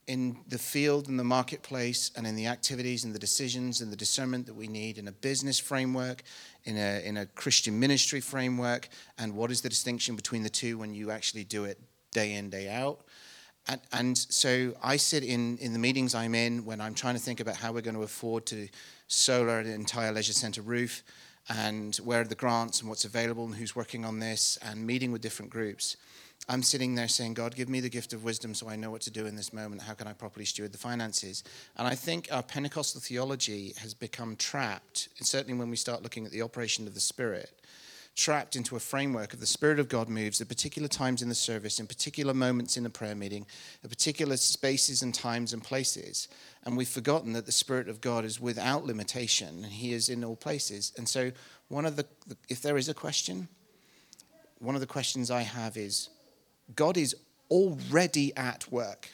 in 0.06 0.36
the 0.48 0.58
field 0.58 1.08
and 1.08 1.18
the 1.18 1.24
marketplace 1.24 2.10
and 2.16 2.26
in 2.26 2.36
the 2.36 2.46
activities 2.46 3.04
and 3.04 3.14
the 3.14 3.18
decisions 3.18 3.80
and 3.80 3.90
the 3.90 3.96
discernment 3.96 4.46
that 4.46 4.54
we 4.54 4.68
need 4.68 4.98
in 4.98 5.08
a 5.08 5.12
business 5.12 5.58
framework, 5.58 6.22
in 6.64 6.76
a, 6.76 7.02
in 7.06 7.16
a 7.16 7.26
Christian 7.26 7.78
ministry 7.80 8.20
framework, 8.20 8.88
and 9.18 9.34
what 9.34 9.50
is 9.50 9.62
the 9.62 9.68
distinction 9.68 10.14
between 10.14 10.42
the 10.42 10.50
two 10.50 10.76
when 10.78 10.94
you 10.94 11.10
actually 11.10 11.44
do 11.44 11.64
it 11.64 11.78
day 12.12 12.34
in, 12.34 12.50
day 12.50 12.68
out. 12.68 13.00
And, 13.66 13.80
and 13.92 14.18
so 14.18 14.74
I 14.82 14.98
sit 14.98 15.24
in, 15.24 15.56
in 15.58 15.72
the 15.72 15.78
meetings 15.78 16.14
I'm 16.14 16.34
in 16.34 16.66
when 16.66 16.80
I'm 16.80 16.94
trying 16.94 17.14
to 17.14 17.20
think 17.20 17.40
about 17.40 17.56
how 17.56 17.72
we're 17.72 17.80
going 17.80 17.96
to 17.96 18.02
afford 18.02 18.44
to 18.46 18.68
solar 19.08 19.58
an 19.58 19.66
entire 19.66 20.12
leisure 20.12 20.34
centre 20.34 20.62
roof 20.62 21.02
and 21.48 21.96
where 21.96 22.20
are 22.20 22.24
the 22.24 22.34
grants 22.34 22.80
and 22.80 22.88
what's 22.88 23.04
available 23.04 23.44
and 23.44 23.54
who's 23.54 23.74
working 23.74 24.04
on 24.04 24.18
this 24.18 24.58
and 24.62 24.86
meeting 24.86 25.12
with 25.12 25.22
different 25.22 25.50
groups. 25.50 25.96
I'm 26.48 26.62
sitting 26.62 26.94
there 26.94 27.08
saying, 27.08 27.34
God, 27.34 27.54
give 27.54 27.70
me 27.70 27.80
the 27.80 27.88
gift 27.88 28.12
of 28.12 28.22
wisdom 28.22 28.54
so 28.54 28.68
I 28.68 28.76
know 28.76 28.90
what 28.90 29.00
to 29.02 29.10
do 29.10 29.24
in 29.26 29.34
this 29.34 29.52
moment. 29.52 29.82
How 29.82 29.94
can 29.94 30.06
I 30.06 30.12
properly 30.12 30.44
steward 30.44 30.72
the 30.72 30.78
finances? 30.78 31.42
And 31.76 31.88
I 31.88 31.94
think 31.94 32.28
our 32.30 32.42
Pentecostal 32.42 33.00
theology 33.00 33.72
has 33.78 33.94
become 33.94 34.36
trapped, 34.36 35.08
certainly 35.22 35.58
when 35.58 35.70
we 35.70 35.76
start 35.76 36.02
looking 36.02 36.26
at 36.26 36.32
the 36.32 36.42
operation 36.42 36.86
of 36.86 36.92
the 36.92 37.00
Spirit, 37.00 37.50
trapped 38.14 38.56
into 38.56 38.76
a 38.76 38.80
framework 38.80 39.32
of 39.32 39.40
the 39.40 39.46
Spirit 39.46 39.78
of 39.78 39.88
God 39.88 40.08
moves 40.08 40.38
at 40.40 40.48
particular 40.48 40.86
times 40.86 41.22
in 41.22 41.30
the 41.30 41.34
service, 41.34 41.80
in 41.80 41.86
particular 41.86 42.34
moments 42.34 42.76
in 42.76 42.82
the 42.82 42.90
prayer 42.90 43.14
meeting, 43.14 43.46
at 43.82 43.88
particular 43.88 44.36
spaces 44.36 45.00
and 45.00 45.14
times 45.14 45.54
and 45.54 45.64
places. 45.64 46.28
And 46.64 46.76
we've 46.76 46.86
forgotten 46.86 47.32
that 47.32 47.46
the 47.46 47.52
Spirit 47.52 47.88
of 47.88 48.02
God 48.02 48.24
is 48.24 48.38
without 48.38 48.84
limitation, 48.84 49.64
and 49.64 49.72
He 49.72 49.94
is 49.94 50.10
in 50.10 50.22
all 50.22 50.36
places. 50.36 50.92
And 50.98 51.08
so, 51.08 51.32
one 51.68 51.86
of 51.86 51.96
the, 51.96 52.06
if 52.50 52.60
there 52.60 52.76
is 52.76 52.90
a 52.90 52.94
question, 52.94 53.48
one 54.58 54.74
of 54.74 54.82
the 54.82 54.86
questions 54.86 55.30
I 55.30 55.42
have 55.42 55.78
is, 55.78 56.10
God 56.74 56.96
is 56.96 57.14
already 57.50 58.34
at 58.36 58.70
work. 58.70 59.10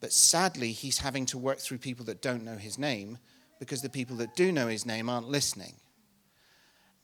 But 0.00 0.12
sadly, 0.12 0.72
he's 0.72 0.98
having 0.98 1.26
to 1.26 1.38
work 1.38 1.58
through 1.58 1.78
people 1.78 2.06
that 2.06 2.22
don't 2.22 2.44
know 2.44 2.56
his 2.56 2.78
name 2.78 3.18
because 3.58 3.82
the 3.82 3.90
people 3.90 4.16
that 4.16 4.34
do 4.34 4.50
know 4.50 4.66
his 4.66 4.86
name 4.86 5.10
aren't 5.10 5.28
listening. 5.28 5.74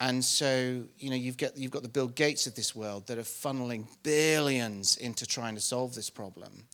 And 0.00 0.24
so, 0.24 0.84
you 0.98 1.10
know, 1.10 1.16
you've 1.16 1.36
got, 1.36 1.56
you've 1.56 1.70
got 1.70 1.82
the 1.82 1.88
Bill 1.88 2.08
Gates 2.08 2.46
of 2.46 2.54
this 2.54 2.74
world 2.74 3.06
that 3.06 3.18
are 3.18 3.22
funneling 3.22 3.86
billions 4.02 4.96
into 4.96 5.26
trying 5.26 5.54
to 5.54 5.60
solve 5.60 5.94
this 5.94 6.10
problem. 6.10 6.64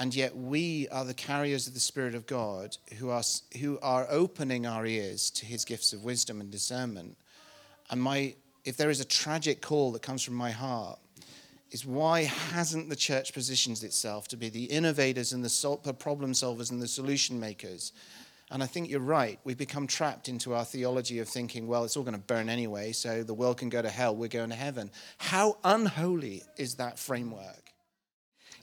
And 0.00 0.14
yet, 0.14 0.36
we 0.36 0.88
are 0.88 1.04
the 1.04 1.14
carriers 1.14 1.66
of 1.66 1.74
the 1.74 1.80
Spirit 1.80 2.14
of 2.14 2.26
God 2.26 2.76
who 2.98 3.10
are, 3.10 3.22
who 3.60 3.78
are 3.82 4.06
opening 4.08 4.64
our 4.64 4.86
ears 4.86 5.30
to 5.32 5.46
his 5.46 5.64
gifts 5.64 5.92
of 5.92 6.04
wisdom 6.04 6.40
and 6.40 6.50
discernment. 6.50 7.16
And 7.90 8.00
my, 8.00 8.34
if 8.64 8.76
there 8.76 8.90
is 8.90 9.00
a 9.00 9.04
tragic 9.04 9.60
call 9.60 9.92
that 9.92 10.02
comes 10.02 10.22
from 10.22 10.34
my 10.34 10.52
heart, 10.52 11.00
is 11.70 11.84
why 11.84 12.22
hasn't 12.22 12.88
the 12.88 12.96
church 12.96 13.32
positioned 13.32 13.82
itself 13.82 14.28
to 14.28 14.36
be 14.36 14.48
the 14.48 14.64
innovators 14.64 15.32
and 15.32 15.44
the 15.44 15.94
problem 15.98 16.32
solvers 16.32 16.70
and 16.70 16.80
the 16.80 16.88
solution 16.88 17.38
makers? 17.38 17.92
And 18.50 18.62
I 18.62 18.66
think 18.66 18.88
you're 18.88 19.00
right. 19.00 19.38
We've 19.44 19.58
become 19.58 19.86
trapped 19.86 20.28
into 20.28 20.54
our 20.54 20.64
theology 20.64 21.18
of 21.18 21.28
thinking, 21.28 21.66
well, 21.66 21.84
it's 21.84 21.98
all 21.98 22.02
going 22.02 22.14
to 22.14 22.20
burn 22.20 22.48
anyway, 22.48 22.92
so 22.92 23.22
the 23.22 23.34
world 23.34 23.58
can 23.58 23.68
go 23.68 23.82
to 23.82 23.90
hell, 23.90 24.16
we're 24.16 24.28
going 24.28 24.50
to 24.50 24.56
heaven. 24.56 24.90
How 25.18 25.58
unholy 25.64 26.42
is 26.56 26.76
that 26.76 26.98
framework? 26.98 27.67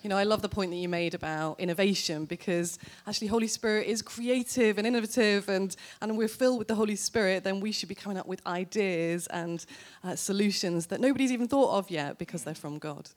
You 0.06 0.10
know, 0.10 0.18
I 0.18 0.24
love 0.24 0.44
the 0.44 0.50
point 0.50 0.70
that 0.70 0.78
you 0.78 0.88
made 0.88 1.16
about 1.16 1.60
innovation 1.60 2.26
because 2.26 2.78
actually 3.08 3.26
Holy 3.26 3.48
Spirit 3.48 3.88
is 3.88 4.04
creative 4.04 4.78
and 4.78 4.86
innovative 4.86 5.50
and, 5.50 5.76
and 6.00 6.16
we're 6.16 6.28
filled 6.28 6.60
with 6.60 6.68
the 6.68 6.76
Holy 6.76 6.96
Spirit, 6.96 7.44
then 7.44 7.60
we 7.60 7.72
should 7.72 7.90
be 7.90 7.96
coming 7.96 8.16
up 8.16 8.28
with 8.28 8.40
ideas 8.46 9.26
and 9.26 9.66
uh, 10.04 10.16
solutions 10.16 10.86
that 10.86 11.02
nobody's 11.02 11.32
even 11.32 11.48
thought 11.48 11.76
of 11.76 11.90
yet 11.90 12.20
because 12.20 12.44
they're 12.44 12.54
from 12.54 12.78
God. 12.78 13.10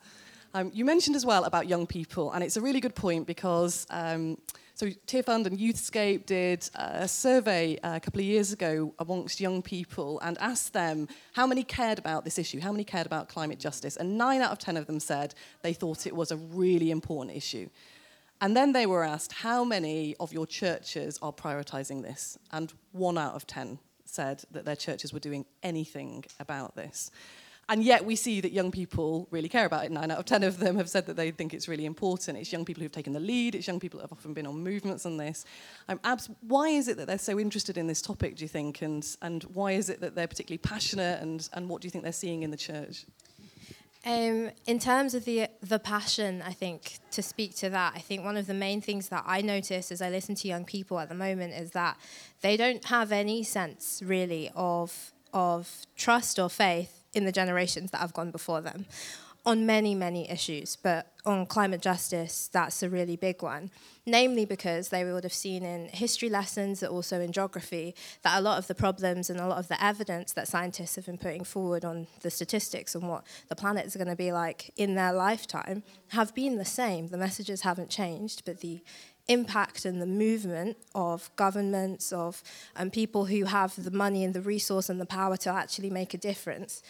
Um, 0.54 0.70
you 0.72 0.86
mentioned 0.86 1.14
as 1.14 1.26
well 1.26 1.44
about 1.44 1.68
young 1.68 1.86
people, 1.86 2.32
and 2.32 2.42
it's 2.42 2.56
a 2.56 2.62
really 2.62 2.80
good 2.80 2.94
point 2.94 3.26
because 3.26 3.86
um, 3.90 4.38
so 4.78 4.86
Tearfund 5.08 5.46
and 5.46 5.58
Youthscape 5.58 6.24
did 6.24 6.70
a 6.76 7.08
survey 7.08 7.78
uh, 7.82 7.96
a 7.96 8.00
couple 8.00 8.20
of 8.20 8.26
years 8.26 8.52
ago 8.52 8.94
amongst 9.00 9.40
young 9.40 9.60
people 9.60 10.20
and 10.20 10.38
asked 10.38 10.72
them 10.72 11.08
how 11.32 11.48
many 11.48 11.64
cared 11.64 11.98
about 11.98 12.24
this 12.24 12.38
issue, 12.38 12.60
how 12.60 12.70
many 12.70 12.84
cared 12.84 13.04
about 13.04 13.28
climate 13.28 13.58
justice, 13.58 13.96
and 13.96 14.16
nine 14.16 14.40
out 14.40 14.52
of 14.52 14.58
ten 14.60 14.76
of 14.76 14.86
them 14.86 15.00
said 15.00 15.34
they 15.62 15.72
thought 15.72 16.06
it 16.06 16.14
was 16.14 16.30
a 16.30 16.36
really 16.36 16.92
important 16.92 17.36
issue. 17.36 17.68
And 18.40 18.56
then 18.56 18.72
they 18.72 18.86
were 18.86 19.02
asked 19.02 19.32
how 19.32 19.64
many 19.64 20.14
of 20.20 20.32
your 20.32 20.46
churches 20.46 21.18
are 21.22 21.32
prioritizing 21.32 22.02
this, 22.02 22.38
and 22.52 22.72
one 22.92 23.18
out 23.18 23.34
of 23.34 23.48
ten 23.48 23.80
said 24.04 24.44
that 24.52 24.64
their 24.64 24.76
churches 24.76 25.12
were 25.12 25.18
doing 25.18 25.44
anything 25.64 26.24
about 26.38 26.76
this. 26.76 27.10
And 27.70 27.84
yet 27.84 28.04
we 28.04 28.16
see 28.16 28.40
that 28.40 28.52
young 28.52 28.70
people 28.70 29.28
really 29.30 29.48
care 29.48 29.66
about 29.66 29.84
it. 29.84 29.92
Nine 29.92 30.10
out 30.10 30.18
of 30.18 30.24
ten 30.24 30.42
of 30.42 30.58
them 30.58 30.76
have 30.76 30.88
said 30.88 31.04
that 31.06 31.16
they 31.16 31.30
think 31.30 31.52
it's 31.52 31.68
really 31.68 31.84
important. 31.84 32.38
It's 32.38 32.50
young 32.50 32.64
people 32.64 32.82
who've 32.82 32.90
taken 32.90 33.12
the 33.12 33.20
lead. 33.20 33.54
It's 33.54 33.66
young 33.66 33.78
people 33.78 34.00
have 34.00 34.10
often 34.10 34.32
been 34.32 34.46
on 34.46 34.62
movements 34.62 35.04
on 35.04 35.18
this. 35.18 35.44
Um, 35.88 36.00
Abs, 36.02 36.30
why 36.40 36.68
is 36.68 36.88
it 36.88 36.96
that 36.96 37.06
they're 37.06 37.18
so 37.18 37.38
interested 37.38 37.76
in 37.76 37.86
this 37.86 38.00
topic, 38.00 38.36
do 38.36 38.44
you 38.44 38.48
think? 38.48 38.80
And, 38.80 39.06
and 39.20 39.44
why 39.44 39.72
is 39.72 39.90
it 39.90 40.00
that 40.00 40.14
they're 40.14 40.26
particularly 40.26 40.58
passionate? 40.58 41.20
And, 41.20 41.46
and 41.52 41.68
what 41.68 41.82
do 41.82 41.86
you 41.86 41.90
think 41.90 42.04
they're 42.04 42.12
seeing 42.12 42.42
in 42.42 42.50
the 42.50 42.56
church? 42.56 43.04
Um, 44.06 44.52
in 44.66 44.78
terms 44.78 45.12
of 45.12 45.24
the 45.24 45.48
the 45.60 45.78
passion, 45.78 46.40
I 46.40 46.52
think 46.52 47.00
to 47.10 47.20
speak 47.20 47.56
to 47.56 47.68
that, 47.70 47.94
I 47.96 47.98
think 47.98 48.24
one 48.24 48.36
of 48.36 48.46
the 48.46 48.54
main 48.54 48.80
things 48.80 49.08
that 49.08 49.24
I 49.26 49.42
notice 49.42 49.90
as 49.90 50.00
I 50.00 50.08
listen 50.08 50.34
to 50.36 50.48
young 50.48 50.64
people 50.64 50.98
at 51.00 51.08
the 51.08 51.16
moment 51.16 51.52
is 51.52 51.72
that 51.72 51.98
they 52.40 52.56
don't 52.56 52.84
have 52.86 53.12
any 53.12 53.42
sense 53.42 54.00
really 54.02 54.50
of 54.54 55.12
of 55.34 55.84
trust 55.96 56.38
or 56.38 56.48
faith 56.48 56.97
in 57.14 57.24
the 57.24 57.32
generations 57.32 57.90
that 57.90 57.98
have 57.98 58.12
gone 58.12 58.30
before 58.30 58.60
them 58.60 58.86
on 59.48 59.64
many, 59.64 59.94
many 59.94 60.30
issues, 60.30 60.76
but 60.76 61.10
on 61.24 61.46
climate 61.46 61.80
justice, 61.80 62.50
that's 62.52 62.82
a 62.82 62.90
really 62.90 63.16
big 63.16 63.42
one. 63.42 63.70
Namely, 64.04 64.44
because 64.44 64.90
they 64.90 65.04
would 65.04 65.24
have 65.24 65.32
seen 65.32 65.62
in 65.62 65.88
history 65.88 66.28
lessons, 66.28 66.80
but 66.80 66.90
also 66.90 67.18
in 67.20 67.32
geography, 67.32 67.94
that 68.22 68.38
a 68.38 68.42
lot 68.42 68.58
of 68.58 68.66
the 68.66 68.74
problems 68.74 69.30
and 69.30 69.40
a 69.40 69.46
lot 69.46 69.56
of 69.56 69.68
the 69.68 69.82
evidence 69.82 70.32
that 70.32 70.48
scientists 70.48 70.96
have 70.96 71.06
been 71.06 71.16
putting 71.16 71.44
forward 71.44 71.82
on 71.82 72.06
the 72.20 72.30
statistics 72.30 72.94
and 72.94 73.08
what 73.08 73.24
the 73.48 73.56
planet 73.56 73.86
is 73.86 73.96
going 73.96 74.08
to 74.08 74.16
be 74.16 74.32
like 74.32 74.70
in 74.76 74.96
their 74.96 75.14
lifetime 75.14 75.82
have 76.08 76.34
been 76.34 76.58
the 76.58 76.64
same. 76.64 77.08
The 77.08 77.16
messages 77.16 77.62
haven't 77.62 77.88
changed, 77.88 78.42
but 78.44 78.60
the 78.60 78.82
impact 79.28 79.84
and 79.84 80.00
the 80.00 80.06
movement 80.06 80.76
of 80.94 81.30
governments, 81.36 82.12
of 82.12 82.42
um, 82.76 82.90
people 82.90 83.26
who 83.26 83.44
have 83.44 83.82
the 83.82 83.90
money 83.90 84.24
and 84.24 84.34
the 84.34 84.40
resource 84.40 84.88
and 84.88 85.00
the 85.00 85.06
power 85.06 85.36
to 85.36 85.50
actually 85.50 85.90
make 85.90 86.14
a 86.14 86.18
difference 86.18 86.82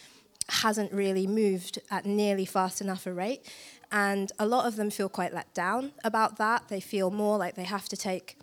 hasn't 0.49 0.93
really 0.93 1.27
moved 1.27 1.79
at 1.91 2.07
nearly 2.07 2.47
fast 2.47 2.81
enough 2.81 3.07
a 3.07 3.13
rate. 3.13 3.51
And 3.91 4.33
a 4.39 4.47
lot 4.47 4.67
of 4.67 4.77
them 4.77 4.91
feel 4.91 5.09
quite 5.09 5.35
let 5.35 5.53
down 5.55 5.93
about 6.05 6.39
that. 6.39 6.69
They 6.69 6.81
feel 6.81 7.11
more 7.11 7.39
like 7.39 7.55
they 7.55 7.65
have 7.65 7.89
to 7.91 7.97
take 7.97 8.39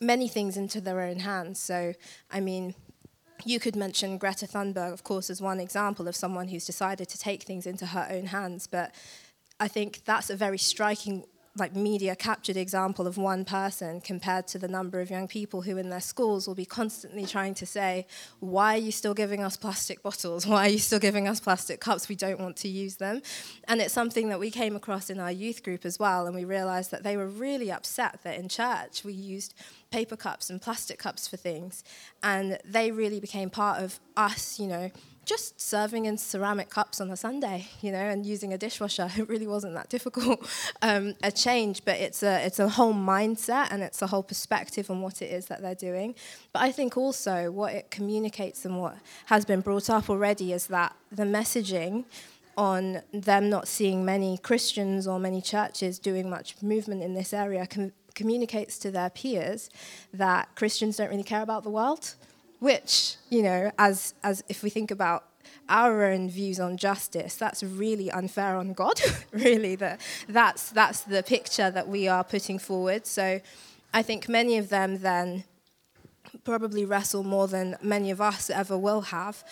many 0.00 0.28
things 0.28 0.56
into 0.56 0.80
their 0.80 1.00
own 1.00 1.20
hands. 1.20 1.58
So, 1.58 1.94
I 2.30 2.40
mean, 2.40 2.74
you 3.44 3.60
could 3.60 3.76
mention 3.76 4.18
Greta 4.18 4.46
Thunberg, 4.46 4.92
of 4.92 5.04
course, 5.04 5.30
as 5.30 5.40
one 5.40 5.60
example 5.60 6.08
of 6.08 6.16
someone 6.16 6.48
who's 6.48 6.66
decided 6.66 7.08
to 7.08 7.18
take 7.18 7.42
things 7.42 7.66
into 7.66 7.86
her 7.86 8.06
own 8.10 8.26
hands. 8.26 8.66
But 8.66 8.94
I 9.60 9.68
think 9.68 10.02
that's 10.04 10.30
a 10.30 10.36
very 10.36 10.58
striking 10.58 11.24
like 11.58 11.74
media 11.74 12.14
captured 12.14 12.56
example 12.56 13.06
of 13.06 13.16
one 13.16 13.44
person 13.44 14.00
compared 14.00 14.46
to 14.48 14.58
the 14.58 14.68
number 14.68 15.00
of 15.00 15.10
young 15.10 15.26
people 15.26 15.62
who 15.62 15.76
in 15.76 15.90
their 15.90 16.00
schools 16.00 16.46
will 16.46 16.54
be 16.54 16.64
constantly 16.64 17.24
trying 17.24 17.54
to 17.54 17.66
say 17.66 18.06
why 18.40 18.74
are 18.74 18.78
you 18.78 18.92
still 18.92 19.14
giving 19.14 19.42
us 19.42 19.56
plastic 19.56 20.02
bottles? 20.02 20.46
Why 20.46 20.66
are 20.66 20.70
you 20.70 20.78
still 20.78 20.98
giving 20.98 21.26
us 21.28 21.40
plastic 21.40 21.80
cups? 21.80 22.08
We 22.08 22.16
don't 22.16 22.40
want 22.40 22.56
to 22.58 22.68
use 22.68 22.96
them. 22.96 23.22
And 23.68 23.80
it's 23.80 23.94
something 23.94 24.28
that 24.28 24.38
we 24.38 24.50
came 24.50 24.76
across 24.76 25.10
in 25.10 25.18
our 25.18 25.32
youth 25.32 25.62
group 25.62 25.84
as 25.84 25.98
well 25.98 26.26
and 26.26 26.34
we 26.34 26.44
realized 26.44 26.90
that 26.90 27.02
they 27.02 27.16
were 27.16 27.28
really 27.28 27.70
upset 27.70 28.20
that 28.22 28.38
in 28.38 28.48
church 28.48 29.04
we 29.04 29.12
used 29.12 29.54
paper 29.90 30.16
cups 30.16 30.50
and 30.50 30.60
plastic 30.60 30.98
cups 30.98 31.28
for 31.28 31.36
things 31.36 31.84
and 32.22 32.58
they 32.64 32.90
really 32.90 33.20
became 33.20 33.48
part 33.48 33.82
of 33.82 34.00
us 34.16 34.58
you 34.58 34.66
know 34.66 34.90
just 35.26 35.60
serving 35.60 36.06
in 36.06 36.16
ceramic 36.16 36.70
cups 36.70 37.00
on 37.00 37.10
a 37.10 37.16
Sunday, 37.16 37.66
you 37.82 37.90
know, 37.90 37.98
and 37.98 38.24
using 38.24 38.52
a 38.52 38.58
dishwasher. 38.58 39.10
It 39.16 39.28
really 39.28 39.46
wasn't 39.46 39.74
that 39.74 39.88
difficult 39.88 40.48
um, 40.82 41.14
a 41.22 41.32
change, 41.32 41.84
but 41.84 41.96
it's 41.96 42.22
a 42.22 42.46
it's 42.46 42.60
a 42.60 42.68
whole 42.68 42.94
mindset 42.94 43.68
and 43.70 43.82
it's 43.82 44.00
a 44.02 44.06
whole 44.06 44.22
perspective 44.22 44.90
on 44.90 45.02
what 45.02 45.20
it 45.20 45.30
is 45.32 45.46
that 45.46 45.60
they're 45.62 45.74
doing. 45.74 46.14
But 46.52 46.62
I 46.62 46.70
think 46.70 46.96
also 46.96 47.50
what 47.50 47.74
it 47.74 47.90
communicates 47.90 48.64
and 48.64 48.80
what 48.80 48.96
has 49.26 49.44
been 49.44 49.60
brought 49.60 49.90
up 49.90 50.08
already 50.08 50.52
is 50.52 50.68
that 50.68 50.94
the 51.10 51.24
messaging 51.24 52.04
on 52.56 53.02
them 53.12 53.50
not 53.50 53.66
seeing 53.68 54.04
many 54.04 54.38
Christians 54.38 55.06
or 55.06 55.18
many 55.18 55.42
churches 55.42 55.98
doing 55.98 56.30
much 56.30 56.62
movement 56.62 57.02
in 57.02 57.14
this 57.14 57.32
area 57.32 57.66
com- 57.66 57.92
communicates 58.14 58.78
to 58.78 58.90
their 58.90 59.10
peers 59.10 59.70
that 60.12 60.48
Christians 60.54 60.96
don't 60.96 61.10
really 61.10 61.22
care 61.22 61.42
about 61.42 61.64
the 61.64 61.70
world 61.70 62.14
which, 62.58 63.16
you 63.30 63.42
know, 63.42 63.70
as, 63.78 64.14
as 64.22 64.42
if 64.48 64.62
we 64.62 64.70
think 64.70 64.90
about 64.90 65.24
our 65.68 66.04
own 66.04 66.30
views 66.30 66.60
on 66.60 66.76
justice, 66.76 67.36
that's 67.36 67.62
really 67.62 68.10
unfair 68.10 68.56
on 68.56 68.72
God, 68.72 69.00
really. 69.32 69.76
That, 69.76 70.00
that's, 70.28 70.70
that's 70.70 71.02
the 71.02 71.22
picture 71.22 71.70
that 71.70 71.88
we 71.88 72.08
are 72.08 72.24
putting 72.24 72.58
forward. 72.58 73.06
So 73.06 73.40
I 73.92 74.02
think 74.02 74.28
many 74.28 74.58
of 74.58 74.68
them 74.68 74.98
then 74.98 75.44
probably 76.44 76.84
wrestle 76.84 77.24
more 77.24 77.48
than 77.48 77.76
many 77.82 78.10
of 78.10 78.20
us 78.20 78.50
ever 78.50 78.76
will 78.76 79.00
have 79.00 79.44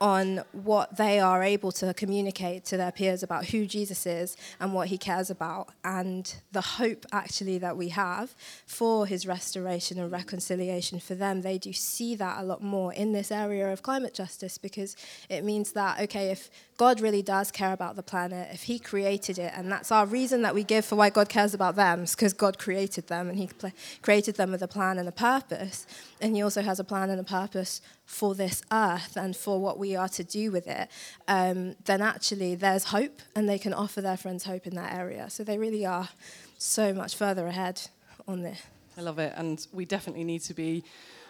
on 0.00 0.42
what 0.52 0.96
they 0.96 1.20
are 1.20 1.42
able 1.42 1.72
to 1.72 1.92
communicate 1.94 2.64
to 2.66 2.76
their 2.76 2.92
peers 2.92 3.22
about 3.22 3.46
who 3.46 3.66
Jesus 3.66 4.06
is 4.06 4.36
and 4.60 4.72
what 4.72 4.88
he 4.88 4.98
cares 4.98 5.30
about, 5.30 5.68
and 5.84 6.36
the 6.52 6.60
hope 6.60 7.06
actually 7.12 7.58
that 7.58 7.76
we 7.76 7.88
have 7.90 8.34
for 8.66 9.06
his 9.06 9.26
restoration 9.26 9.98
and 9.98 10.10
reconciliation 10.10 11.00
for 11.00 11.14
them. 11.14 11.42
They 11.42 11.58
do 11.58 11.72
see 11.72 12.14
that 12.16 12.40
a 12.40 12.44
lot 12.44 12.62
more 12.62 12.92
in 12.92 13.12
this 13.12 13.30
area 13.30 13.72
of 13.72 13.82
climate 13.82 14.14
justice 14.14 14.58
because 14.58 14.96
it 15.28 15.44
means 15.44 15.72
that, 15.72 16.00
okay, 16.00 16.30
if 16.30 16.50
God 16.78 17.00
really 17.00 17.22
does 17.22 17.50
care 17.50 17.72
about 17.72 17.96
the 17.96 18.04
planet, 18.04 18.48
if 18.52 18.62
he 18.62 18.78
created 18.78 19.36
it, 19.36 19.52
and 19.54 19.70
that's 19.70 19.90
our 19.90 20.06
reason 20.06 20.42
that 20.42 20.54
we 20.54 20.62
give 20.62 20.84
for 20.84 20.94
why 20.94 21.10
God 21.10 21.28
cares 21.28 21.52
about 21.52 21.74
them, 21.74 22.04
because 22.04 22.32
God 22.32 22.56
created 22.56 23.08
them 23.08 23.28
and 23.28 23.36
he 23.36 23.50
created 24.00 24.36
them 24.36 24.52
with 24.52 24.62
a 24.62 24.68
plan 24.68 24.96
and 24.96 25.08
a 25.08 25.12
purpose, 25.12 25.88
and 26.20 26.36
he 26.36 26.40
also 26.40 26.62
has 26.62 26.78
a 26.78 26.84
plan 26.84 27.10
and 27.10 27.20
a 27.20 27.24
purpose 27.24 27.82
for 28.06 28.32
this 28.36 28.62
earth 28.70 29.16
and 29.16 29.36
for 29.36 29.60
what 29.60 29.76
we 29.76 29.96
are 29.96 30.08
to 30.08 30.22
do 30.22 30.52
with 30.52 30.68
it, 30.68 30.88
um, 31.26 31.74
then 31.84 32.00
actually 32.00 32.54
there's 32.54 32.84
hope 32.84 33.22
and 33.34 33.48
they 33.48 33.58
can 33.58 33.74
offer 33.74 34.00
their 34.00 34.16
friends 34.16 34.44
hope 34.44 34.64
in 34.64 34.76
that 34.76 34.94
area. 34.94 35.28
So 35.28 35.42
they 35.42 35.58
really 35.58 35.84
are 35.84 36.08
so 36.58 36.94
much 36.94 37.16
further 37.16 37.48
ahead 37.48 37.82
on 38.28 38.42
this. 38.42 38.62
I 38.96 39.02
love 39.02 39.18
it. 39.18 39.32
And 39.36 39.66
we 39.72 39.84
definitely 39.84 40.24
need 40.24 40.42
to 40.42 40.54
be 40.54 40.84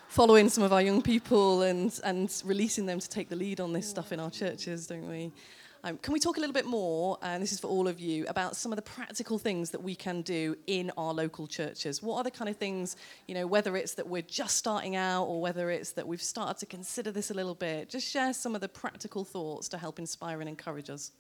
following 0.08 0.48
some 0.48 0.64
of 0.64 0.72
our 0.72 0.80
young 0.80 1.02
people 1.02 1.62
and, 1.62 2.00
and 2.02 2.42
releasing 2.44 2.86
them 2.86 2.98
to 2.98 3.08
take 3.08 3.28
the 3.28 3.36
lead 3.36 3.60
on 3.60 3.74
this 3.74 3.88
stuff 3.88 4.10
in 4.10 4.18
our 4.18 4.30
churches, 4.30 4.86
don't 4.86 5.06
we? 5.06 5.30
Um, 5.84 5.98
can 5.98 6.12
we 6.12 6.18
talk 6.18 6.38
a 6.38 6.40
little 6.40 6.54
bit 6.54 6.64
more, 6.64 7.18
and 7.22 7.42
this 7.42 7.52
is 7.52 7.60
for 7.60 7.68
all 7.68 7.86
of 7.86 8.00
you, 8.00 8.26
about 8.26 8.56
some 8.56 8.72
of 8.72 8.76
the 8.76 8.82
practical 8.82 9.38
things 9.38 9.70
that 9.70 9.82
we 9.82 9.94
can 9.94 10.22
do 10.22 10.56
in 10.66 10.90
our 10.96 11.12
local 11.12 11.46
churches? 11.46 12.02
What 12.02 12.16
are 12.16 12.24
the 12.24 12.30
kind 12.30 12.48
of 12.48 12.56
things, 12.56 12.96
you 13.28 13.34
know, 13.34 13.46
whether 13.46 13.76
it's 13.76 13.94
that 13.94 14.08
we're 14.08 14.22
just 14.22 14.56
starting 14.56 14.96
out 14.96 15.24
or 15.24 15.40
whether 15.40 15.70
it's 15.70 15.92
that 15.92 16.08
we've 16.08 16.22
started 16.22 16.58
to 16.60 16.66
consider 16.66 17.12
this 17.12 17.30
a 17.30 17.34
little 17.34 17.54
bit? 17.54 17.90
Just 17.90 18.10
share 18.10 18.32
some 18.32 18.54
of 18.54 18.60
the 18.60 18.68
practical 18.68 19.24
thoughts 19.24 19.68
to 19.68 19.78
help 19.78 19.98
inspire 19.98 20.40
and 20.40 20.48
encourage 20.48 20.90
us. 20.90 21.12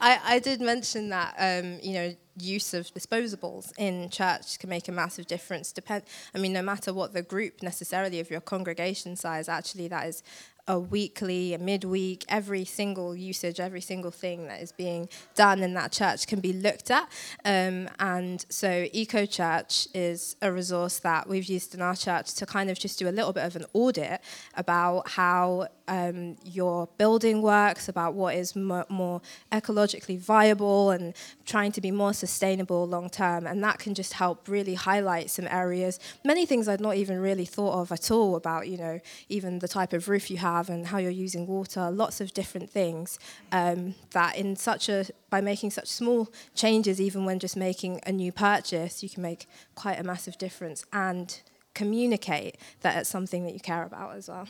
I, 0.00 0.20
I 0.24 0.38
did 0.38 0.60
mention 0.60 1.08
that 1.10 1.34
um, 1.38 1.78
you 1.82 1.94
know 1.94 2.16
use 2.38 2.72
of 2.72 2.86
disposables 2.94 3.72
in 3.78 4.08
church 4.08 4.58
can 4.58 4.70
make 4.70 4.88
a 4.88 4.92
massive 4.92 5.26
difference. 5.26 5.70
Depend, 5.70 6.04
I 6.34 6.38
mean, 6.38 6.52
no 6.52 6.62
matter 6.62 6.94
what 6.94 7.12
the 7.12 7.22
group 7.22 7.62
necessarily 7.62 8.20
of 8.20 8.30
your 8.30 8.40
congregation 8.40 9.16
size, 9.16 9.48
actually 9.48 9.88
that 9.88 10.06
is 10.06 10.22
a 10.68 10.78
weekly, 10.78 11.54
a 11.54 11.58
midweek, 11.58 12.24
every 12.28 12.64
single 12.64 13.16
usage, 13.16 13.58
every 13.58 13.80
single 13.80 14.12
thing 14.12 14.46
that 14.46 14.60
is 14.60 14.70
being 14.70 15.08
done 15.34 15.60
in 15.60 15.74
that 15.74 15.90
church 15.90 16.28
can 16.28 16.38
be 16.38 16.52
looked 16.52 16.90
at. 16.90 17.08
Um, 17.44 17.88
and 17.98 18.44
so, 18.48 18.86
Eco 18.92 19.26
Church 19.26 19.88
is 19.92 20.36
a 20.40 20.52
resource 20.52 21.00
that 21.00 21.28
we've 21.28 21.46
used 21.46 21.74
in 21.74 21.82
our 21.82 21.96
church 21.96 22.34
to 22.34 22.46
kind 22.46 22.70
of 22.70 22.78
just 22.78 22.98
do 22.98 23.08
a 23.08 23.10
little 23.10 23.32
bit 23.32 23.44
of 23.44 23.56
an 23.56 23.64
audit 23.72 24.20
about 24.54 25.08
how 25.08 25.66
um, 25.88 26.36
your 26.44 26.88
building 26.96 27.42
works, 27.42 27.88
about 27.88 28.14
what 28.14 28.36
is 28.36 28.54
mo- 28.54 28.86
more 28.88 29.20
ecologically 29.50 30.16
viable, 30.16 30.90
and 30.90 31.12
trying 31.44 31.72
to 31.72 31.80
be 31.80 31.90
more 31.90 32.12
sustainable 32.12 32.86
long 32.86 33.10
term. 33.10 33.48
And 33.48 33.64
that 33.64 33.80
can 33.80 33.94
just 33.94 34.12
help 34.12 34.46
really 34.46 34.74
highlight 34.74 35.28
some 35.28 35.48
areas, 35.48 35.98
many 36.24 36.46
things 36.46 36.68
I'd 36.68 36.80
not 36.80 36.94
even 36.94 37.18
really 37.18 37.44
thought 37.44 37.80
of 37.80 37.90
at 37.90 38.12
all 38.12 38.36
about, 38.36 38.68
you 38.68 38.76
know, 38.76 39.00
even 39.28 39.58
the 39.58 39.68
type 39.68 39.92
of 39.92 40.08
roof 40.08 40.30
you 40.30 40.36
have 40.36 40.51
have 40.56 40.68
and 40.70 40.86
how 40.86 40.98
you're 40.98 41.10
using 41.10 41.46
water, 41.46 41.90
lots 41.90 42.20
of 42.20 42.32
different 42.32 42.70
things 42.70 43.18
um, 43.50 43.94
that 44.12 44.36
in 44.36 44.56
such 44.56 44.88
a 44.88 45.06
by 45.30 45.40
making 45.40 45.70
such 45.70 45.88
small 45.88 46.28
changes, 46.54 47.00
even 47.00 47.24
when 47.24 47.38
just 47.38 47.56
making 47.56 48.00
a 48.06 48.12
new 48.12 48.32
purchase, 48.32 49.02
you 49.02 49.08
can 49.08 49.22
make 49.22 49.46
quite 49.74 49.98
a 49.98 50.04
massive 50.04 50.36
difference 50.38 50.84
and 50.92 51.40
communicate 51.74 52.56
that 52.80 52.96
it's 52.98 53.08
something 53.08 53.44
that 53.44 53.54
you 53.54 53.60
care 53.60 53.84
about 53.84 54.14
as 54.16 54.28
well. 54.28 54.48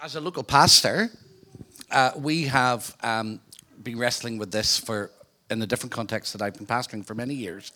As 0.00 0.16
a 0.16 0.20
local 0.20 0.42
pastor, 0.42 1.10
uh, 1.90 2.12
we 2.16 2.44
have 2.44 2.96
um, 3.02 3.40
been 3.82 3.98
wrestling 3.98 4.38
with 4.38 4.50
this 4.50 4.78
for 4.78 5.10
in 5.50 5.58
the 5.58 5.66
different 5.66 5.92
contexts 5.92 6.32
that 6.32 6.42
I've 6.42 6.54
been 6.54 6.66
pastoring 6.66 7.04
for 7.04 7.14
many 7.14 7.34
years. 7.34 7.72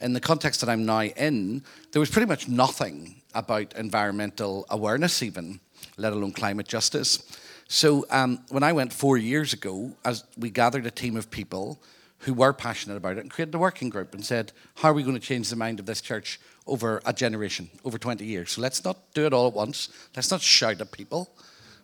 In 0.00 0.12
the 0.12 0.20
context 0.20 0.60
that 0.60 0.68
I'm 0.68 0.84
now 0.84 1.02
in, 1.02 1.62
there 1.92 2.00
was 2.00 2.10
pretty 2.10 2.26
much 2.26 2.48
nothing 2.48 3.22
about 3.34 3.74
environmental 3.74 4.66
awareness, 4.70 5.22
even 5.22 5.60
let 5.96 6.12
alone 6.12 6.32
climate 6.32 6.68
justice. 6.68 7.22
So 7.68 8.06
um, 8.10 8.40
when 8.50 8.62
I 8.62 8.72
went 8.72 8.92
four 8.92 9.16
years 9.16 9.52
ago, 9.52 9.92
as 10.04 10.24
we 10.36 10.50
gathered 10.50 10.86
a 10.86 10.90
team 10.90 11.16
of 11.16 11.30
people 11.30 11.80
who 12.18 12.34
were 12.34 12.52
passionate 12.52 12.96
about 12.96 13.16
it 13.16 13.20
and 13.20 13.30
created 13.30 13.54
a 13.54 13.58
working 13.58 13.90
group 13.90 14.14
and 14.14 14.24
said, 14.24 14.52
how 14.76 14.90
are 14.90 14.94
we 14.94 15.02
going 15.02 15.14
to 15.14 15.20
change 15.20 15.50
the 15.50 15.56
mind 15.56 15.78
of 15.78 15.86
this 15.86 16.00
church 16.00 16.40
over 16.66 17.02
a 17.04 17.12
generation, 17.12 17.68
over 17.84 17.98
20 17.98 18.24
years? 18.24 18.52
So 18.52 18.62
let's 18.62 18.84
not 18.84 18.98
do 19.12 19.26
it 19.26 19.32
all 19.32 19.46
at 19.46 19.52
once. 19.52 19.88
Let's 20.16 20.30
not 20.30 20.40
shout 20.40 20.80
at 20.80 20.92
people. 20.92 21.30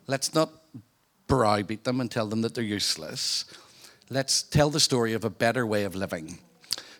Let's 0.06 0.34
not 0.34 0.50
browbeat 1.26 1.84
them 1.84 2.00
and 2.00 2.10
tell 2.10 2.26
them 2.26 2.42
that 2.42 2.54
they're 2.54 2.64
useless. 2.64 3.44
Let's 4.08 4.42
tell 4.42 4.70
the 4.70 4.80
story 4.80 5.12
of 5.12 5.24
a 5.24 5.30
better 5.30 5.66
way 5.66 5.84
of 5.84 5.94
living. 5.94 6.38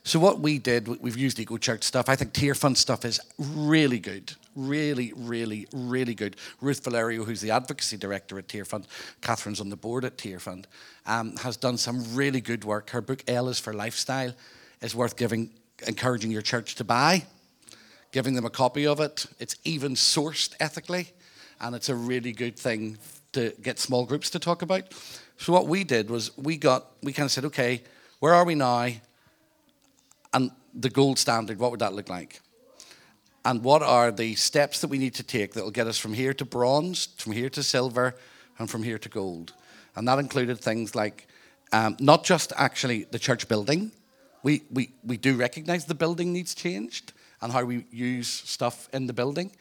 So 0.04 0.18
what 0.18 0.40
we 0.40 0.58
did, 0.58 0.88
we've 1.02 1.16
used 1.16 1.38
Eco 1.38 1.56
Church 1.56 1.82
stuff. 1.82 2.08
I 2.08 2.16
think 2.16 2.32
Tearfund 2.32 2.76
stuff 2.76 3.04
is 3.04 3.20
really 3.38 3.98
good, 3.98 4.34
really, 4.68 5.12
really, 5.16 5.66
really 5.72 6.14
good. 6.14 6.36
Ruth 6.60 6.84
Valerio, 6.84 7.24
who's 7.24 7.40
the 7.40 7.50
advocacy 7.50 7.96
director 7.96 8.38
at 8.38 8.48
Tearfund, 8.48 8.86
Catherine's 9.20 9.60
on 9.60 9.70
the 9.70 9.76
board 9.76 10.04
at 10.04 10.16
Tearfund, 10.16 10.64
um, 11.06 11.36
has 11.36 11.56
done 11.56 11.78
some 11.78 12.14
really 12.14 12.40
good 12.40 12.64
work. 12.64 12.90
Her 12.90 13.00
book 13.00 13.22
L 13.26 13.48
is 13.48 13.58
for 13.58 13.72
Lifestyle 13.72 14.32
is 14.80 14.94
worth 14.94 15.16
giving, 15.16 15.50
encouraging 15.86 16.30
your 16.30 16.42
church 16.42 16.74
to 16.76 16.84
buy, 16.84 17.24
giving 18.12 18.34
them 18.34 18.44
a 18.44 18.50
copy 18.50 18.86
of 18.86 19.00
it. 19.00 19.26
It's 19.38 19.56
even 19.64 19.94
sourced 19.94 20.54
ethically, 20.60 21.12
and 21.60 21.74
it's 21.74 21.88
a 21.88 21.94
really 21.94 22.32
good 22.32 22.58
thing 22.58 22.98
to 23.32 23.52
get 23.62 23.78
small 23.78 24.04
groups 24.06 24.30
to 24.30 24.38
talk 24.38 24.62
about. 24.62 24.92
So 25.36 25.52
what 25.52 25.66
we 25.66 25.84
did 25.84 26.10
was 26.10 26.36
we 26.36 26.56
got 26.56 26.86
we 27.02 27.12
kind 27.12 27.26
of 27.26 27.32
said, 27.32 27.44
okay, 27.46 27.82
where 28.18 28.34
are 28.34 28.44
we 28.44 28.54
now? 28.54 28.88
And 30.32 30.50
the 30.74 30.90
gold 30.90 31.18
standard, 31.18 31.58
what 31.58 31.70
would 31.70 31.80
that 31.80 31.94
look 31.94 32.08
like? 32.08 32.40
And 33.44 33.62
what 33.62 33.82
are 33.82 34.10
the 34.10 34.34
steps 34.34 34.80
that 34.80 34.88
we 34.88 34.98
need 34.98 35.14
to 35.14 35.22
take 35.22 35.54
that 35.54 35.64
will 35.64 35.70
get 35.70 35.86
us 35.86 35.98
from 35.98 36.12
here 36.12 36.34
to 36.34 36.44
bronze, 36.44 37.08
from 37.16 37.32
here 37.32 37.48
to 37.50 37.62
silver, 37.62 38.14
and 38.58 38.68
from 38.68 38.82
here 38.82 38.98
to 38.98 39.08
gold? 39.08 39.54
And 39.96 40.06
that 40.08 40.18
included 40.18 40.58
things 40.58 40.94
like 40.94 41.26
um, 41.72 41.96
not 42.00 42.24
just 42.24 42.52
actually 42.56 43.04
the 43.04 43.18
church 43.18 43.48
building. 43.48 43.92
We, 44.42 44.62
we, 44.70 44.92
we 45.04 45.16
do 45.16 45.36
recognize 45.36 45.84
the 45.84 45.94
building 45.94 46.32
needs 46.32 46.54
changed 46.54 47.12
and 47.42 47.52
how 47.52 47.64
we 47.64 47.86
use 47.90 48.28
stuff 48.28 48.88
in 48.92 49.06
the 49.06 49.12
building, 49.12 49.52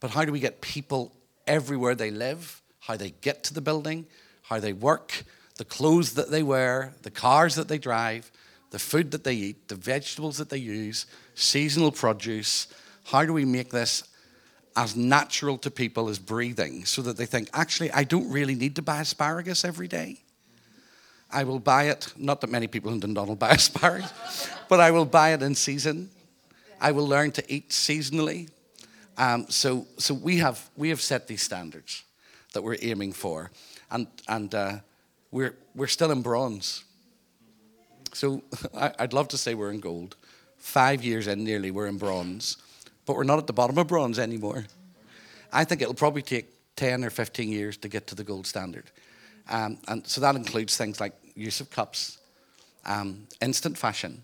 but 0.00 0.10
how 0.10 0.24
do 0.24 0.32
we 0.32 0.40
get 0.40 0.60
people 0.60 1.14
everywhere 1.46 1.94
they 1.94 2.10
live, 2.10 2.62
how 2.80 2.96
they 2.96 3.10
get 3.20 3.44
to 3.44 3.54
the 3.54 3.60
building, 3.60 4.06
how 4.42 4.60
they 4.60 4.72
work, 4.72 5.24
the 5.56 5.64
clothes 5.64 6.14
that 6.14 6.30
they 6.30 6.42
wear, 6.42 6.94
the 7.02 7.10
cars 7.10 7.54
that 7.54 7.68
they 7.68 7.78
drive, 7.78 8.30
the 8.70 8.78
food 8.78 9.10
that 9.12 9.24
they 9.24 9.34
eat, 9.34 9.68
the 9.68 9.74
vegetables 9.74 10.38
that 10.38 10.50
they 10.50 10.58
use, 10.58 11.06
seasonal 11.34 11.92
produce. 11.92 12.66
How 13.04 13.24
do 13.24 13.32
we 13.32 13.44
make 13.44 13.70
this 13.70 14.04
as 14.76 14.96
natural 14.96 15.58
to 15.58 15.70
people 15.70 16.08
as 16.08 16.18
breathing 16.18 16.84
so 16.84 17.02
that 17.02 17.16
they 17.16 17.26
think, 17.26 17.48
actually, 17.52 17.90
I 17.92 18.04
don't 18.04 18.30
really 18.30 18.54
need 18.54 18.76
to 18.76 18.82
buy 18.82 19.00
asparagus 19.00 19.64
every 19.64 19.88
day? 19.88 20.18
I 21.30 21.44
will 21.44 21.58
buy 21.58 21.84
it, 21.84 22.12
not 22.16 22.40
that 22.40 22.50
many 22.50 22.66
people 22.66 22.92
in 22.92 23.00
Dundonald 23.00 23.38
buy 23.38 23.50
asparagus, 23.50 24.48
but 24.68 24.80
I 24.80 24.90
will 24.90 25.04
buy 25.04 25.34
it 25.34 25.42
in 25.42 25.54
season. 25.54 26.10
I 26.80 26.92
will 26.92 27.06
learn 27.06 27.32
to 27.32 27.52
eat 27.52 27.70
seasonally. 27.70 28.50
Um, 29.16 29.46
so 29.48 29.86
so 29.96 30.12
we, 30.14 30.38
have, 30.38 30.68
we 30.76 30.88
have 30.88 31.00
set 31.00 31.28
these 31.28 31.42
standards 31.42 32.04
that 32.54 32.62
we're 32.62 32.78
aiming 32.80 33.12
for. 33.12 33.50
And, 33.90 34.06
and 34.28 34.54
uh, 34.54 34.76
we're, 35.30 35.54
we're 35.74 35.88
still 35.88 36.10
in 36.10 36.22
bronze. 36.22 36.84
So 38.12 38.42
I, 38.74 38.92
I'd 38.98 39.12
love 39.12 39.28
to 39.28 39.38
say 39.38 39.54
we're 39.54 39.70
in 39.70 39.80
gold. 39.80 40.16
Five 40.56 41.04
years 41.04 41.26
in 41.26 41.44
nearly, 41.44 41.70
we're 41.70 41.86
in 41.86 41.98
bronze. 41.98 42.56
But 43.06 43.16
we're 43.16 43.24
not 43.24 43.38
at 43.38 43.46
the 43.46 43.52
bottom 43.52 43.78
of 43.78 43.86
bronze 43.86 44.18
anymore. 44.18 44.64
I 45.52 45.64
think 45.64 45.82
it'll 45.82 45.94
probably 45.94 46.22
take 46.22 46.48
10 46.76 47.04
or 47.04 47.10
15 47.10 47.50
years 47.50 47.76
to 47.78 47.88
get 47.88 48.06
to 48.08 48.14
the 48.14 48.24
gold 48.24 48.46
standard. 48.46 48.90
Um, 49.48 49.78
and 49.88 50.06
so 50.06 50.20
that 50.20 50.36
includes 50.36 50.76
things 50.76 51.00
like 51.00 51.12
use 51.34 51.60
of 51.60 51.70
cups, 51.70 52.18
um, 52.86 53.26
instant 53.40 53.76
fashion, 53.76 54.22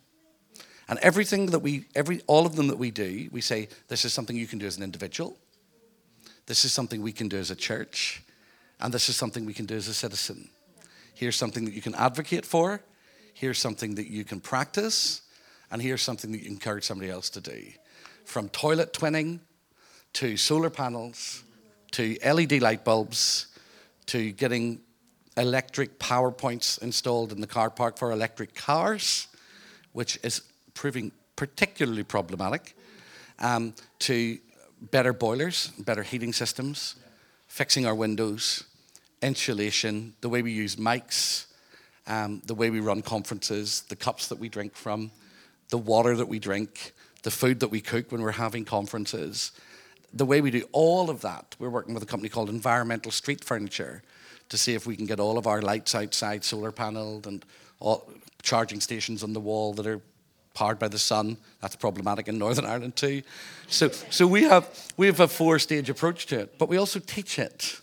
and 0.88 0.98
everything 1.00 1.46
that 1.46 1.60
we, 1.60 1.84
every, 1.94 2.20
all 2.26 2.46
of 2.46 2.56
them 2.56 2.68
that 2.68 2.78
we 2.78 2.90
do, 2.90 3.28
we 3.30 3.40
say 3.40 3.68
this 3.88 4.04
is 4.04 4.12
something 4.12 4.36
you 4.36 4.48
can 4.48 4.58
do 4.58 4.66
as 4.66 4.76
an 4.76 4.82
individual, 4.82 5.36
this 6.46 6.64
is 6.64 6.72
something 6.72 7.00
we 7.00 7.12
can 7.12 7.28
do 7.28 7.36
as 7.36 7.50
a 7.50 7.56
church, 7.56 8.22
and 8.80 8.92
this 8.92 9.08
is 9.08 9.14
something 9.14 9.44
we 9.44 9.54
can 9.54 9.66
do 9.66 9.76
as 9.76 9.86
a 9.86 9.94
citizen. 9.94 10.48
Here's 11.14 11.36
something 11.36 11.64
that 11.66 11.74
you 11.74 11.82
can 11.82 11.94
advocate 11.94 12.44
for, 12.44 12.80
here's 13.34 13.58
something 13.58 13.94
that 13.96 14.08
you 14.08 14.24
can 14.24 14.40
practice, 14.40 15.22
and 15.70 15.80
here's 15.80 16.02
something 16.02 16.32
that 16.32 16.42
you 16.42 16.50
encourage 16.50 16.84
somebody 16.84 17.10
else 17.10 17.30
to 17.30 17.40
do. 17.40 17.62
From 18.30 18.48
toilet 18.50 18.92
twinning 18.92 19.40
to 20.12 20.36
solar 20.36 20.70
panels 20.70 21.42
to 21.90 22.16
LED 22.24 22.62
light 22.62 22.84
bulbs 22.84 23.48
to 24.06 24.30
getting 24.30 24.82
electric 25.36 25.98
power 25.98 26.30
points 26.30 26.78
installed 26.78 27.32
in 27.32 27.40
the 27.40 27.48
car 27.48 27.70
park 27.70 27.98
for 27.98 28.12
electric 28.12 28.54
cars, 28.54 29.26
which 29.94 30.16
is 30.22 30.42
proving 30.74 31.10
particularly 31.34 32.04
problematic, 32.04 32.76
um, 33.40 33.74
to 33.98 34.38
better 34.92 35.12
boilers, 35.12 35.72
better 35.80 36.04
heating 36.04 36.32
systems, 36.32 36.94
fixing 37.48 37.84
our 37.84 37.96
windows, 37.96 38.62
insulation, 39.22 40.14
the 40.20 40.28
way 40.28 40.40
we 40.40 40.52
use 40.52 40.76
mics, 40.76 41.46
um, 42.06 42.40
the 42.46 42.54
way 42.54 42.70
we 42.70 42.78
run 42.78 43.02
conferences, 43.02 43.80
the 43.88 43.96
cups 43.96 44.28
that 44.28 44.38
we 44.38 44.48
drink 44.48 44.76
from, 44.76 45.10
the 45.70 45.78
water 45.78 46.14
that 46.14 46.28
we 46.28 46.38
drink, 46.38 46.92
the 47.22 47.30
food 47.30 47.60
that 47.60 47.68
we 47.68 47.80
cook 47.80 48.10
when 48.10 48.22
we're 48.22 48.32
having 48.32 48.64
conferences, 48.64 49.52
the 50.12 50.24
way 50.24 50.40
we 50.40 50.50
do 50.50 50.66
all 50.72 51.10
of 51.10 51.20
that. 51.20 51.54
We're 51.58 51.70
working 51.70 51.94
with 51.94 52.02
a 52.02 52.06
company 52.06 52.28
called 52.28 52.48
Environmental 52.48 53.12
Street 53.12 53.44
Furniture 53.44 54.02
to 54.48 54.58
see 54.58 54.74
if 54.74 54.86
we 54.86 54.96
can 54.96 55.06
get 55.06 55.20
all 55.20 55.38
of 55.38 55.46
our 55.46 55.62
lights 55.62 55.94
outside 55.94 56.44
solar 56.44 56.72
paneled 56.72 57.26
and 57.26 57.44
all 57.78 58.10
charging 58.42 58.80
stations 58.80 59.22
on 59.22 59.32
the 59.32 59.40
wall 59.40 59.72
that 59.74 59.86
are 59.86 60.00
powered 60.54 60.78
by 60.78 60.88
the 60.88 60.98
sun. 60.98 61.36
That's 61.60 61.76
problematic 61.76 62.26
in 62.26 62.38
Northern 62.38 62.66
Ireland 62.66 62.96
too. 62.96 63.22
So, 63.68 63.88
so 63.88 64.26
we 64.26 64.44
have 64.44 64.68
we 64.96 65.06
have 65.06 65.20
a 65.20 65.28
four-stage 65.28 65.88
approach 65.88 66.26
to 66.26 66.40
it, 66.40 66.58
but 66.58 66.68
we 66.68 66.76
also 66.76 66.98
teach 66.98 67.38
it, 67.38 67.80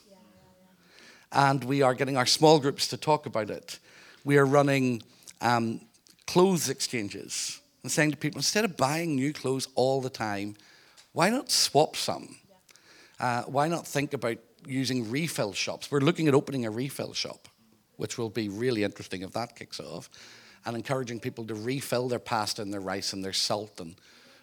and 1.32 1.64
we 1.64 1.82
are 1.82 1.94
getting 1.94 2.18
our 2.18 2.26
small 2.26 2.60
groups 2.60 2.88
to 2.90 2.98
talk 2.98 3.26
about 3.26 3.50
it. 3.50 3.80
We 4.26 4.38
are 4.38 4.46
running 4.46 5.04
um, 5.40 5.82
clothes 6.26 6.70
exchanges 6.70 7.62
and 7.84 7.92
saying 7.92 8.12
to 8.12 8.18
people 8.18 8.40
instead 8.40 8.66
of 8.66 8.78
buying 8.78 9.16
new 9.16 9.34
clothes 9.34 9.68
all 9.76 10.02
the 10.02 10.10
time, 10.10 10.56
why 11.14 11.30
not 11.30 11.52
swap 11.52 11.96
some? 11.96 12.38
Uh, 13.20 13.44
why 13.44 13.68
not 13.68 13.88
think 13.88 14.14
about 14.14 14.38
using 14.68 15.10
refill 15.10 15.54
shops. 15.54 15.90
We're 15.90 16.00
looking 16.00 16.28
at 16.28 16.34
opening 16.34 16.66
a 16.66 16.72
refill 16.72 17.14
shop, 17.14 17.48
which 17.96 18.18
will 18.18 18.30
be 18.30 18.50
really 18.50 18.84
interesting 18.84 19.22
if 19.22 19.32
that 19.34 19.56
kicks 19.56 19.80
off, 19.80 20.10
and 20.66 20.76
encouraging 20.76 21.20
people 21.20 21.46
to 21.46 21.56
refill 21.56 22.08
their 22.08 22.20
pasta 22.20 22.62
and 22.62 22.74
their 22.74 22.82
rice 22.82 23.14
and 23.14 23.24
their 23.24 23.34
salt 23.34 23.80
and 23.80 23.96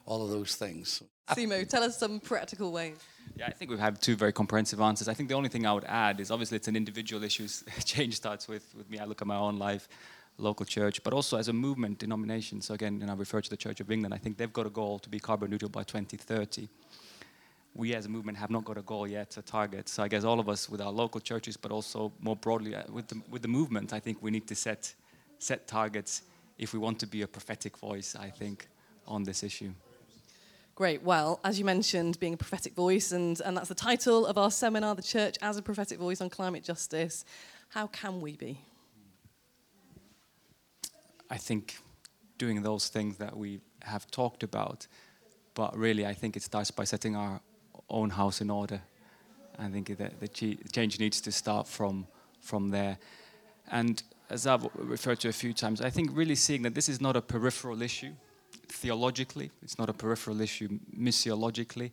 all 0.07 0.25
of 0.25 0.31
those 0.31 0.57
things. 0.57 1.03
Simo, 1.31 1.67
tell 1.67 1.83
us 1.83 1.99
some 1.99 2.21
practical 2.21 2.73
ways. 2.73 2.97
Yeah, 3.37 3.47
I 3.47 3.53
think 3.53 3.71
we've 3.71 3.81
had 3.81 4.01
two 4.01 4.15
very 4.15 4.33
comprehensive 4.33 4.81
answers. 4.81 5.09
I 5.09 5.15
think 5.15 5.29
the 5.29 5.35
only 5.35 5.49
thing 5.49 5.67
I 5.67 5.73
would 5.73 5.85
add 5.85 6.21
is 6.21 6.31
obviously 6.31 6.57
it's 6.57 6.69
an 6.69 6.77
individual 6.77 7.23
issue. 7.25 7.49
Change 7.85 8.15
starts 8.15 8.47
with, 8.47 8.75
with 8.77 8.91
me. 8.91 8.99
I 8.99 9.05
look 9.05 9.23
at 9.23 9.27
my 9.27 9.37
own 9.37 9.59
life, 9.59 9.89
local 10.39 10.67
church, 10.67 11.03
but 11.03 11.13
also 11.13 11.37
as 11.37 11.49
a 11.49 11.53
movement 11.53 11.99
denomination. 11.99 12.61
So 12.61 12.75
again, 12.75 13.01
and 13.01 13.11
I 13.11 13.15
refer 13.15 13.41
to 13.41 13.51
the 13.51 13.57
Church 13.57 13.81
of 13.81 13.91
England. 13.91 14.15
I 14.15 14.19
think 14.19 14.37
they've 14.37 14.53
got 14.53 14.67
a 14.67 14.71
goal 14.71 14.99
to 15.01 15.09
be 15.09 15.19
carbon 15.19 15.51
neutral 15.51 15.71
by 15.71 15.85
2030 15.85 16.69
we 17.75 17.95
as 17.95 18.07
a 18.07 18.09
movement 18.09 18.39
have 18.39 18.51
not 18.51 18.65
got 18.65 18.79
a 18.79 18.83
goal 18.83 19.07
yet, 19.07 19.37
a 19.37 19.43
target. 19.43 19.89
So 19.89 20.03
I 20.03 20.09
guess 20.09 20.25
all 20.25 20.39
of 20.39 20.49
us 20.49 20.69
with 20.69 20.81
our 20.81 20.93
local 20.93 21.21
churches, 21.21 21.57
but 21.57 21.73
also 21.73 22.13
more 22.21 22.37
broadly 22.37 22.75
uh, 22.75 22.83
with 22.91 23.09
the, 23.09 23.21
with 23.29 23.43
the 23.43 23.49
movement, 23.49 23.93
I 23.93 24.01
think 24.01 24.23
we 24.23 24.31
need 24.31 24.47
to 24.49 24.55
set, 24.55 24.95
set 25.39 25.67
targets 25.67 26.23
if 26.57 26.73
we 26.73 26.79
want 26.79 27.01
to 27.01 27.07
be 27.07 27.23
a 27.23 27.27
prophetic 27.27 27.77
voice, 27.77 28.15
I 28.15 28.31
think, 28.31 28.69
on 29.09 29.25
this 29.25 29.43
issue. 29.43 29.73
Great. 30.77 31.03
Well, 31.03 31.41
as 31.45 31.59
you 31.59 31.65
mentioned, 31.65 32.19
being 32.21 32.35
a 32.35 32.37
prophetic 32.37 32.75
voice, 32.75 33.13
and, 33.13 33.41
and 33.41 33.57
that's 33.57 33.69
the 33.69 33.75
title 33.75 34.27
of 34.27 34.39
our 34.39 34.51
seminar, 34.51 34.95
The 34.95 35.03
Church 35.03 35.37
as 35.43 35.57
a 35.57 35.63
Prophetic 35.63 35.99
Voice 35.99 36.21
on 36.21 36.31
Climate 36.31 36.65
Justice. 36.65 37.25
How 37.71 37.89
can 37.89 38.21
we 38.21 38.37
be? 38.37 38.61
I 41.35 41.37
think 41.37 41.77
doing 42.39 42.63
those 42.63 42.89
things 42.89 43.17
that 43.17 43.37
we 43.37 43.61
have 43.83 44.09
talked 44.11 44.45
about, 44.45 44.87
but 45.55 45.77
really 45.77 46.07
I 46.07 46.15
think 46.15 46.37
it 46.37 46.43
starts 46.43 46.71
by 46.71 46.85
setting 46.85 47.17
our 47.17 47.41
own 47.91 48.11
house 48.11 48.41
in 48.41 48.51
order. 48.51 48.81
I 49.59 49.69
think 49.69 49.99
that 49.99 50.21
the 50.21 50.29
change 50.73 51.01
needs 51.01 51.21
to 51.23 51.33
start 51.33 51.67
from 51.67 52.07
from 52.41 52.71
there. 52.71 52.99
And 53.71 54.03
as 54.31 54.47
I've 54.47 54.67
referred 54.75 55.19
to 55.21 55.29
a 55.29 55.33
few 55.33 55.53
times, 55.53 55.81
I 55.81 55.91
think 55.91 56.11
really 56.13 56.37
seeing 56.37 56.63
that 56.63 56.75
this 56.75 56.89
is 56.89 57.01
not 57.01 57.17
a 57.17 57.21
peripheral 57.21 57.83
issue 57.83 58.13
theologically, 58.69 59.51
it's 59.63 59.79
not 59.79 59.89
a 59.89 59.93
peripheral 59.93 60.41
issue 60.41 60.69
missiologically, 60.97 61.91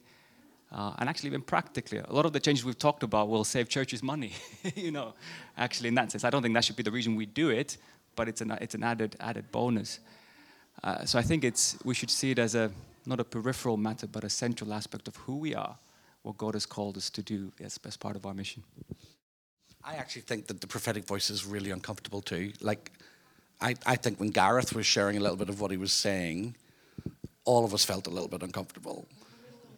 uh, 0.72 0.94
and 1.00 1.10
actually 1.10 1.30
even 1.30 1.42
practically. 1.42 1.98
A 1.98 2.14
lot 2.14 2.26
of 2.26 2.34
the 2.34 2.40
changes 2.40 2.64
we've 2.64 2.84
talked 2.88 3.04
about 3.04 3.28
will 3.28 3.44
save 3.44 3.70
churches 3.70 4.04
money, 4.04 4.34
you 4.76 4.92
know, 4.92 5.14
actually 5.58 5.90
in 5.90 5.96
that 5.96 6.12
sense. 6.12 6.24
I 6.24 6.30
don't 6.30 6.44
think 6.44 6.54
that 6.54 6.64
should 6.64 6.76
be 6.76 6.84
the 6.84 6.92
reason 6.92 7.16
we 7.16 7.26
do 7.26 7.50
it, 7.50 7.78
but 8.16 8.28
it's 8.28 8.42
an, 8.42 8.52
it's 8.62 8.76
an 8.76 8.84
added, 8.84 9.16
added 9.20 9.52
bonus. 9.52 10.00
Uh, 10.84 11.06
so 11.06 11.20
I 11.20 11.22
think 11.22 11.44
it's, 11.44 11.78
we 11.84 11.94
should 11.94 12.10
see 12.10 12.32
it 12.32 12.40
as 12.40 12.56
a, 12.56 12.72
not 13.06 13.20
a 13.20 13.24
peripheral 13.24 13.78
matter, 13.78 14.08
but 14.08 14.24
a 14.24 14.30
central 14.30 14.74
aspect 14.74 15.08
of 15.08 15.16
who 15.16 15.38
we 15.38 15.56
are, 15.56 15.78
what 16.24 16.38
God 16.38 16.54
has 16.54 16.66
called 16.66 16.98
us 16.98 17.10
to 17.12 17.22
do 17.22 17.52
as, 17.60 17.80
as 17.86 17.98
part 17.98 18.16
of 18.16 18.26
our 18.26 18.34
mission. 18.34 18.64
I 19.84 19.96
actually 19.96 20.24
think 20.24 20.48
that 20.48 20.62
the 20.62 20.68
prophetic 20.68 21.06
voice 21.06 21.30
is 21.30 21.46
really 21.46 21.72
uncomfortable 21.72 22.22
too. 22.22 22.54
Like, 22.62 22.92
I, 23.60 23.76
I 23.86 23.96
think 23.96 24.20
when 24.20 24.30
Gareth 24.30 24.74
was 24.74 24.86
sharing 24.86 25.18
a 25.18 25.20
little 25.20 25.38
bit 25.38 25.50
of 25.50 25.60
what 25.60 25.72
he 25.72 25.78
was 25.78 25.94
saying, 25.94 26.56
all 27.46 27.66
of 27.66 27.74
us 27.74 27.86
felt 27.86 28.08
a 28.08 28.10
little 28.10 28.28
bit 28.28 28.44
uncomfortable. 28.44 29.08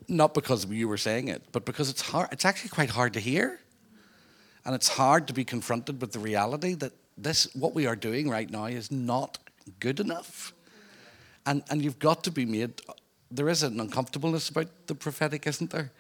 Not 0.08 0.34
because 0.34 0.66
you 0.66 0.88
were 0.88 0.98
saying 0.98 1.30
it, 1.30 1.44
but 1.52 1.66
because 1.66 1.90
it's 1.90 2.02
hard. 2.02 2.30
It's 2.32 2.46
actually 2.46 2.70
quite 2.70 2.90
hard 2.90 3.14
to 3.14 3.20
hear, 3.20 3.60
and 4.66 4.76
it's 4.76 4.90
hard 4.90 5.28
to 5.28 5.34
be 5.34 5.46
confronted 5.46 6.02
with 6.02 6.12
the 6.12 6.20
reality 6.20 6.74
that 6.76 6.92
this, 7.18 7.48
what 7.56 7.74
we 7.74 7.86
are 7.86 7.96
doing 7.96 8.30
right 8.30 8.50
now, 8.50 8.66
is 8.66 8.92
not 8.92 9.38
good 9.80 10.00
enough. 10.00 10.54
And 11.46 11.64
and 11.70 11.84
you've 11.84 12.00
got 12.00 12.24
to 12.24 12.32
be 12.32 12.46
made 12.46 12.82
there 13.34 13.50
is 13.50 13.64
an 13.64 13.80
uncomfortableness 13.80 14.50
about 14.50 14.68
the 14.88 14.96
prophetic, 14.96 15.48
isn't 15.48 15.72
there? 15.72 15.92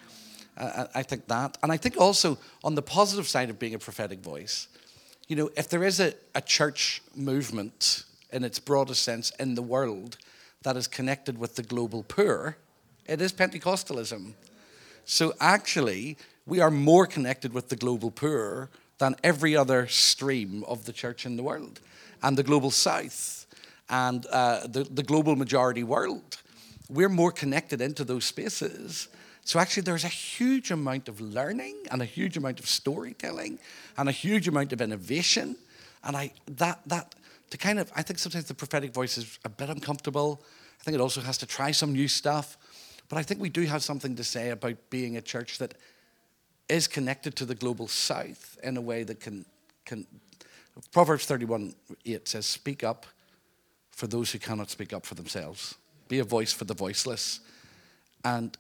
Uh, 0.56 0.86
I 0.93 1.02
think 1.02 1.28
that. 1.28 1.58
And 1.63 1.71
I 1.71 1.78
think 1.78 1.97
also 1.97 2.38
on 2.63 2.76
the 2.76 2.82
positive 2.82 3.28
side 3.28 3.49
of 3.49 3.58
being 3.58 3.73
a 3.73 3.80
prophetic 3.80 4.19
voice, 4.19 4.67
you 5.28 5.36
know, 5.36 5.49
if 5.58 5.67
there 5.67 5.84
is 5.84 5.99
a, 5.99 6.13
a 6.36 6.41
church 6.41 7.02
movement 7.15 8.04
in 8.32 8.43
its 8.43 8.60
broadest 8.60 9.02
sense 9.02 9.32
in 9.39 9.56
the 9.56 9.63
world 9.63 10.17
that 10.62 10.78
is 10.78 10.88
connected 10.88 11.38
with 11.38 11.56
the 11.56 11.63
global 11.63 12.04
poor, 12.04 12.58
it 13.08 13.19
is 13.19 13.34
Pentecostalism. 13.34 14.34
So 15.06 15.34
actually, 15.39 16.17
we 16.45 16.60
are 16.60 16.71
more 16.71 17.08
connected 17.08 17.52
with 17.54 17.69
the 17.69 17.76
global 17.76 18.12
poor 18.12 18.69
than 18.97 19.15
every 19.23 19.56
other 19.56 19.88
stream 19.88 20.63
of 20.65 20.86
the 20.86 20.93
church 20.93 21.25
in 21.25 21.36
the 21.36 21.43
world, 21.43 21.79
and 22.21 22.38
the 22.38 22.43
global 22.43 22.71
south, 22.71 23.45
and 23.89 24.25
uh, 24.27 24.65
the, 24.67 24.84
the 24.84 25.03
global 25.03 25.36
majority 25.36 25.84
world 25.84 26.38
we're 26.89 27.10
more 27.10 27.32
connected 27.32 27.82
into 27.82 28.03
those 28.03 28.25
spaces. 28.25 29.07
So 29.45 29.59
actually, 29.59 29.84
there's 29.84 30.03
a 30.03 30.09
huge 30.09 30.72
amount 30.72 31.09
of 31.09 31.20
learning 31.20 31.76
and 31.91 32.01
a 32.01 32.05
huge 32.05 32.38
amount 32.38 32.59
of 32.59 32.68
storytelling 32.68 33.59
and 33.97 34.07
a 34.07 34.11
huge 34.11 34.47
amount 34.47 34.72
of 34.72 34.82
innovation. 34.82 35.57
And 36.03 36.15
I 36.15 36.32
that 36.47 36.82
that 36.88 37.15
to 37.49 37.57
kind 37.57 37.80
of 37.80 37.91
I 37.95 38.03
think 38.03 38.20
sometimes 38.20 38.45
the 38.45 38.53
prophetic 38.53 38.93
voice 38.93 39.18
is 39.18 39.39
a 39.43 39.49
bit 39.49 39.70
uncomfortable. 39.70 40.41
I 40.80 40.84
think 40.84 40.95
it 40.95 41.01
also 41.01 41.22
has 41.22 41.38
to 41.39 41.45
try 41.45 41.72
some 41.72 41.93
new 41.93 42.07
stuff. 42.07 42.57
But 43.09 43.18
I 43.18 43.24
think 43.24 43.41
we 43.41 43.49
do 43.49 43.63
have 43.63 43.84
something 43.84 44.15
to 44.15 44.24
say 44.24 44.51
about 44.51 44.78
being 44.89 45.18
a 45.18 45.22
church 45.22 45.57
that 45.57 45.74
is 46.74 46.88
connected 46.88 47.36
to 47.36 47.45
the 47.45 47.55
global 47.55 47.88
south 47.88 48.57
in 48.63 48.78
a 48.78 48.82
way 48.82 49.03
that 49.03 49.19
can 49.19 49.45
can. 49.86 50.05
Proverbs 50.91 51.26
31 51.26 51.76
8 52.05 52.28
says, 52.28 52.45
Speak 52.45 52.84
up 52.84 53.05
for 53.91 54.07
those 54.07 54.32
who 54.32 54.39
cannot 54.39 54.69
speak 54.69 54.91
up 54.91 55.05
for 55.05 55.15
themselves. 55.15 55.76
Be 56.07 56.19
a 56.19 56.24
voice 56.24 56.51
for 56.51 56.65
the 56.65 56.74
voiceless. 56.74 57.39
And 58.26 58.57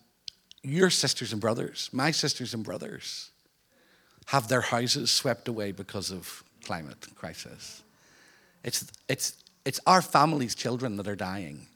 your 0.61 0.89
sisters 0.89 1.31
and 1.33 1.41
brothers, 1.41 1.89
my 1.91 2.11
sisters 2.11 2.53
and 2.53 2.63
brothers, 2.63 3.31
have 4.27 4.47
their 4.47 4.61
houses 4.61 5.11
swept 5.11 5.47
away 5.47 5.71
because 5.71 6.11
of 6.11 6.43
climate 6.63 7.07
crisis. 7.15 7.83
It's, 8.63 8.89
it's, 9.09 9.35
it's 9.65 9.79
our 9.85 10.01
family's 10.01 10.55
children 10.55 10.95
that 10.97 11.07
are 11.07 11.15
dying. 11.15 11.67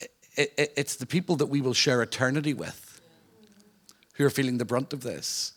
It, 0.00 0.54
it, 0.56 0.72
it's 0.76 0.96
the 0.96 1.06
people 1.06 1.36
that 1.36 1.46
we 1.46 1.60
will 1.60 1.74
share 1.74 2.00
eternity 2.00 2.54
with 2.54 2.91
who 4.22 4.26
are 4.26 4.30
feeling 4.30 4.58
the 4.58 4.64
brunt 4.64 4.92
of 4.92 5.02
this. 5.02 5.52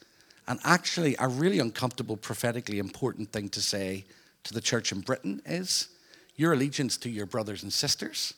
And 0.47 0.59
actually, 0.63 1.16
a 1.20 1.28
really 1.28 1.59
uncomfortable, 1.59 2.18
prophetically 2.18 2.80
important 2.80 3.32
thing 3.32 3.49
to 3.49 3.61
say 3.61 4.05
to 4.43 4.53
the 4.53 4.61
church 4.61 4.91
in 4.91 5.01
Britain 5.01 5.41
is 5.45 5.89
your 6.36 6.53
allegiance 6.53 6.97
to 6.97 7.09
your 7.09 7.26
brothers 7.26 7.63
and 7.63 7.72
sisters 7.72 8.34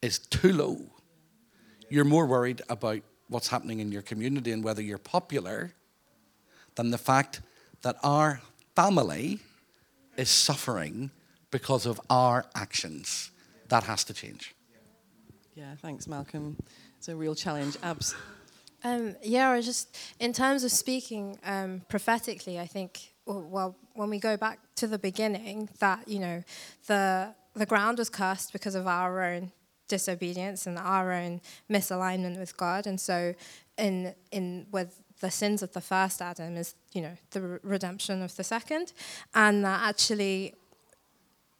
is 0.00 0.18
too 0.18 0.52
low. 0.52 0.78
You're 1.90 2.04
more 2.04 2.26
worried 2.26 2.62
about 2.68 3.00
what's 3.28 3.48
happening 3.48 3.80
in 3.80 3.90
your 3.90 4.02
community 4.02 4.52
and 4.52 4.62
whether 4.62 4.80
you're 4.82 4.98
popular 4.98 5.72
than 6.76 6.90
the 6.90 6.98
fact 6.98 7.40
that 7.82 7.96
our 8.02 8.40
family 8.76 9.40
is 10.16 10.28
suffering 10.28 11.10
because 11.50 11.86
of 11.86 12.00
our 12.08 12.46
actions. 12.54 13.30
That 13.68 13.84
has 13.84 14.04
to 14.04 14.14
change. 14.14 14.54
Yeah, 15.54 15.74
thanks, 15.80 16.06
Malcolm. 16.06 16.56
It's 16.98 17.08
a 17.08 17.16
real 17.16 17.34
challenge. 17.34 17.76
Abs. 17.82 18.14
Um, 18.84 19.16
yeah, 19.22 19.50
I 19.50 19.60
just 19.60 19.96
in 20.20 20.32
terms 20.32 20.64
of 20.64 20.70
speaking 20.70 21.38
um, 21.44 21.82
prophetically, 21.88 22.58
I 22.58 22.66
think 22.66 23.12
well, 23.26 23.76
when 23.94 24.08
we 24.08 24.18
go 24.18 24.36
back 24.36 24.60
to 24.76 24.86
the 24.86 24.98
beginning, 24.98 25.68
that 25.80 26.08
you 26.08 26.18
know, 26.18 26.42
the 26.86 27.34
the 27.54 27.66
ground 27.66 27.98
was 27.98 28.08
cursed 28.08 28.52
because 28.52 28.74
of 28.74 28.86
our 28.86 29.22
own 29.22 29.52
disobedience 29.88 30.66
and 30.66 30.78
our 30.78 31.12
own 31.12 31.40
misalignment 31.70 32.38
with 32.38 32.56
God, 32.56 32.86
and 32.86 33.00
so 33.00 33.34
in 33.76 34.14
in 34.30 34.66
with 34.70 35.02
the 35.20 35.30
sins 35.30 35.62
of 35.62 35.72
the 35.72 35.80
first 35.80 36.22
Adam 36.22 36.56
is 36.56 36.74
you 36.92 37.02
know 37.02 37.16
the 37.32 37.60
redemption 37.62 38.22
of 38.22 38.36
the 38.36 38.44
second, 38.44 38.92
and 39.34 39.64
that 39.64 39.88
actually 39.88 40.54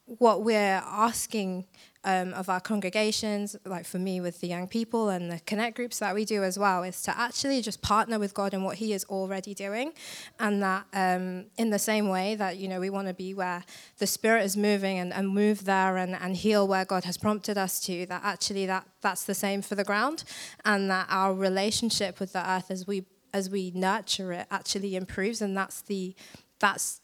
what 0.09 0.43
we're 0.43 0.83
asking 0.87 1.67
um, 2.05 2.33
of 2.33 2.49
our 2.49 2.61
congregations, 2.61 3.57
like 3.67 3.85
for 3.85 3.99
me 3.99 4.21
with 4.21 4.41
the 4.41 4.47
young 4.47 4.67
people 4.67 5.11
and 5.11 5.31
the 5.31 5.41
connect 5.41 5.77
groups 5.77 5.99
that 5.99 6.15
we 6.15 6.25
do 6.25 6.43
as 6.43 6.59
well, 6.59 6.83
is 6.83 7.03
to 7.03 7.19
actually 7.19 7.61
just 7.61 7.83
partner 7.83 8.19
with 8.19 8.33
God 8.33 8.55
in 8.55 8.63
what 8.63 8.77
He 8.77 8.95
is 8.95 9.05
already 9.05 9.53
doing, 9.53 9.93
and 10.41 10.63
that 10.63 10.87
um, 10.95 11.47
in 11.59 11.69
the 11.69 11.79
same 11.79 12.09
way 12.09 12.35
that 12.37 12.57
you 12.57 12.69
know 12.69 12.81
we 12.81 12.89
want 12.89 13.09
to 13.09 13.15
be 13.15 13.35
where 13.35 13.65
the 13.99 14.07
Spirit 14.07 14.45
is 14.45 14.57
moving 14.57 14.99
and, 14.99 15.13
and 15.13 15.29
move 15.29 15.65
there 15.65 15.99
and, 15.99 16.15
and 16.15 16.37
heal 16.37 16.67
where 16.67 16.87
God 16.87 17.05
has 17.05 17.19
prompted 17.19 17.59
us 17.59 17.79
to, 17.81 18.07
that 18.07 18.23
actually 18.25 18.65
that 18.67 18.87
that's 19.03 19.25
the 19.25 19.35
same 19.35 19.61
for 19.61 19.75
the 19.75 19.85
ground, 19.85 20.25
and 20.65 20.91
that 20.91 21.07
our 21.11 21.35
relationship 21.35 22.19
with 22.21 22.33
the 22.33 22.51
earth 22.51 22.71
as 22.71 22.87
we 22.87 23.05
as 23.35 23.51
we 23.51 23.73
nurture 23.75 24.33
it 24.33 24.47
actually 24.51 24.97
improves, 24.97 25.43
and 25.43 25.55
that's 25.55 25.83
the 25.83 26.15
that's 26.61 27.03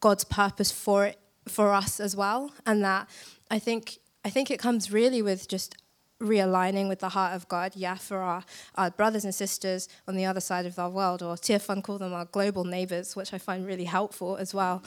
God's 0.00 0.24
purpose 0.24 0.70
for 0.70 1.06
it 1.06 1.18
for 1.46 1.72
us 1.72 2.00
as 2.00 2.16
well, 2.16 2.52
and 2.66 2.82
that 2.84 3.08
I 3.50 3.58
think 3.58 3.98
I 4.24 4.30
think 4.30 4.50
it 4.50 4.58
comes 4.58 4.90
really 4.90 5.22
with 5.22 5.48
just 5.48 5.76
realigning 6.20 6.88
with 6.88 7.00
the 7.00 7.10
heart 7.10 7.34
of 7.34 7.48
God, 7.48 7.72
yeah, 7.74 7.96
for 7.96 8.18
our, 8.18 8.44
our 8.76 8.90
brothers 8.90 9.24
and 9.24 9.34
sisters 9.34 9.88
on 10.08 10.16
the 10.16 10.24
other 10.24 10.40
side 10.40 10.64
of 10.64 10.76
the 10.76 10.88
world, 10.88 11.22
or 11.22 11.34
Tearfund 11.34 11.82
call 11.82 11.98
them 11.98 12.14
our 12.14 12.24
global 12.24 12.64
neighbors, 12.64 13.14
which 13.14 13.34
I 13.34 13.38
find 13.38 13.66
really 13.66 13.84
helpful 13.84 14.36
as 14.36 14.54
well. 14.54 14.82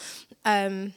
Um, 0.46 0.94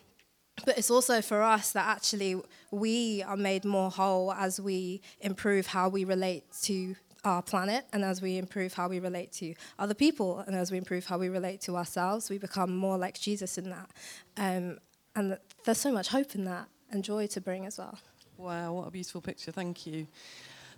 but 0.65 0.79
it's 0.79 0.91
also 0.91 1.23
for 1.23 1.43
us 1.43 1.73
that 1.73 1.87
actually 1.87 2.41
we 2.71 3.23
are 3.23 3.37
made 3.37 3.65
more 3.65 3.91
whole 3.91 4.33
as 4.33 4.61
we 4.61 5.01
improve 5.21 5.67
how 5.67 5.89
we 5.89 6.05
relate 6.05 6.45
to 6.63 6.97
our 7.25 7.43
planet 7.43 7.85
and 7.93 8.05
as 8.05 8.23
we 8.23 8.39
improve 8.39 8.75
how 8.75 8.89
we 8.89 8.99
relate 8.99 9.33
to 9.33 9.55
other 9.79 9.95
people 9.95 10.39
and 10.47 10.57
as 10.57 10.71
we 10.71 10.79
improve 10.79 11.07
how 11.07 11.19
we 11.19 11.29
relate 11.29 11.61
to 11.63 11.77
ourselves, 11.77 12.31
we 12.31 12.39
become 12.39 12.75
more 12.75 12.99
like 12.99 13.19
Jesus 13.19 13.59
in 13.59 13.71
that. 13.71 13.91
Um, 14.37 14.79
and 15.15 15.39
there's 15.65 15.79
so 15.79 15.93
much 15.93 16.09
hope 16.09 16.35
in 16.35 16.45
that 16.45 16.69
and 16.91 17.05
joy 17.05 17.27
to 17.29 17.41
bring 17.41 17.67
as 17.67 17.79
well. 17.79 17.99
Wow, 18.37 18.75
what 18.75 18.89
a 18.89 18.91
beautiful 18.91 19.21
picture. 19.21 19.53
Thank 19.53 19.87
you. 19.87 20.07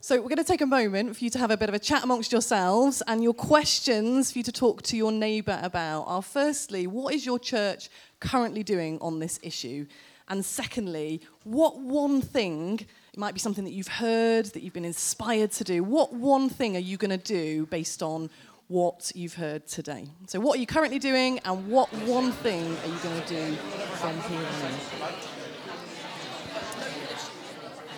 So, 0.00 0.16
we're 0.16 0.28
going 0.28 0.38
to 0.38 0.44
take 0.44 0.62
a 0.62 0.66
moment 0.66 1.16
for 1.16 1.22
you 1.22 1.30
to 1.30 1.38
have 1.38 1.52
a 1.52 1.56
bit 1.56 1.68
of 1.68 1.76
a 1.76 1.78
chat 1.78 2.02
amongst 2.02 2.32
yourselves, 2.32 3.04
and 3.06 3.22
your 3.22 3.34
questions 3.34 4.32
for 4.32 4.38
you 4.38 4.42
to 4.42 4.50
talk 4.50 4.82
to 4.82 4.96
your 4.96 5.12
neighbour 5.12 5.60
about 5.62 6.02
are 6.08 6.22
firstly, 6.22 6.88
what 6.88 7.14
is 7.14 7.24
your 7.24 7.38
church 7.38 7.88
currently 8.18 8.64
doing 8.64 8.98
on 9.00 9.20
this 9.20 9.38
issue? 9.44 9.86
And 10.26 10.44
secondly, 10.44 11.20
what 11.44 11.78
one 11.78 12.20
thing, 12.20 12.80
it 13.12 13.18
might 13.18 13.34
be 13.34 13.38
something 13.38 13.62
that 13.62 13.72
you've 13.72 13.86
heard, 13.86 14.46
that 14.46 14.64
you've 14.64 14.72
been 14.72 14.84
inspired 14.84 15.52
to 15.52 15.64
do, 15.64 15.84
what 15.84 16.12
one 16.12 16.48
thing 16.48 16.74
are 16.74 16.80
you 16.80 16.96
going 16.96 17.16
to 17.16 17.16
do 17.16 17.66
based 17.66 18.02
on 18.02 18.28
what 18.72 19.12
you've 19.14 19.34
heard 19.34 19.66
today? 19.66 20.06
So, 20.26 20.40
what 20.40 20.56
are 20.56 20.60
you 20.60 20.66
currently 20.66 20.98
doing, 20.98 21.40
and 21.40 21.68
what 21.68 21.92
one 22.06 22.32
thing 22.32 22.62
are 22.62 22.86
you 22.86 22.98
going 23.02 23.20
to 23.20 23.28
do 23.28 23.54
from 23.96 24.18
here 24.22 24.38
on? 24.40 25.12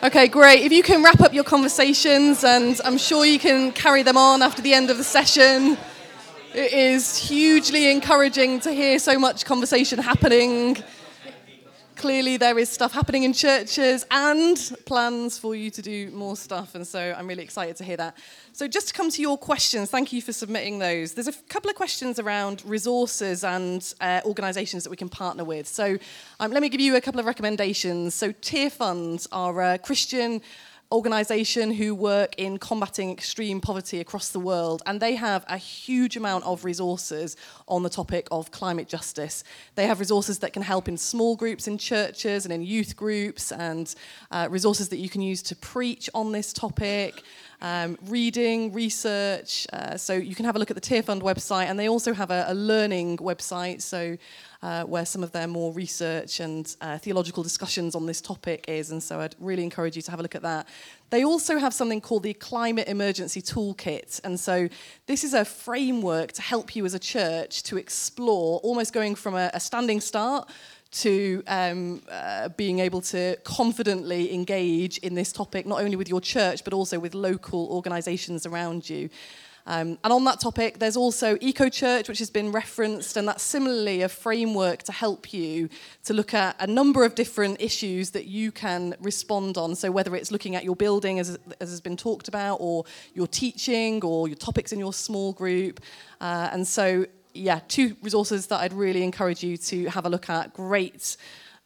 Okay, 0.02 0.26
great. 0.26 0.62
If 0.62 0.72
you 0.72 0.82
can 0.82 1.04
wrap 1.04 1.20
up 1.20 1.32
your 1.32 1.44
conversations, 1.44 2.42
and 2.42 2.80
I'm 2.84 2.98
sure 2.98 3.24
you 3.24 3.38
can 3.38 3.70
carry 3.70 4.02
them 4.02 4.16
on 4.16 4.42
after 4.42 4.62
the 4.62 4.74
end 4.74 4.90
of 4.90 4.98
the 4.98 5.04
session. 5.04 5.78
It 6.52 6.72
is 6.72 7.16
hugely 7.16 7.90
encouraging 7.90 8.60
to 8.60 8.72
hear 8.72 8.98
so 8.98 9.18
much 9.18 9.44
conversation 9.44 9.98
happening 10.00 10.82
clearly 12.04 12.36
there 12.36 12.58
is 12.58 12.68
stuff 12.68 12.92
happening 12.92 13.22
in 13.22 13.32
churches 13.32 14.04
and 14.10 14.76
plans 14.84 15.38
for 15.38 15.54
you 15.54 15.70
to 15.70 15.80
do 15.80 16.10
more 16.10 16.36
stuff. 16.36 16.74
And 16.74 16.86
so 16.86 17.14
I'm 17.16 17.26
really 17.26 17.42
excited 17.42 17.76
to 17.76 17.84
hear 17.84 17.96
that. 17.96 18.18
So, 18.52 18.68
just 18.68 18.88
to 18.88 18.92
come 18.92 19.10
to 19.10 19.22
your 19.22 19.38
questions, 19.38 19.88
thank 19.88 20.12
you 20.12 20.20
for 20.20 20.34
submitting 20.34 20.78
those. 20.78 21.14
There's 21.14 21.28
a 21.28 21.32
couple 21.48 21.70
of 21.70 21.76
questions 21.76 22.18
around 22.18 22.62
resources 22.66 23.42
and 23.42 23.82
uh, 24.02 24.20
organisations 24.26 24.84
that 24.84 24.90
we 24.90 24.98
can 24.98 25.08
partner 25.08 25.44
with. 25.44 25.66
So, 25.66 25.96
um, 26.40 26.50
let 26.50 26.60
me 26.60 26.68
give 26.68 26.82
you 26.82 26.94
a 26.94 27.00
couple 27.00 27.20
of 27.20 27.24
recommendations. 27.24 28.14
So, 28.14 28.32
Tearfund 28.32 29.26
are 29.32 29.72
a 29.72 29.78
Christian 29.78 30.42
organisation 30.92 31.72
who 31.72 31.94
work 31.94 32.34
in 32.38 32.58
combating 32.58 33.10
extreme 33.10 33.60
poverty 33.60 34.00
across 34.00 34.28
the 34.28 34.38
world, 34.38 34.82
and 34.86 35.00
they 35.00 35.14
have 35.14 35.44
a 35.48 35.56
huge 35.56 36.16
amount 36.16 36.44
of 36.44 36.64
resources 36.64 37.36
on 37.66 37.82
the 37.82 37.90
topic 37.90 38.28
of 38.30 38.50
climate 38.50 38.88
justice. 38.88 39.44
They 39.74 39.86
have 39.86 40.00
resources 40.00 40.38
that 40.40 40.52
can 40.52 40.62
help 40.62 40.88
in 40.88 40.96
small 40.96 41.36
groups 41.36 41.66
in 41.66 41.78
churches 41.78 42.44
and 42.44 42.52
in 42.52 42.62
youth 42.62 42.96
groups, 42.96 43.52
and 43.52 43.94
uh, 44.30 44.48
resources 44.50 44.88
that 44.90 44.98
you 44.98 45.08
can 45.08 45.20
use 45.20 45.42
to 45.44 45.56
preach 45.56 46.08
on 46.14 46.32
this 46.32 46.52
topic. 46.52 47.22
Um, 47.64 47.96
reading, 48.08 48.74
research. 48.74 49.66
Uh, 49.72 49.96
so 49.96 50.12
you 50.12 50.34
can 50.34 50.44
have 50.44 50.54
a 50.54 50.58
look 50.58 50.70
at 50.70 50.74
the 50.74 50.82
Tearfund 50.82 51.22
website, 51.22 51.64
and 51.64 51.80
they 51.80 51.88
also 51.88 52.12
have 52.12 52.30
a, 52.30 52.44
a 52.48 52.52
learning 52.52 53.16
website. 53.16 53.80
So 53.80 54.18
uh, 54.64 54.82
where 54.84 55.06
some 55.06 55.22
of 55.22 55.30
their 55.32 55.46
more 55.46 55.72
research 55.72 56.40
and 56.40 56.76
uh, 56.80 56.96
theological 56.98 57.42
discussions 57.42 57.94
on 57.94 58.06
this 58.06 58.20
topic 58.20 58.64
is. 58.66 58.90
And 58.90 59.02
so 59.02 59.20
I'd 59.20 59.34
really 59.38 59.62
encourage 59.62 59.94
you 59.94 60.02
to 60.02 60.10
have 60.10 60.20
a 60.20 60.22
look 60.22 60.34
at 60.34 60.42
that. 60.42 60.68
They 61.10 61.22
also 61.22 61.58
have 61.58 61.74
something 61.74 62.00
called 62.00 62.22
the 62.22 62.34
Climate 62.34 62.88
Emergency 62.88 63.40
Toolkit. 63.42 64.20
And 64.24 64.40
so 64.40 64.68
this 65.06 65.22
is 65.22 65.32
a 65.34 65.44
framework 65.44 66.32
to 66.32 66.42
help 66.42 66.74
you 66.74 66.84
as 66.86 66.94
a 66.94 66.98
church 66.98 67.62
to 67.64 67.76
explore, 67.76 68.58
almost 68.60 68.92
going 68.92 69.14
from 69.14 69.34
a, 69.34 69.50
a 69.54 69.60
standing 69.60 70.00
start 70.00 70.50
to 70.94 71.42
um, 71.48 72.02
uh, 72.08 72.48
being 72.50 72.78
able 72.78 73.00
to 73.00 73.36
confidently 73.44 74.32
engage 74.32 74.98
in 74.98 75.14
this 75.14 75.32
topic, 75.32 75.66
not 75.66 75.80
only 75.80 75.96
with 75.96 76.08
your 76.08 76.20
church, 76.20 76.62
but 76.62 76.72
also 76.72 76.98
with 76.98 77.14
local 77.14 77.66
organisations 77.66 78.46
around 78.46 78.88
you. 78.88 79.10
Um, 79.66 79.98
and 80.04 80.12
on 80.12 80.24
that 80.24 80.40
topic, 80.40 80.78
there's 80.78 80.96
also 80.96 81.38
Eco 81.40 81.70
Church, 81.70 82.08
which 82.08 82.18
has 82.18 82.28
been 82.28 82.52
referenced, 82.52 83.16
and 83.16 83.26
that's 83.26 83.42
similarly 83.42 84.02
a 84.02 84.08
framework 84.10 84.82
to 84.84 84.92
help 84.92 85.32
you 85.32 85.70
to 86.04 86.12
look 86.12 86.34
at 86.34 86.54
a 86.60 86.66
number 86.66 87.02
of 87.04 87.14
different 87.14 87.62
issues 87.62 88.10
that 88.10 88.26
you 88.26 88.52
can 88.52 88.94
respond 89.00 89.56
on. 89.56 89.74
So, 89.74 89.90
whether 89.90 90.14
it's 90.14 90.30
looking 90.30 90.54
at 90.54 90.64
your 90.64 90.76
building, 90.76 91.18
as, 91.18 91.38
as 91.60 91.70
has 91.70 91.80
been 91.80 91.96
talked 91.96 92.28
about, 92.28 92.56
or 92.56 92.84
your 93.14 93.26
teaching, 93.26 94.04
or 94.04 94.28
your 94.28 94.36
topics 94.36 94.70
in 94.72 94.78
your 94.78 94.92
small 94.92 95.32
group. 95.32 95.80
Uh, 96.20 96.50
and 96.52 96.68
so, 96.68 97.06
yeah, 97.34 97.60
two 97.68 97.96
resources 98.02 98.46
that 98.46 98.60
I'd 98.60 98.72
really 98.72 99.02
encourage 99.02 99.42
you 99.42 99.56
to 99.56 99.86
have 99.86 100.06
a 100.06 100.08
look 100.08 100.30
at. 100.30 100.54
Great 100.54 101.16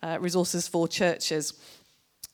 uh, 0.02 0.18
resources 0.20 0.66
for 0.66 0.88
churches. 0.88 1.54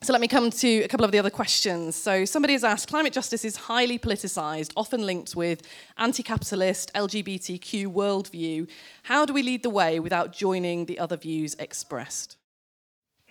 So 0.01 0.13
let 0.13 0.21
me 0.21 0.27
come 0.27 0.51
to 0.51 0.83
a 0.83 0.87
couple 0.87 1.05
of 1.05 1.11
the 1.11 1.19
other 1.19 1.29
questions. 1.29 1.95
So 1.95 2.25
somebody 2.25 2.53
has 2.53 2.63
asked, 2.63 2.89
climate 2.89 3.13
justice 3.13 3.43
is 3.43 3.55
highly 3.55 3.97
politicized, 3.97 4.71
often 4.75 5.05
linked 5.05 5.35
with 5.35 5.63
anti-capitalist 5.97 6.91
LGBTQ 6.93 7.87
worldview. 7.87 8.69
How 9.03 9.25
do 9.25 9.33
we 9.33 9.41
lead 9.41 9.63
the 9.63 9.69
way 9.69 9.99
without 9.99 10.31
joining 10.31 10.85
the 10.85 10.99
other 10.99 11.17
views 11.17 11.55
expressed? 11.55 12.37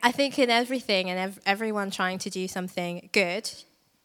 I 0.02 0.10
think 0.10 0.38
in 0.38 0.50
everything 0.50 1.08
and 1.10 1.18
ev- 1.18 1.40
everyone 1.46 1.90
trying 1.90 2.18
to 2.18 2.30
do 2.30 2.48
something 2.48 3.08
good, 3.12 3.50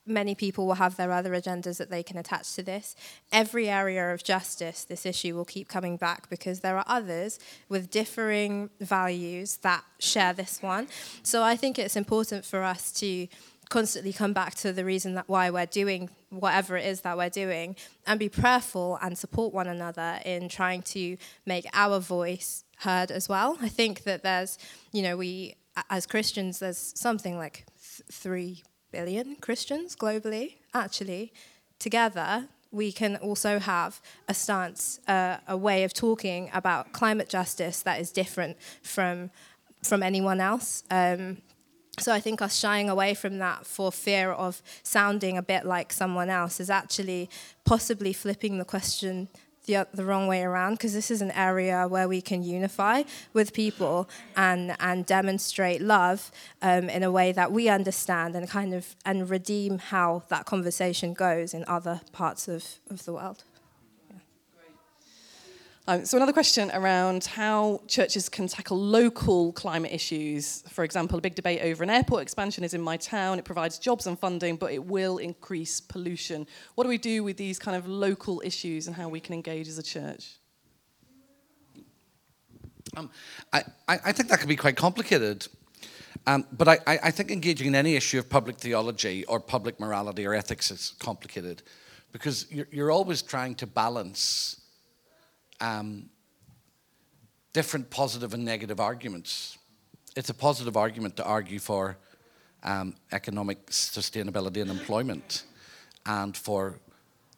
many 0.09 0.35
people 0.35 0.65
will 0.65 0.75
have 0.75 0.97
their 0.97 1.11
other 1.11 1.31
agendas 1.31 1.77
that 1.77 1.89
they 1.89 2.03
can 2.03 2.17
attach 2.17 2.53
to 2.55 2.63
this. 2.63 2.95
Every 3.31 3.69
area 3.69 4.13
of 4.13 4.23
justice, 4.23 4.83
this 4.83 5.05
issue 5.05 5.35
will 5.35 5.45
keep 5.45 5.67
coming 5.67 5.97
back 5.97 6.29
because 6.29 6.59
there 6.61 6.77
are 6.77 6.85
others 6.87 7.39
with 7.69 7.89
differing 7.89 8.69
values 8.81 9.57
that 9.57 9.83
share 9.99 10.33
this 10.33 10.61
one. 10.61 10.87
So 11.23 11.43
I 11.43 11.55
think 11.55 11.77
it's 11.77 11.95
important 11.95 12.45
for 12.45 12.63
us 12.63 12.91
to 12.93 13.27
constantly 13.69 14.11
come 14.11 14.33
back 14.33 14.55
to 14.55 14.73
the 14.73 14.83
reason 14.83 15.13
that 15.13 15.29
why 15.29 15.49
we're 15.49 15.67
doing 15.67 16.09
whatever 16.29 16.75
it 16.75 16.85
is 16.85 17.01
that 17.01 17.15
we're 17.15 17.29
doing 17.29 17.75
and 18.07 18.19
be 18.19 18.27
prayerful 18.27 18.97
and 19.01 19.17
support 19.17 19.53
one 19.53 19.67
another 19.67 20.19
in 20.25 20.49
trying 20.49 20.81
to 20.81 21.17
make 21.45 21.65
our 21.73 21.99
voice 21.99 22.63
heard 22.79 23.11
as 23.11 23.29
well. 23.29 23.57
I 23.61 23.69
think 23.69 24.03
that 24.03 24.23
there's, 24.23 24.57
you 24.91 25.03
know, 25.03 25.17
we 25.17 25.55
as 25.89 26.05
Christians, 26.05 26.59
there's 26.59 26.93
something 26.95 27.37
like 27.37 27.65
3 28.11 28.63
billion 28.91 29.35
Christians 29.35 29.95
globally, 29.95 30.55
actually. 30.73 31.33
Together, 31.79 32.47
we 32.71 32.91
can 32.91 33.15
also 33.17 33.59
have 33.59 34.01
a 34.27 34.33
stance, 34.33 34.99
uh, 35.07 35.37
a 35.47 35.57
way 35.57 35.83
of 35.83 35.93
talking 35.93 36.49
about 36.53 36.91
climate 36.93 37.29
justice 37.29 37.81
that 37.83 37.99
is 37.99 38.11
different 38.11 38.57
from, 38.83 39.31
from 39.83 40.03
anyone 40.03 40.39
else. 40.39 40.83
Um, 40.91 41.37
so 41.97 42.13
I 42.13 42.19
think 42.19 42.41
us 42.41 42.57
shying 42.57 42.89
away 42.89 43.13
from 43.13 43.39
that 43.39 43.65
for 43.65 43.91
fear 43.91 44.31
of 44.31 44.61
sounding 44.83 45.37
a 45.37 45.41
bit 45.41 45.65
like 45.65 45.91
someone 45.91 46.29
else 46.29 46.59
is 46.59 46.69
actually 46.69 47.29
possibly 47.65 48.13
flipping 48.13 48.57
the 48.57 48.65
question 48.65 49.27
the, 49.69 49.87
the 49.93 50.03
wrong 50.03 50.25
way 50.27 50.41
around 50.41 50.73
because 50.73 50.93
this 50.93 51.11
is 51.11 51.21
an 51.21 51.31
area 51.31 51.87
where 51.87 52.07
we 52.07 52.21
can 52.21 52.41
unify 52.41 53.03
with 53.33 53.53
people 53.53 54.09
and 54.35 54.75
and 54.79 55.05
demonstrate 55.05 55.79
love 55.81 56.31
um, 56.61 56.89
in 56.89 57.03
a 57.03 57.11
way 57.11 57.31
that 57.31 57.51
we 57.51 57.69
understand 57.69 58.35
and 58.35 58.49
kind 58.49 58.73
of 58.73 58.95
and 59.05 59.29
redeem 59.29 59.77
how 59.77 60.23
that 60.29 60.45
conversation 60.45 61.13
goes 61.13 61.53
in 61.53 61.63
other 61.67 62.01
parts 62.11 62.47
of, 62.47 62.79
of 62.89 63.05
the 63.05 63.13
world. 63.13 63.43
Um, 65.89 66.05
so 66.05 66.17
another 66.17 66.33
question 66.33 66.69
around 66.75 67.25
how 67.25 67.81
churches 67.87 68.29
can 68.29 68.47
tackle 68.47 68.77
local 68.77 69.51
climate 69.53 69.91
issues. 69.91 70.61
For 70.69 70.83
example, 70.83 71.17
a 71.17 71.21
big 71.21 71.33
debate 71.33 71.61
over 71.63 71.83
an 71.83 71.89
airport 71.89 72.21
expansion 72.21 72.63
is 72.63 72.75
in 72.75 72.81
my 72.81 72.95
town. 72.95 73.39
It 73.39 73.45
provides 73.45 73.79
jobs 73.79 74.05
and 74.05 74.17
funding, 74.19 74.55
but 74.57 74.71
it 74.71 74.85
will 74.85 75.17
increase 75.17 75.81
pollution. 75.81 76.45
What 76.75 76.83
do 76.83 76.89
we 76.89 76.99
do 76.99 77.23
with 77.23 77.37
these 77.37 77.57
kind 77.57 77.75
of 77.75 77.87
local 77.87 78.39
issues 78.45 78.85
and 78.85 78.95
how 78.95 79.09
we 79.09 79.19
can 79.19 79.33
engage 79.33 79.67
as 79.67 79.79
a 79.79 79.83
church? 79.83 80.35
Um, 82.95 83.09
I, 83.51 83.63
I 83.87 84.11
think 84.11 84.29
that 84.29 84.37
can 84.37 84.47
be 84.47 84.55
quite 84.55 84.77
complicated. 84.77 85.47
Um, 86.27 86.45
but 86.51 86.67
I, 86.67 86.77
I 86.85 87.09
think 87.09 87.31
engaging 87.31 87.65
in 87.65 87.73
any 87.73 87.95
issue 87.95 88.19
of 88.19 88.29
public 88.29 88.57
theology 88.57 89.25
or 89.25 89.39
public 89.39 89.79
morality 89.79 90.23
or 90.27 90.35
ethics 90.35 90.69
is 90.69 90.93
complicated 90.99 91.63
because 92.11 92.45
you're, 92.51 92.67
you're 92.71 92.91
always 92.91 93.23
trying 93.23 93.55
to 93.55 93.65
balance 93.65 94.58
um, 95.61 96.09
different 97.53 97.89
positive 97.89 98.33
and 98.33 98.45
negative 98.45 98.79
arguments. 98.79 99.57
It's 100.15 100.29
a 100.29 100.33
positive 100.33 100.77
argument 100.77 101.17
to 101.17 101.23
argue 101.23 101.59
for 101.59 101.97
um, 102.63 102.95
economic 103.11 103.65
sustainability 103.67 104.61
and 104.61 104.69
employment 104.69 105.43
and 106.05 106.35
for 106.35 106.79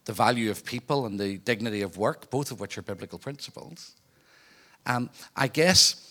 the 0.04 0.12
value 0.12 0.50
of 0.50 0.64
people 0.64 1.06
and 1.06 1.18
the 1.18 1.38
dignity 1.38 1.82
of 1.82 1.96
work, 1.96 2.30
both 2.30 2.50
of 2.50 2.60
which 2.60 2.76
are 2.76 2.82
biblical 2.82 3.18
principles. 3.18 3.92
Um, 4.86 5.10
I 5.36 5.48
guess 5.48 6.08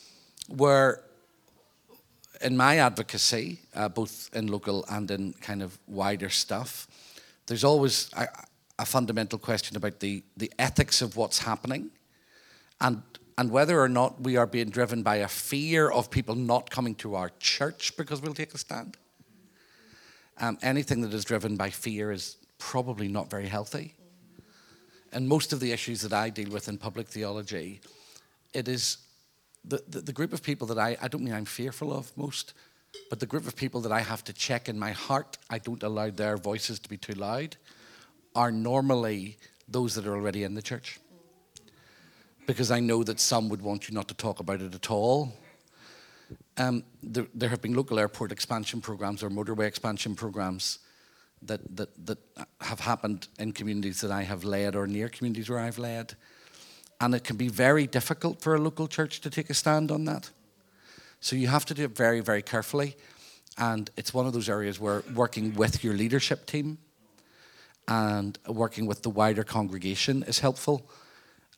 where 0.47 1.01
in 2.41 2.55
my 2.55 2.77
advocacy, 2.77 3.59
uh, 3.75 3.89
both 3.89 4.29
in 4.33 4.47
local 4.47 4.85
and 4.89 5.11
in 5.11 5.33
kind 5.33 5.61
of 5.61 5.77
wider 5.87 6.29
stuff, 6.29 6.87
there's 7.47 7.63
always 7.63 8.09
a, 8.15 8.27
a 8.79 8.85
fundamental 8.85 9.37
question 9.37 9.75
about 9.75 9.99
the, 9.99 10.23
the 10.37 10.51
ethics 10.57 11.01
of 11.01 11.17
what's 11.17 11.39
happening 11.39 11.91
and, 12.81 13.03
and 13.37 13.51
whether 13.51 13.79
or 13.79 13.87
not 13.87 14.21
we 14.21 14.35
are 14.35 14.47
being 14.47 14.69
driven 14.69 15.03
by 15.03 15.17
a 15.17 15.27
fear 15.27 15.89
of 15.89 16.09
people 16.11 16.35
not 16.35 16.69
coming 16.69 16.95
to 16.95 17.15
our 17.15 17.31
church 17.39 17.95
because 17.95 18.21
we'll 18.21 18.33
take 18.33 18.53
a 18.53 18.57
stand. 18.57 18.97
Um, 20.39 20.57
anything 20.63 21.01
that 21.01 21.13
is 21.13 21.23
driven 21.23 21.55
by 21.55 21.69
fear 21.69 22.11
is 22.11 22.37
probably 22.57 23.07
not 23.07 23.29
very 23.29 23.47
healthy. 23.47 23.93
And 25.13 25.27
most 25.27 25.53
of 25.53 25.59
the 25.59 25.71
issues 25.71 26.01
that 26.01 26.13
I 26.13 26.29
deal 26.29 26.49
with 26.49 26.67
in 26.67 26.77
public 26.77 27.07
theology, 27.07 27.81
it 28.53 28.67
is 28.67 28.97
the, 29.63 29.83
the, 29.87 30.01
the 30.01 30.13
group 30.13 30.33
of 30.33 30.41
people 30.41 30.65
that 30.67 30.79
I, 30.79 30.97
I 31.01 31.07
don't 31.07 31.23
mean 31.23 31.33
I'm 31.33 31.45
fearful 31.45 31.93
of 31.93 32.15
most, 32.17 32.53
but 33.09 33.19
the 33.19 33.25
group 33.25 33.45
of 33.47 33.55
people 33.55 33.81
that 33.81 33.91
I 33.91 33.99
have 33.99 34.23
to 34.23 34.33
check 34.33 34.67
in 34.67 34.79
my 34.79 34.91
heart, 34.91 35.37
I 35.49 35.59
don't 35.59 35.83
allow 35.83 36.09
their 36.09 36.37
voices 36.37 36.79
to 36.79 36.89
be 36.89 36.97
too 36.97 37.13
loud, 37.13 37.57
are 38.33 38.51
normally 38.51 39.37
those 39.67 39.93
that 39.95 40.07
are 40.07 40.15
already 40.15 40.43
in 40.43 40.55
the 40.55 40.61
church 40.61 40.99
because 42.45 42.71
I 42.71 42.79
know 42.79 43.03
that 43.03 43.19
some 43.19 43.49
would 43.49 43.61
want 43.61 43.87
you 43.87 43.93
not 43.93 44.07
to 44.07 44.13
talk 44.13 44.39
about 44.39 44.61
it 44.61 44.73
at 44.73 44.89
all. 44.89 45.33
Um, 46.57 46.83
there, 47.01 47.27
there, 47.33 47.49
have 47.49 47.61
been 47.61 47.73
local 47.73 47.99
airport 47.99 48.31
expansion 48.31 48.81
programs 48.81 49.23
or 49.23 49.29
motorway 49.29 49.65
expansion 49.65 50.15
programs 50.15 50.79
that, 51.41 51.61
that, 51.75 52.05
that 52.05 52.17
have 52.61 52.79
happened 52.79 53.27
in 53.39 53.51
communities 53.51 54.01
that 54.01 54.11
I 54.11 54.23
have 54.23 54.43
led 54.43 54.75
or 54.75 54.87
near 54.87 55.09
communities 55.09 55.49
where 55.49 55.59
I've 55.59 55.77
led. 55.77 56.15
And 56.99 57.15
it 57.15 57.23
can 57.23 57.35
be 57.35 57.47
very 57.47 57.87
difficult 57.87 58.41
for 58.41 58.55
a 58.55 58.59
local 58.59 58.87
church 58.87 59.21
to 59.21 59.29
take 59.29 59.49
a 59.49 59.53
stand 59.53 59.91
on 59.91 60.05
that. 60.05 60.29
So 61.19 61.35
you 61.35 61.47
have 61.47 61.65
to 61.65 61.73
do 61.73 61.85
it 61.85 61.95
very, 61.95 62.19
very 62.19 62.41
carefully. 62.41 62.95
And 63.57 63.89
it's 63.97 64.13
one 64.13 64.27
of 64.27 64.33
those 64.33 64.49
areas 64.49 64.79
where 64.79 65.03
working 65.15 65.55
with 65.55 65.83
your 65.83 65.93
leadership 65.93 66.45
team 66.45 66.77
and 67.87 68.37
working 68.47 68.85
with 68.85 69.01
the 69.01 69.09
wider 69.09 69.43
congregation 69.43 70.23
is 70.23 70.39
helpful 70.39 70.89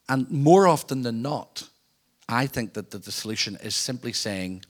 and 0.10 0.30
more 0.30 0.68
often 0.68 1.02
than 1.02 1.22
not, 1.22 1.70
I 2.28 2.48
think 2.48 2.74
that 2.74 2.92
the 2.92 3.12
solution 3.12 3.58
is 3.64 3.76
simply 3.76 4.14
saying, 4.14 4.64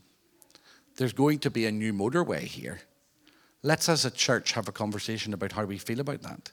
there's 0.98 1.14
going 1.14 1.40
to 1.40 1.50
be 1.50 1.66
a 1.66 1.72
new 1.72 1.94
motorway 1.94 2.42
here. 2.42 2.82
Let's, 3.64 3.90
as 3.90 4.06
a 4.06 4.12
church, 4.12 4.52
have 4.52 4.68
a 4.68 4.72
conversation 4.72 5.34
about 5.34 5.54
how 5.54 5.66
we 5.66 5.78
feel 5.78 6.00
about 6.00 6.22
that 6.22 6.52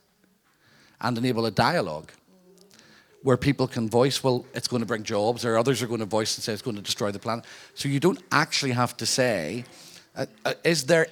and 1.00 1.18
enable 1.18 1.46
a 1.46 1.50
dialogue 1.50 2.12
where 3.22 3.36
people 3.36 3.66
can 3.66 3.88
voice, 3.88 4.24
well, 4.24 4.46
it's 4.54 4.68
going 4.68 4.80
to 4.80 4.86
bring 4.86 5.02
jobs, 5.02 5.44
or 5.44 5.58
others 5.58 5.82
are 5.82 5.86
going 5.86 6.00
to 6.00 6.06
voice 6.06 6.36
and 6.36 6.44
say 6.44 6.52
it's 6.52 6.62
going 6.62 6.76
to 6.76 6.82
destroy 6.82 7.10
the 7.10 7.18
planet. 7.18 7.44
So 7.74 7.88
you 7.88 8.00
don't 8.00 8.22
actually 8.32 8.72
have 8.72 8.96
to 8.96 9.06
say, 9.06 9.64
uh, 10.16 10.26
uh, 10.44 10.54
is 10.64 10.84
there 10.84 11.08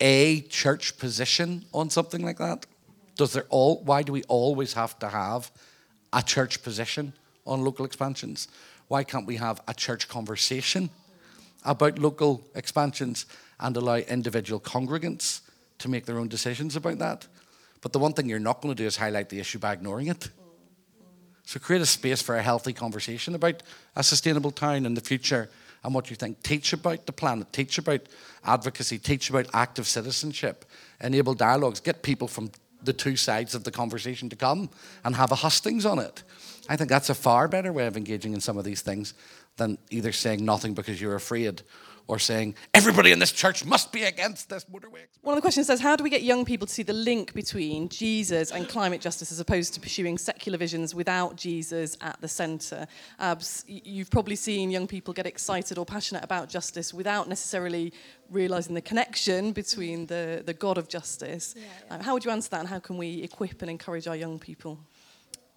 a 0.00 0.42
church 0.42 0.98
position 0.98 1.64
on 1.72 1.90
something 1.90 2.24
like 2.24 2.38
that? 2.38 2.66
Does 3.16 3.32
there 3.32 3.46
all, 3.48 3.82
why 3.82 4.02
do 4.02 4.12
we 4.12 4.22
always 4.24 4.72
have 4.74 4.98
to 5.00 5.08
have 5.08 5.50
a 6.12 6.22
church 6.22 6.62
position 6.62 7.12
on 7.46 7.64
local 7.64 7.84
expansions? 7.84 8.48
Why 8.88 9.04
can't 9.04 9.26
we 9.26 9.36
have 9.36 9.60
a 9.66 9.74
church 9.74 10.08
conversation 10.08 10.90
about 11.64 11.98
local 11.98 12.42
expansions 12.54 13.26
and 13.60 13.76
allow 13.76 13.96
individual 13.96 14.60
congregants 14.60 15.40
to 15.78 15.88
make 15.88 16.06
their 16.06 16.18
own 16.18 16.28
decisions 16.28 16.76
about 16.76 16.98
that? 16.98 17.26
But 17.80 17.92
the 17.92 17.98
one 17.98 18.12
thing 18.12 18.28
you're 18.28 18.38
not 18.38 18.60
going 18.60 18.74
to 18.74 18.82
do 18.82 18.86
is 18.86 18.96
highlight 18.96 19.28
the 19.28 19.40
issue 19.40 19.58
by 19.58 19.72
ignoring 19.72 20.06
it. 20.06 20.28
So 21.44 21.58
create 21.58 21.82
a 21.82 21.86
space 21.86 22.22
for 22.22 22.36
a 22.36 22.42
healthy 22.42 22.72
conversation 22.72 23.34
about 23.34 23.62
a 23.96 24.02
sustainable 24.02 24.52
town 24.52 24.86
in 24.86 24.94
the 24.94 25.00
future 25.00 25.50
and 25.82 25.92
what 25.92 26.08
you 26.10 26.16
think. 26.16 26.42
Teach 26.42 26.72
about 26.72 27.06
the 27.06 27.12
planet, 27.12 27.52
teach 27.52 27.78
about 27.78 28.02
advocacy, 28.44 28.98
teach 28.98 29.28
about 29.28 29.46
active 29.52 29.88
citizenship, 29.88 30.64
enable 31.00 31.34
dialogues, 31.34 31.80
get 31.80 32.02
people 32.02 32.28
from 32.28 32.50
the 32.84 32.92
two 32.92 33.16
sides 33.16 33.54
of 33.54 33.64
the 33.64 33.70
conversation 33.70 34.28
to 34.28 34.36
come 34.36 34.70
and 35.04 35.16
have 35.16 35.32
a 35.32 35.36
hustings 35.36 35.86
on 35.86 35.98
it. 35.98 36.22
I 36.68 36.76
think 36.76 36.90
that's 36.90 37.10
a 37.10 37.14
far 37.14 37.48
better 37.48 37.72
way 37.72 37.86
of 37.86 37.96
engaging 37.96 38.34
in 38.34 38.40
some 38.40 38.58
of 38.58 38.64
these 38.64 38.82
things 38.82 39.14
than 39.56 39.78
either 39.90 40.12
saying 40.12 40.44
nothing 40.44 40.74
because 40.74 41.00
you're 41.00 41.14
afraid 41.14 41.62
or 42.12 42.18
saying 42.18 42.54
everybody 42.74 43.10
in 43.10 43.18
this 43.18 43.32
church 43.32 43.64
must 43.64 43.90
be 43.90 44.02
against 44.02 44.50
this 44.50 44.66
motorway. 44.66 45.04
One 45.22 45.32
of 45.32 45.38
the 45.38 45.40
questions 45.40 45.66
says, 45.66 45.80
how 45.80 45.96
do 45.96 46.04
we 46.04 46.10
get 46.10 46.22
young 46.22 46.44
people 46.44 46.66
to 46.66 46.72
see 46.72 46.82
the 46.82 46.92
link 46.92 47.32
between 47.32 47.88
Jesus 47.88 48.50
and 48.50 48.68
climate 48.68 49.00
justice 49.00 49.32
as 49.32 49.40
opposed 49.40 49.72
to 49.74 49.80
pursuing 49.80 50.18
secular 50.18 50.58
visions 50.58 50.94
without 50.94 51.36
Jesus 51.36 51.96
at 52.02 52.20
the 52.20 52.28
centre? 52.28 52.86
Abs, 53.18 53.64
you've 53.66 54.10
probably 54.10 54.36
seen 54.36 54.70
young 54.70 54.86
people 54.86 55.14
get 55.14 55.26
excited 55.26 55.78
or 55.78 55.86
passionate 55.86 56.22
about 56.22 56.50
justice 56.50 56.92
without 56.92 57.30
necessarily 57.30 57.94
realising 58.28 58.74
the 58.74 58.82
connection 58.82 59.52
between 59.52 60.04
the, 60.04 60.42
the 60.44 60.52
God 60.52 60.76
of 60.76 60.88
justice. 60.88 61.54
Yeah, 61.56 61.62
yeah. 61.62 61.96
Uh, 61.96 62.02
how 62.02 62.12
would 62.12 62.26
you 62.26 62.30
answer 62.30 62.50
that 62.50 62.60
and 62.60 62.68
how 62.68 62.78
can 62.78 62.98
we 62.98 63.22
equip 63.22 63.62
and 63.62 63.70
encourage 63.70 64.06
our 64.06 64.16
young 64.16 64.38
people? 64.38 64.78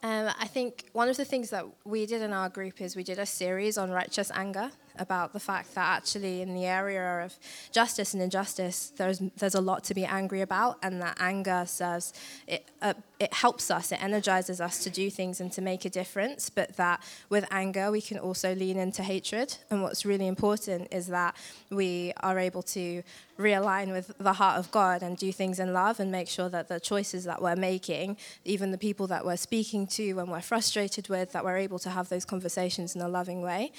Um, 0.03 0.29
I 0.39 0.47
think 0.47 0.85
one 0.93 1.09
of 1.09 1.17
the 1.17 1.25
things 1.25 1.49
that 1.49 1.65
we 1.83 2.05
did 2.05 2.21
in 2.21 2.31
our 2.31 2.47
group 2.47 2.79
is 2.79 2.95
we 2.95 3.03
did 3.03 3.19
a 3.19 3.25
series 3.25 3.77
on 3.77 3.91
righteous 3.91 4.31
anger. 4.33 4.71
About 4.99 5.33
the 5.33 5.39
fact 5.39 5.73
that 5.75 5.97
actually 5.97 6.41
in 6.41 6.53
the 6.53 6.65
area 6.65 7.23
of 7.23 7.35
justice 7.71 8.13
and 8.13 8.21
injustice, 8.21 8.91
there's 8.97 9.19
there's 9.37 9.55
a 9.55 9.61
lot 9.61 9.83
to 9.85 9.93
be 9.93 10.05
angry 10.05 10.41
about, 10.41 10.77
and 10.83 11.01
that 11.01 11.17
anger 11.19 11.63
serves 11.67 12.13
it. 12.47 12.65
Uh, 12.81 12.93
it 13.19 13.33
helps 13.33 13.71
us, 13.71 13.91
it 13.91 14.03
energizes 14.03 14.59
us 14.59 14.83
to 14.83 14.89
do 14.89 15.09
things 15.09 15.39
and 15.39 15.51
to 15.53 15.61
make 15.61 15.85
a 15.85 15.89
difference. 15.89 16.49
But 16.49 16.75
that 16.77 17.01
with 17.29 17.45
anger, 17.49 17.91
we 17.91 18.01
can 18.01 18.17
also 18.17 18.53
lean 18.53 18.77
into 18.77 19.03
hatred. 19.03 19.55
And 19.69 19.81
what's 19.81 20.05
really 20.05 20.27
important 20.27 20.89
is 20.91 21.07
that 21.07 21.35
we 21.69 22.13
are 22.21 22.37
able 22.37 22.61
to 22.63 23.03
realign 23.39 23.91
with 23.91 24.11
the 24.17 24.33
heart 24.33 24.57
of 24.59 24.71
God 24.71 25.01
and 25.01 25.17
do 25.17 25.31
things 25.31 25.59
in 25.59 25.73
love 25.73 25.99
and 25.99 26.11
make 26.11 26.27
sure 26.27 26.49
that 26.49 26.67
the 26.67 26.79
choices 26.79 27.23
that 27.25 27.41
we're 27.41 27.55
making, 27.55 28.17
even 28.43 28.71
the 28.71 28.77
people 28.77 29.07
that 29.07 29.25
we're 29.25 29.37
speaking 29.37 29.87
to 29.87 30.13
when 30.13 30.27
we're 30.27 30.41
frustrated 30.41 31.09
with, 31.09 31.31
that 31.31 31.43
we're 31.43 31.57
able 31.57 31.79
to 31.79 31.89
have 31.89 32.09
those 32.09 32.25
conversations 32.25 32.95
in 32.95 33.01
a 33.01 33.07
loving 33.07 33.41
way. 33.41 33.71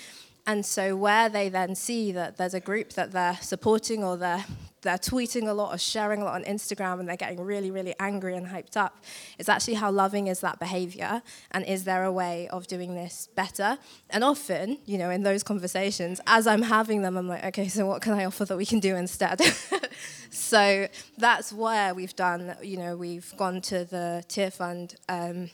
And 0.47 0.65
so, 0.65 0.95
where 0.95 1.29
they 1.29 1.49
then 1.49 1.75
see 1.75 2.13
that 2.13 2.37
there's 2.37 2.55
a 2.55 2.61
group 2.61 2.93
that 2.93 3.11
they're 3.11 3.39
supporting 3.43 4.05
or 4.05 4.17
they're, 4.17 4.45
they're 4.83 4.97
tweeting 4.97 5.49
a 5.49 5.53
lot 5.53 5.75
or 5.75 5.79
sharing 5.79 6.23
a 6.23 6.25
lot 6.25 6.35
on 6.35 6.45
Instagram 6.45 7.01
and 7.01 7.09
they're 7.09 7.17
getting 7.17 7.41
really, 7.41 7.73
really 7.73 7.97
angry 7.99 8.37
and 8.37 8.47
hyped 8.47 8.77
up, 8.77 9.03
it's 9.39 9.49
actually 9.49 9.75
how 9.75 9.91
loving 9.91 10.29
is 10.29 10.41
that 10.41 10.61
behavior? 10.61 11.21
And 11.51 11.65
is 11.65 11.83
there 11.83 12.05
a 12.05 12.13
way 12.13 12.47
of 12.49 12.69
doing 12.69 12.95
this 12.95 13.29
better? 13.35 13.77
And 14.11 14.23
often, 14.23 14.79
you 14.87 14.99
know, 14.99 15.11
in 15.11 15.25
those 15.25 15.43
conversations, 15.43 16.21
as 16.29 16.47
I'm 16.47 16.63
having 16.63 17.03
them, 17.03 17.17
I'm 17.17 17.29
like, 17.29 17.45
okay, 17.47 17.67
so 17.67 17.85
what 17.85 18.01
can 18.01 18.13
I 18.13 18.25
offer 18.25 18.45
that 18.45 18.57
we 18.57 18.67
can 18.67 18.79
do 18.79 18.95
instead? 18.95 19.41
so, 20.31 20.87
that's 21.19 21.53
where 21.53 21.93
we've 21.93 22.15
done, 22.15 22.55
you 22.63 22.77
know, 22.77 22.97
we've 22.97 23.33
gone 23.37 23.61
to 23.63 23.85
the 23.85 24.23
Tearfund. 24.29 24.95
Um, 25.09 25.51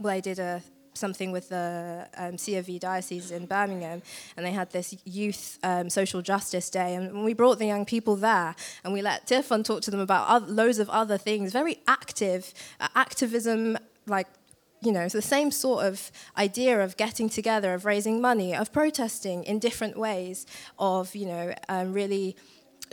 well, 0.00 0.14
I 0.14 0.20
did 0.20 0.40
a 0.40 0.62
something 1.00 1.32
with 1.32 1.48
the 1.48 2.06
um, 2.16 2.38
C 2.38 2.56
of 2.56 2.66
V 2.66 2.78
diocese 2.78 3.30
in 3.30 3.46
Birmingham, 3.46 4.02
and 4.36 4.46
they 4.46 4.52
had 4.52 4.70
this 4.70 4.94
youth 5.04 5.58
um, 5.62 5.90
social 5.90 6.22
justice 6.22 6.70
day, 6.70 6.94
and 6.94 7.24
we 7.24 7.34
brought 7.34 7.58
the 7.58 7.66
young 7.66 7.84
people 7.84 8.14
there, 8.14 8.54
and 8.84 8.92
we 8.92 9.02
let 9.02 9.28
Fund 9.44 9.64
talk 9.64 9.80
to 9.82 9.90
them 9.90 10.00
about 10.00 10.28
other, 10.28 10.46
loads 10.46 10.78
of 10.78 10.88
other 10.90 11.18
things, 11.18 11.52
very 11.52 11.78
active 11.88 12.52
uh, 12.78 12.88
activism, 12.94 13.78
like 14.06 14.28
you 14.82 14.92
know, 14.92 15.08
the 15.08 15.22
same 15.22 15.50
sort 15.50 15.84
of 15.84 16.10
idea 16.38 16.82
of 16.82 16.96
getting 16.96 17.28
together, 17.28 17.74
of 17.74 17.84
raising 17.84 18.20
money, 18.20 18.54
of 18.54 18.72
protesting 18.72 19.44
in 19.44 19.58
different 19.58 19.96
ways, 19.96 20.46
of 20.78 21.14
you 21.14 21.26
know, 21.26 21.54
um, 21.68 21.92
really 21.92 22.36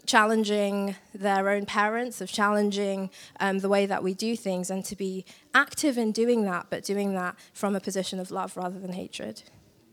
challenging 0.05 0.95
their 1.13 1.49
own 1.49 1.65
parents, 1.65 2.21
of 2.21 2.31
challenging 2.31 3.09
um, 3.39 3.59
the 3.59 3.69
way 3.69 3.85
that 3.85 4.03
we 4.03 4.13
do 4.13 4.35
things, 4.35 4.69
and 4.69 4.85
to 4.85 4.95
be 4.95 5.25
active 5.53 5.97
in 5.97 6.11
doing 6.11 6.45
that, 6.45 6.67
but 6.69 6.83
doing 6.83 7.13
that 7.15 7.35
from 7.53 7.75
a 7.75 7.79
position 7.79 8.19
of 8.19 8.31
love 8.31 8.55
rather 8.55 8.79
than 8.79 8.93
hatred. 8.93 9.43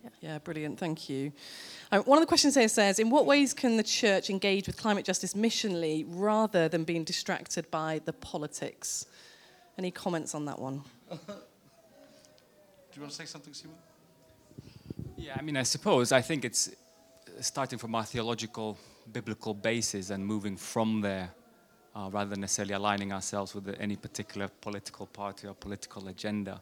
Yeah, 0.02 0.10
yeah 0.20 0.38
brilliant. 0.38 0.78
Thank 0.78 1.08
you. 1.08 1.32
Um, 1.90 2.02
one 2.02 2.18
of 2.18 2.22
the 2.22 2.26
questions 2.26 2.54
here 2.54 2.68
says 2.68 2.98
In 2.98 3.10
what 3.10 3.26
ways 3.26 3.54
can 3.54 3.76
the 3.76 3.82
church 3.82 4.30
engage 4.30 4.66
with 4.66 4.76
climate 4.76 5.04
justice 5.04 5.34
missionally 5.34 6.04
rather 6.08 6.68
than 6.68 6.84
being 6.84 7.04
distracted 7.04 7.70
by 7.70 8.00
the 8.04 8.12
politics? 8.12 9.06
Any 9.78 9.90
comments 9.90 10.34
on 10.34 10.44
that 10.44 10.58
one? 10.58 10.82
Do 11.10 11.16
you 12.94 13.02
want 13.02 13.10
to 13.10 13.16
say 13.16 13.24
something, 13.24 13.52
Simo? 13.52 13.70
Yeah, 15.16 15.36
I 15.36 15.42
mean, 15.42 15.56
I 15.56 15.64
suppose 15.64 16.12
I 16.12 16.20
think 16.20 16.44
it's 16.44 16.70
starting 17.40 17.78
from 17.78 17.94
our 17.94 18.04
theological 18.04 18.78
biblical 19.12 19.54
basis 19.54 20.10
and 20.10 20.24
moving 20.24 20.56
from 20.56 21.00
there 21.00 21.30
uh, 21.94 22.08
rather 22.10 22.30
than 22.30 22.40
necessarily 22.40 22.74
aligning 22.74 23.12
ourselves 23.12 23.54
with 23.54 23.74
any 23.78 23.96
particular 23.96 24.48
political 24.60 25.06
party 25.06 25.46
or 25.46 25.54
political 25.54 26.08
agenda. 26.08 26.60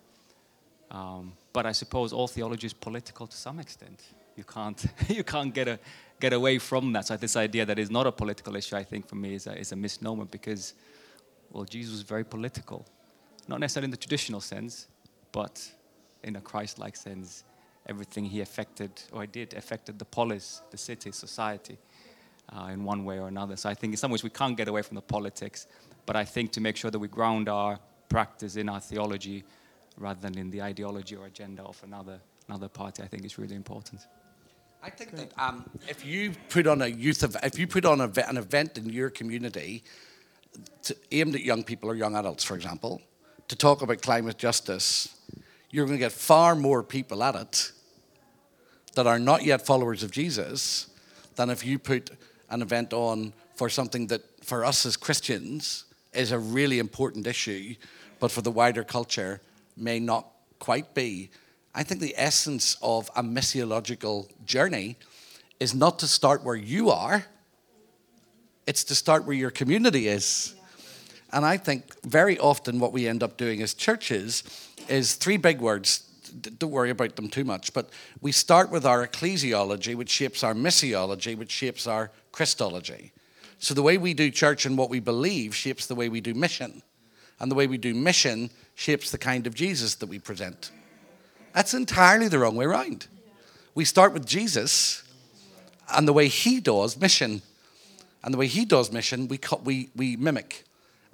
Um, 0.90 1.32
but 1.52 1.64
I 1.64 1.72
suppose 1.72 2.12
all 2.12 2.28
theology 2.28 2.66
is 2.66 2.74
political 2.74 3.26
to 3.26 3.36
some 3.36 3.58
extent. 3.58 4.02
You 4.36 4.44
can't, 4.44 4.84
you 5.08 5.24
can't 5.24 5.54
get, 5.54 5.68
a, 5.68 5.78
get 6.20 6.32
away 6.32 6.58
from 6.58 6.92
that. 6.92 7.06
So 7.06 7.16
this 7.16 7.36
idea 7.36 7.64
that 7.64 7.78
is 7.78 7.90
not 7.90 8.06
a 8.06 8.12
political 8.12 8.56
issue, 8.56 8.76
I 8.76 8.84
think, 8.84 9.08
for 9.08 9.14
me 9.14 9.34
is 9.34 9.46
a, 9.46 9.58
is 9.58 9.72
a 9.72 9.76
misnomer 9.76 10.26
because, 10.26 10.74
well, 11.50 11.64
Jesus 11.64 11.92
was 11.92 12.02
very 12.02 12.24
political. 12.24 12.86
Not 13.48 13.60
necessarily 13.60 13.86
in 13.86 13.90
the 13.90 13.96
traditional 13.96 14.40
sense, 14.40 14.86
but 15.32 15.66
in 16.22 16.36
a 16.36 16.40
Christ-like 16.40 16.96
sense. 16.96 17.44
Everything 17.88 18.24
he 18.26 18.42
affected, 18.42 18.90
or 19.12 19.26
did, 19.26 19.54
affected 19.54 19.98
the 19.98 20.04
polis, 20.04 20.62
the 20.70 20.78
city, 20.78 21.10
society 21.10 21.78
uh, 22.56 22.66
in 22.66 22.84
one 22.84 23.04
way 23.04 23.18
or 23.18 23.28
another. 23.28 23.56
So 23.56 23.68
I 23.68 23.74
think 23.74 23.92
in 23.92 23.96
some 23.96 24.10
ways 24.10 24.22
we 24.22 24.30
can't 24.30 24.56
get 24.56 24.68
away 24.68 24.82
from 24.82 24.94
the 24.94 25.02
politics, 25.02 25.66
but 26.06 26.16
I 26.16 26.24
think 26.24 26.52
to 26.52 26.60
make 26.60 26.76
sure 26.76 26.90
that 26.90 26.98
we 26.98 27.08
ground 27.08 27.48
our 27.48 27.78
practice 28.08 28.56
in 28.56 28.68
our 28.68 28.80
theology 28.80 29.44
rather 29.96 30.20
than 30.20 30.38
in 30.38 30.50
the 30.50 30.62
ideology 30.62 31.16
or 31.16 31.26
agenda 31.26 31.62
of 31.62 31.80
another, 31.84 32.20
another 32.48 32.68
party, 32.68 33.02
I 33.02 33.06
think 33.06 33.24
is 33.24 33.38
really 33.38 33.54
important. 33.56 34.06
I 34.82 34.90
think 34.90 35.10
Great. 35.14 35.30
that 35.30 35.42
um, 35.42 35.70
if 35.88 36.04
you 36.04 36.32
put 36.48 36.66
on 36.66 36.82
a 36.82 36.88
youth, 36.88 37.22
ev- 37.22 37.36
if 37.42 37.58
you 37.58 37.66
put 37.66 37.84
on 37.84 38.00
a, 38.00 38.10
an 38.28 38.36
event 38.36 38.78
in 38.78 38.88
your 38.88 39.10
community 39.10 39.84
to, 40.82 40.96
aimed 41.12 41.34
at 41.36 41.42
young 41.42 41.62
people 41.62 41.88
or 41.88 41.94
young 41.94 42.16
adults, 42.16 42.42
for 42.42 42.56
example, 42.56 43.00
to 43.48 43.56
talk 43.56 43.82
about 43.82 44.02
climate 44.02 44.38
justice, 44.38 45.16
you're 45.70 45.86
going 45.86 45.98
to 45.98 46.04
get 46.04 46.12
far 46.12 46.54
more 46.56 46.82
people 46.82 47.22
at 47.22 47.34
it 47.34 47.72
that 48.94 49.06
are 49.06 49.18
not 49.18 49.44
yet 49.44 49.64
followers 49.64 50.02
of 50.02 50.10
Jesus 50.10 50.88
than 51.36 51.48
if 51.48 51.64
you 51.64 51.78
put 51.78 52.10
an 52.52 52.62
event 52.62 52.92
on 52.92 53.32
for 53.54 53.68
something 53.68 54.06
that 54.08 54.22
for 54.44 54.64
us 54.64 54.86
as 54.86 54.96
Christians 54.96 55.84
is 56.12 56.30
a 56.30 56.38
really 56.38 56.78
important 56.78 57.26
issue, 57.26 57.74
but 58.20 58.30
for 58.30 58.42
the 58.42 58.50
wider 58.50 58.84
culture 58.84 59.40
may 59.76 59.98
not 59.98 60.26
quite 60.58 60.94
be. 60.94 61.30
I 61.74 61.82
think 61.82 62.00
the 62.00 62.14
essence 62.16 62.76
of 62.82 63.10
a 63.16 63.22
missiological 63.22 64.28
journey 64.44 64.96
is 65.58 65.74
not 65.74 65.98
to 66.00 66.06
start 66.06 66.44
where 66.44 66.56
you 66.56 66.90
are, 66.90 67.24
it's 68.66 68.84
to 68.84 68.94
start 68.94 69.24
where 69.24 69.36
your 69.36 69.50
community 69.50 70.08
is. 70.08 70.54
And 71.32 71.46
I 71.46 71.56
think 71.56 72.00
very 72.04 72.38
often 72.38 72.78
what 72.78 72.92
we 72.92 73.08
end 73.08 73.22
up 73.22 73.38
doing 73.38 73.62
as 73.62 73.72
churches 73.72 74.44
is 74.88 75.14
three 75.14 75.38
big 75.38 75.60
words 75.60 76.11
don't 76.40 76.70
worry 76.70 76.90
about 76.90 77.16
them 77.16 77.28
too 77.28 77.44
much. 77.44 77.72
But 77.72 77.90
we 78.20 78.32
start 78.32 78.70
with 78.70 78.84
our 78.86 79.06
ecclesiology, 79.06 79.94
which 79.94 80.10
shapes 80.10 80.42
our 80.42 80.54
missiology, 80.54 81.36
which 81.36 81.50
shapes 81.50 81.86
our 81.86 82.10
Christology. 82.32 83.12
So 83.58 83.74
the 83.74 83.82
way 83.82 83.98
we 83.98 84.14
do 84.14 84.30
church 84.30 84.66
and 84.66 84.76
what 84.76 84.90
we 84.90 85.00
believe 85.00 85.54
shapes 85.54 85.86
the 85.86 85.94
way 85.94 86.08
we 86.08 86.20
do 86.20 86.34
mission. 86.34 86.82
And 87.38 87.50
the 87.50 87.54
way 87.54 87.66
we 87.66 87.78
do 87.78 87.94
mission 87.94 88.50
shapes 88.74 89.10
the 89.10 89.18
kind 89.18 89.46
of 89.46 89.54
Jesus 89.54 89.94
that 89.96 90.08
we 90.08 90.18
present. 90.18 90.70
That's 91.52 91.74
entirely 91.74 92.28
the 92.28 92.38
wrong 92.38 92.56
way 92.56 92.64
around. 92.64 93.06
We 93.74 93.84
start 93.84 94.12
with 94.12 94.26
Jesus 94.26 95.02
and 95.94 96.08
the 96.08 96.12
way 96.12 96.28
he 96.28 96.60
does 96.60 96.96
mission. 96.96 97.42
And 98.24 98.32
the 98.32 98.38
way 98.38 98.46
he 98.46 98.64
does 98.64 98.92
mission, 98.92 99.28
we, 99.28 99.38
we, 99.64 99.90
we 99.94 100.16
mimic. 100.16 100.64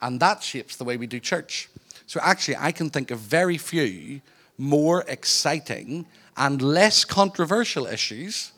And 0.00 0.20
that 0.20 0.42
shapes 0.42 0.76
the 0.76 0.84
way 0.84 0.96
we 0.96 1.06
do 1.06 1.18
church. 1.18 1.68
So 2.06 2.20
actually, 2.22 2.56
I 2.56 2.72
can 2.72 2.90
think 2.90 3.10
of 3.10 3.18
very 3.18 3.58
few 3.58 4.20
more 4.58 5.04
exciting 5.06 6.06
and 6.36 6.60
less 6.60 7.04
controversial 7.04 7.86
issues 7.86 8.52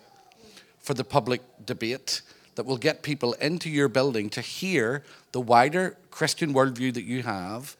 for 0.78 0.94
the 0.94 1.04
public 1.04 1.42
debate 1.64 2.22
that 2.54 2.64
will 2.64 2.78
get 2.78 3.02
people 3.02 3.34
into 3.34 3.70
your 3.70 3.88
building 3.88 4.28
to 4.30 4.40
hear 4.40 5.04
the 5.32 5.40
wider 5.40 5.96
Christian 6.10 6.52
worldview 6.52 6.92
that 6.94 7.04
you 7.04 7.22
have 7.22 7.76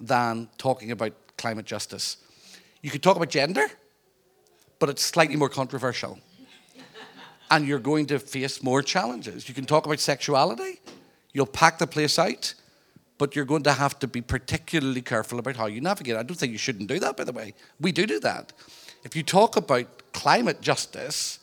than 0.00 0.48
talking 0.58 0.90
about 0.90 1.12
climate 1.36 1.66
justice. 1.66 2.18
You 2.82 2.90
could 2.90 3.02
talk 3.02 3.16
about 3.16 3.30
gender, 3.30 3.66
but 4.78 4.88
it's 4.88 5.02
slightly 5.02 5.36
more 5.36 5.48
controversial. 5.48 6.18
and 7.50 7.66
you're 7.66 7.78
going 7.78 8.06
to 8.06 8.18
face 8.18 8.62
more 8.62 8.82
challenges. 8.82 9.48
You 9.48 9.54
can 9.54 9.66
talk 9.66 9.86
about 9.86 10.00
sexuality, 10.00 10.80
you'll 11.32 11.46
pack 11.46 11.78
the 11.78 11.86
place 11.86 12.18
out, 12.18 12.54
but 13.22 13.36
you're 13.36 13.44
going 13.44 13.62
to 13.62 13.72
have 13.72 14.00
to 14.00 14.08
be 14.08 14.20
particularly 14.20 15.00
careful 15.00 15.38
about 15.38 15.54
how 15.54 15.66
you 15.66 15.80
navigate. 15.80 16.16
I 16.16 16.24
don't 16.24 16.34
think 16.34 16.50
you 16.50 16.58
shouldn't 16.58 16.88
do 16.88 16.98
that, 16.98 17.16
by 17.16 17.22
the 17.22 17.30
way. 17.30 17.54
We 17.80 17.92
do 17.92 18.04
do 18.04 18.18
that. 18.18 18.52
If 19.04 19.14
you 19.14 19.22
talk 19.22 19.54
about 19.54 19.86
climate 20.12 20.60
justice, 20.60 21.38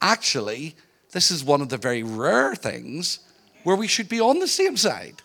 actually, 0.00 0.74
this 1.12 1.30
is 1.30 1.44
one 1.44 1.60
of 1.60 1.68
the 1.68 1.76
very 1.76 2.02
rare 2.02 2.54
things 2.54 3.18
where 3.62 3.76
we 3.76 3.86
should 3.86 4.08
be 4.08 4.22
on 4.22 4.38
the 4.38 4.48
same 4.48 4.74
side. 4.78 5.16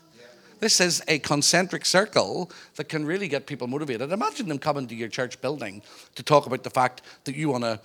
This 0.59 0.81
is 0.81 1.01
a 1.07 1.19
concentric 1.19 1.85
circle 1.85 2.51
that 2.75 2.89
can 2.89 3.05
really 3.05 3.29
get 3.29 3.45
people 3.45 3.67
motivated. 3.67 4.11
Imagine 4.11 4.49
them 4.49 4.59
coming 4.59 4.87
to 4.87 4.95
your 4.95 5.07
church 5.07 5.39
building 5.39 5.81
to 6.15 6.21
talk 6.21 6.45
about 6.45 6.63
the 6.63 6.69
fact 6.69 7.01
that 7.23 7.37
you 7.37 7.47
want 7.47 7.63
to 7.63 7.79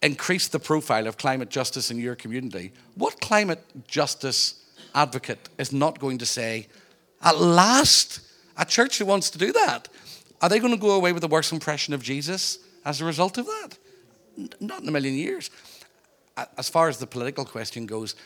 increase 0.00 0.46
the 0.46 0.60
profile 0.60 1.08
of 1.08 1.16
climate 1.16 1.50
justice 1.50 1.90
in 1.90 1.98
your 1.98 2.14
community. 2.14 2.70
What 2.94 3.20
climate 3.20 3.64
justice 3.88 4.62
advocate 4.94 5.48
is 5.58 5.72
not 5.72 5.98
going 5.98 6.18
to 6.18 6.26
say, 6.26 6.68
at 7.22 7.38
last, 7.38 8.20
a 8.56 8.64
church 8.64 8.98
that 8.98 9.06
wants 9.06 9.30
to 9.30 9.38
do 9.38 9.52
that. 9.52 9.88
Are 10.40 10.48
they 10.48 10.58
going 10.58 10.74
to 10.74 10.80
go 10.80 10.92
away 10.92 11.12
with 11.12 11.22
a 11.24 11.28
worse 11.28 11.52
impression 11.52 11.94
of 11.94 12.02
Jesus 12.02 12.58
as 12.84 13.00
a 13.00 13.04
result 13.04 13.38
of 13.38 13.46
that? 13.46 13.78
Not 14.60 14.82
in 14.82 14.88
a 14.88 14.90
million 14.90 15.14
years. 15.14 15.50
As 16.58 16.68
far 16.68 16.88
as 16.88 16.98
the 16.98 17.06
political 17.06 17.44
question 17.44 17.86
goes, 17.86 18.16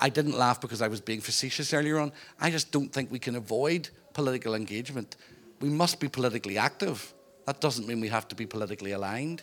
I 0.00 0.08
didn't 0.08 0.36
laugh 0.36 0.60
because 0.60 0.82
I 0.82 0.88
was 0.88 1.00
being 1.00 1.20
facetious 1.20 1.74
earlier 1.74 1.98
on. 1.98 2.12
I 2.40 2.50
just 2.50 2.70
don't 2.70 2.92
think 2.92 3.10
we 3.10 3.18
can 3.18 3.36
avoid 3.36 3.88
political 4.14 4.54
engagement. 4.54 5.16
We 5.60 5.68
must 5.68 6.00
be 6.00 6.08
politically 6.08 6.58
active. 6.58 7.12
That 7.46 7.60
doesn't 7.60 7.86
mean 7.86 8.00
we 8.00 8.08
have 8.08 8.28
to 8.28 8.34
be 8.34 8.46
politically 8.46 8.92
aligned. 8.92 9.42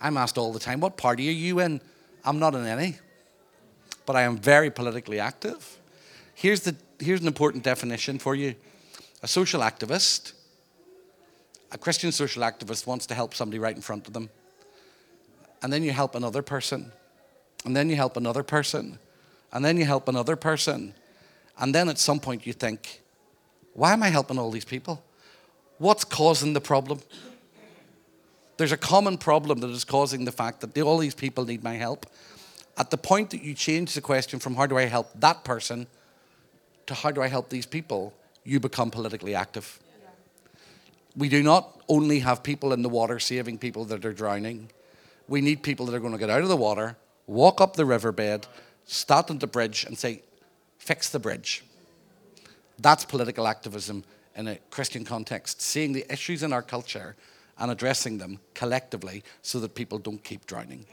I'm 0.00 0.16
asked 0.16 0.38
all 0.38 0.52
the 0.52 0.58
time, 0.60 0.80
what 0.80 0.96
party 0.96 1.28
are 1.28 1.32
you 1.32 1.60
in? 1.60 1.80
I'm 2.24 2.38
not 2.38 2.54
in 2.54 2.66
any, 2.66 2.96
but 4.04 4.16
I 4.16 4.22
am 4.22 4.36
very 4.36 4.70
politically 4.70 5.20
active. 5.20 5.78
Here's, 6.34 6.60
the, 6.60 6.76
here's 6.98 7.20
an 7.20 7.26
important 7.26 7.64
definition 7.64 8.18
for 8.18 8.34
you 8.34 8.54
a 9.22 9.28
social 9.28 9.60
activist, 9.60 10.32
a 11.72 11.78
Christian 11.78 12.12
social 12.12 12.42
activist 12.42 12.86
wants 12.86 13.06
to 13.06 13.14
help 13.14 13.34
somebody 13.34 13.58
right 13.58 13.74
in 13.74 13.82
front 13.82 14.06
of 14.06 14.12
them. 14.12 14.30
And 15.62 15.72
then 15.72 15.82
you 15.82 15.90
help 15.90 16.14
another 16.14 16.42
person. 16.42 16.92
And 17.64 17.74
then 17.76 17.90
you 17.90 17.96
help 17.96 18.16
another 18.16 18.42
person. 18.42 18.98
And 19.52 19.64
then 19.64 19.76
you 19.76 19.84
help 19.84 20.08
another 20.08 20.36
person. 20.36 20.94
And 21.58 21.74
then 21.74 21.88
at 21.88 21.98
some 21.98 22.20
point 22.20 22.46
you 22.46 22.52
think, 22.52 23.00
why 23.72 23.92
am 23.92 24.02
I 24.02 24.08
helping 24.08 24.38
all 24.38 24.50
these 24.50 24.64
people? 24.64 25.02
What's 25.78 26.04
causing 26.04 26.52
the 26.52 26.60
problem? 26.60 27.00
There's 28.58 28.72
a 28.72 28.76
common 28.76 29.18
problem 29.18 29.58
that 29.60 29.70
is 29.70 29.84
causing 29.84 30.24
the 30.24 30.32
fact 30.32 30.60
that 30.60 30.80
all 30.80 30.98
these 30.98 31.14
people 31.14 31.44
need 31.44 31.62
my 31.62 31.74
help. 31.74 32.06
At 32.78 32.90
the 32.90 32.98
point 32.98 33.30
that 33.30 33.42
you 33.42 33.54
change 33.54 33.94
the 33.94 34.00
question 34.00 34.38
from 34.38 34.54
how 34.54 34.66
do 34.66 34.78
I 34.78 34.82
help 34.82 35.10
that 35.20 35.44
person 35.44 35.86
to 36.86 36.94
how 36.94 37.10
do 37.10 37.22
I 37.22 37.28
help 37.28 37.48
these 37.48 37.66
people, 37.66 38.14
you 38.44 38.60
become 38.60 38.90
politically 38.90 39.34
active. 39.34 39.78
We 41.16 41.28
do 41.28 41.42
not 41.42 41.80
only 41.88 42.20
have 42.20 42.42
people 42.42 42.72
in 42.72 42.82
the 42.82 42.88
water 42.88 43.18
saving 43.18 43.58
people 43.58 43.84
that 43.86 44.04
are 44.04 44.12
drowning, 44.12 44.70
we 45.28 45.40
need 45.40 45.62
people 45.62 45.86
that 45.86 45.94
are 45.94 46.00
going 46.00 46.12
to 46.12 46.18
get 46.18 46.30
out 46.30 46.42
of 46.42 46.48
the 46.48 46.56
water, 46.56 46.96
walk 47.26 47.60
up 47.60 47.74
the 47.74 47.84
riverbed, 47.84 48.46
start 48.84 49.30
on 49.30 49.38
the 49.38 49.46
bridge, 49.46 49.84
and 49.84 49.98
say, 49.98 50.22
fix 50.78 51.08
the 51.08 51.18
bridge. 51.18 51.64
That's 52.78 53.04
political 53.04 53.46
activism 53.46 54.04
in 54.36 54.48
a 54.48 54.56
Christian 54.70 55.04
context, 55.04 55.62
seeing 55.62 55.92
the 55.92 56.04
issues 56.12 56.42
in 56.42 56.52
our 56.52 56.62
culture 56.62 57.16
and 57.58 57.70
addressing 57.70 58.18
them 58.18 58.38
collectively 58.54 59.24
so 59.42 59.58
that 59.60 59.74
people 59.74 59.98
don't 59.98 60.22
keep 60.22 60.46
drowning. 60.46 60.84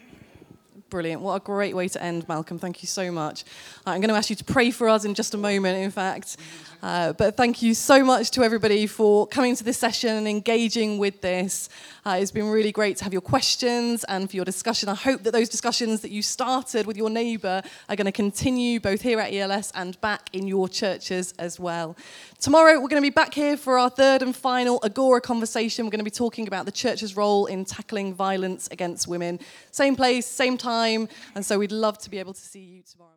Brilliant. 0.94 1.24
What 1.24 1.34
a 1.34 1.40
great 1.40 1.76
way 1.76 1.88
to 1.88 2.04
end, 2.04 2.28
Malcolm. 2.28 2.60
Thank 2.60 2.84
you 2.84 2.88
so 2.88 3.12
much. 3.12 3.46
Uh, 3.78 3.90
I'm 3.90 4.00
going 4.00 4.12
to 4.12 4.16
ask 4.16 4.30
you 4.30 4.36
to 4.36 4.44
pray 4.44 4.70
for 4.70 4.88
us 4.88 5.06
in 5.06 5.16
just 5.16 5.34
a 5.34 5.38
moment, 5.38 5.80
in 5.80 5.90
fact. 5.90 6.38
Uh, 6.84 7.14
but 7.14 7.36
thank 7.36 7.62
you 7.62 7.74
so 7.74 8.04
much 8.04 8.30
to 8.30 8.44
everybody 8.44 8.86
for 8.86 9.26
coming 9.26 9.56
to 9.56 9.64
this 9.64 9.78
session 9.78 10.18
and 10.18 10.28
engaging 10.28 11.00
with 11.00 11.22
this. 11.22 11.70
Uh, 12.06 12.18
it's 12.20 12.30
been 12.30 12.50
really 12.50 12.74
great 12.74 12.98
to 12.98 13.06
have 13.06 13.14
your 13.14 13.22
questions 13.22 14.04
and 14.04 14.30
for 14.30 14.36
your 14.36 14.44
discussion. 14.44 14.90
I 14.90 14.96
hope 14.96 15.24
that 15.24 15.32
those 15.32 15.48
discussions 15.48 16.02
that 16.02 16.12
you 16.12 16.22
started 16.22 16.86
with 16.86 16.98
your 16.98 17.10
neighbour 17.10 17.64
are 17.88 17.96
going 17.96 18.06
to 18.06 18.12
continue 18.12 18.82
both 18.82 19.02
here 19.02 19.18
at 19.22 19.34
ELS 19.34 19.72
and 19.74 20.00
back 20.02 20.30
in 20.34 20.46
your 20.46 20.68
churches 20.68 21.34
as 21.40 21.58
well. 21.58 21.96
Tomorrow, 22.42 22.74
we're 22.74 22.90
going 22.90 23.02
to 23.02 23.10
be 23.10 23.10
back 23.10 23.34
here 23.34 23.56
for 23.56 23.80
our 23.80 23.90
third 23.90 24.22
and 24.22 24.36
final 24.36 24.82
Agora 24.84 25.22
conversation. 25.22 25.86
We're 25.86 25.92
going 25.92 26.00
to 26.00 26.04
be 26.04 26.12
talking 26.12 26.48
about 26.48 26.66
the 26.66 26.74
church's 26.74 27.16
role 27.16 27.46
in 27.46 27.64
tackling 27.64 28.14
violence 28.14 28.68
against 28.70 29.08
women. 29.08 29.40
Same 29.72 29.96
place, 29.96 30.26
same 30.26 30.58
time. 30.84 31.10
And 31.36 31.46
so 31.46 31.60
we'd 31.60 31.72
love 31.72 31.98
to 32.00 32.10
be 32.10 32.20
able 32.20 32.34
to 32.34 32.42
see 32.42 32.60
you 32.60 32.84
tomorrow. 32.84 33.12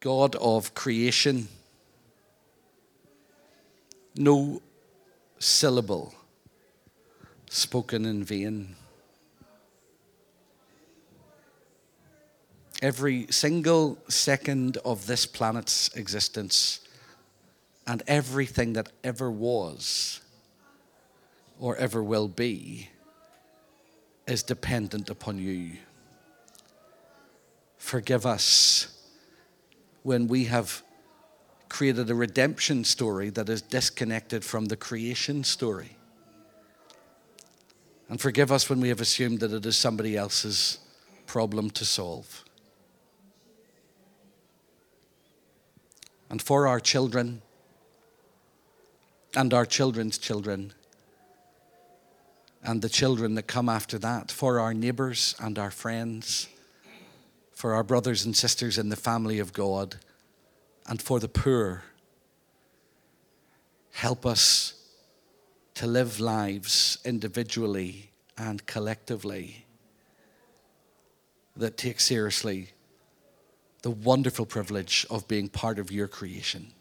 God 0.00 0.36
of 0.36 0.74
creation 0.74 1.48
no 4.16 4.60
syllable 5.38 6.14
spoken 7.48 8.04
in 8.04 8.24
vain. 8.24 8.74
Every 12.82 13.26
single 13.30 13.98
second 14.08 14.78
of 14.84 15.06
this 15.06 15.26
planet's 15.26 15.94
existence 15.94 16.80
and 17.86 18.02
everything 18.06 18.72
that 18.74 18.88
ever 19.04 19.30
was 19.30 20.20
or 21.58 21.76
ever 21.76 22.02
will 22.02 22.28
be 22.28 22.88
is 24.26 24.42
dependent 24.42 25.10
upon 25.10 25.38
you. 25.38 25.72
Forgive 27.80 28.26
us 28.26 28.94
when 30.02 30.28
we 30.28 30.44
have 30.44 30.82
created 31.70 32.10
a 32.10 32.14
redemption 32.14 32.84
story 32.84 33.30
that 33.30 33.48
is 33.48 33.62
disconnected 33.62 34.44
from 34.44 34.66
the 34.66 34.76
creation 34.76 35.42
story. 35.42 35.96
And 38.08 38.20
forgive 38.20 38.52
us 38.52 38.68
when 38.68 38.80
we 38.80 38.90
have 38.90 39.00
assumed 39.00 39.40
that 39.40 39.52
it 39.52 39.64
is 39.64 39.76
somebody 39.76 40.14
else's 40.14 40.78
problem 41.26 41.70
to 41.70 41.84
solve. 41.86 42.44
And 46.28 46.40
for 46.40 46.68
our 46.68 46.80
children 46.80 47.40
and 49.34 49.54
our 49.54 49.64
children's 49.64 50.18
children 50.18 50.74
and 52.62 52.82
the 52.82 52.90
children 52.90 53.36
that 53.36 53.44
come 53.44 53.70
after 53.70 53.98
that, 53.98 54.30
for 54.30 54.60
our 54.60 54.74
neighbors 54.74 55.34
and 55.40 55.58
our 55.58 55.70
friends, 55.70 56.46
for 57.60 57.74
our 57.74 57.84
brothers 57.84 58.24
and 58.24 58.34
sisters 58.34 58.78
in 58.78 58.88
the 58.88 58.96
family 58.96 59.38
of 59.38 59.52
God 59.52 59.96
and 60.86 61.02
for 61.02 61.20
the 61.20 61.28
poor. 61.28 61.82
Help 63.92 64.24
us 64.24 64.72
to 65.74 65.86
live 65.86 66.18
lives 66.18 66.96
individually 67.04 68.12
and 68.38 68.64
collectively 68.64 69.66
that 71.54 71.76
take 71.76 72.00
seriously 72.00 72.70
the 73.82 73.90
wonderful 73.90 74.46
privilege 74.46 75.04
of 75.10 75.28
being 75.28 75.46
part 75.46 75.78
of 75.78 75.92
your 75.92 76.08
creation. 76.08 76.72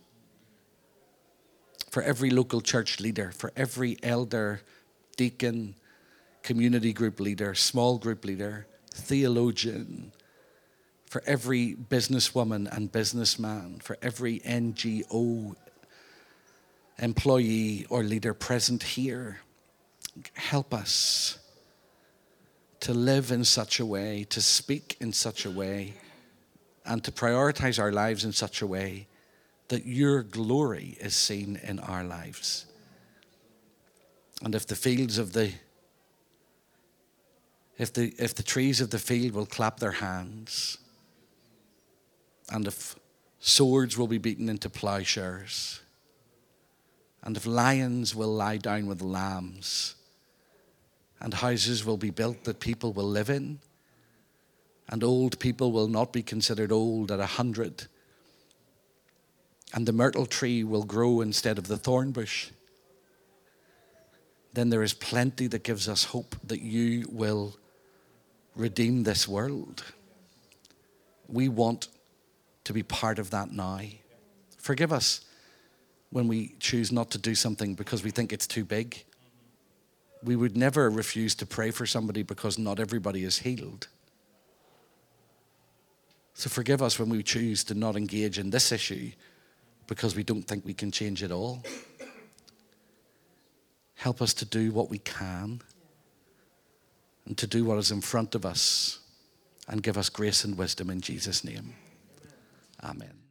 For 1.91 2.01
every 2.03 2.29
local 2.29 2.61
church 2.61 3.01
leader, 3.01 3.31
for 3.31 3.51
every 3.57 3.97
elder, 4.01 4.61
deacon, 5.17 5.75
community 6.41 6.93
group 6.93 7.19
leader, 7.19 7.53
small 7.53 7.97
group 7.97 8.23
leader, 8.23 8.65
theologian, 8.93 10.13
for 11.09 11.23
every 11.25 11.75
businesswoman 11.75 12.71
and 12.71 12.91
businessman, 12.91 13.79
for 13.81 13.97
every 14.01 14.39
NGO 14.41 15.55
employee 16.99 17.87
or 17.89 18.03
leader 18.03 18.33
present 18.35 18.83
here. 18.83 19.39
Help 20.33 20.73
us 20.73 21.39
to 22.81 22.93
live 22.93 23.31
in 23.31 23.43
such 23.43 23.79
a 23.79 23.85
way, 23.85 24.23
to 24.29 24.41
speak 24.41 24.97
in 24.99 25.11
such 25.11 25.45
a 25.45 25.51
way, 25.51 25.95
and 26.85 27.03
to 27.03 27.11
prioritize 27.11 27.79
our 27.79 27.91
lives 27.91 28.23
in 28.23 28.31
such 28.31 28.61
a 28.61 28.67
way 28.67 29.07
that 29.69 29.85
your 29.85 30.21
glory 30.21 30.95
is 30.99 31.15
seen 31.15 31.59
in 31.63 31.79
our 31.79 32.03
lives. 32.03 32.67
And 34.43 34.53
if 34.53 34.67
the 34.67 34.75
fields 34.75 35.17
of 35.17 35.33
the 35.33 35.53
if 37.77 37.93
the 37.93 38.13
if 38.17 38.35
the 38.35 38.43
trees 38.43 38.81
of 38.81 38.89
the 38.89 38.99
field 38.99 39.33
will 39.33 39.45
clap 39.45 39.79
their 39.79 39.91
hands 39.91 40.77
and 42.51 42.67
if 42.67 42.95
swords 43.39 43.97
will 43.97 44.07
be 44.07 44.17
beaten 44.17 44.49
into 44.49 44.69
plowshares, 44.69 45.81
and 47.23 47.35
if 47.37 47.45
lions 47.45 48.15
will 48.15 48.33
lie 48.33 48.57
down 48.57 48.87
with 48.87 49.01
lambs, 49.01 49.95
and 51.19 51.33
houses 51.33 51.85
will 51.85 51.97
be 51.97 52.09
built 52.09 52.43
that 52.45 52.59
people 52.59 52.93
will 52.93 53.07
live 53.07 53.29
in, 53.29 53.59
and 54.87 55.03
old 55.03 55.37
people 55.39 55.71
will 55.71 55.87
not 55.87 56.11
be 56.11 56.23
considered 56.23 56.71
old 56.71 57.11
at 57.11 57.19
a 57.19 57.25
hundred, 57.25 57.87
and 59.73 59.85
the 59.85 59.93
myrtle 59.93 60.25
tree 60.25 60.63
will 60.63 60.83
grow 60.83 61.21
instead 61.21 61.57
of 61.57 61.67
the 61.67 61.77
thorn 61.77 62.11
bush, 62.11 62.49
then 64.53 64.69
there 64.69 64.83
is 64.83 64.93
plenty 64.93 65.47
that 65.47 65.63
gives 65.63 65.87
us 65.87 66.05
hope 66.05 66.35
that 66.43 66.61
you 66.61 67.07
will 67.11 67.55
redeem 68.55 69.03
this 69.03 69.27
world. 69.27 69.83
We 71.27 71.49
want 71.49 71.87
to 72.69 72.73
be 72.73 72.83
part 72.83 73.17
of 73.17 73.31
that 73.31 73.51
now. 73.51 73.79
Forgive 74.59 74.93
us 74.93 75.21
when 76.11 76.27
we 76.27 76.53
choose 76.59 76.91
not 76.91 77.09
to 77.09 77.17
do 77.17 77.33
something 77.33 77.73
because 77.73 78.03
we 78.03 78.11
think 78.11 78.31
it's 78.31 78.45
too 78.45 78.63
big. 78.63 79.05
We 80.23 80.35
would 80.35 80.55
never 80.55 80.87
refuse 80.87 81.33
to 81.35 81.47
pray 81.47 81.71
for 81.71 81.87
somebody 81.87 82.21
because 82.21 82.59
not 82.59 82.79
everybody 82.79 83.23
is 83.23 83.39
healed. 83.39 83.87
So 86.35 86.47
forgive 86.47 86.83
us 86.83 86.99
when 86.99 87.09
we 87.09 87.23
choose 87.23 87.63
to 87.63 87.73
not 87.73 87.95
engage 87.95 88.37
in 88.37 88.51
this 88.51 88.71
issue 88.71 89.13
because 89.87 90.15
we 90.15 90.21
don't 90.21 90.43
think 90.43 90.63
we 90.63 90.75
can 90.75 90.91
change 90.91 91.23
it 91.23 91.31
all. 91.31 91.63
Help 93.95 94.21
us 94.21 94.31
to 94.35 94.45
do 94.45 94.71
what 94.71 94.91
we 94.91 94.99
can 94.99 95.59
and 97.25 97.35
to 97.35 97.47
do 97.47 97.65
what 97.65 97.79
is 97.79 97.89
in 97.89 98.01
front 98.01 98.35
of 98.35 98.45
us 98.45 98.99
and 99.67 99.81
give 99.81 99.97
us 99.97 100.07
grace 100.07 100.43
and 100.43 100.55
wisdom 100.55 100.91
in 100.91 101.01
Jesus' 101.01 101.43
name. 101.43 101.73
Amen. 102.83 103.28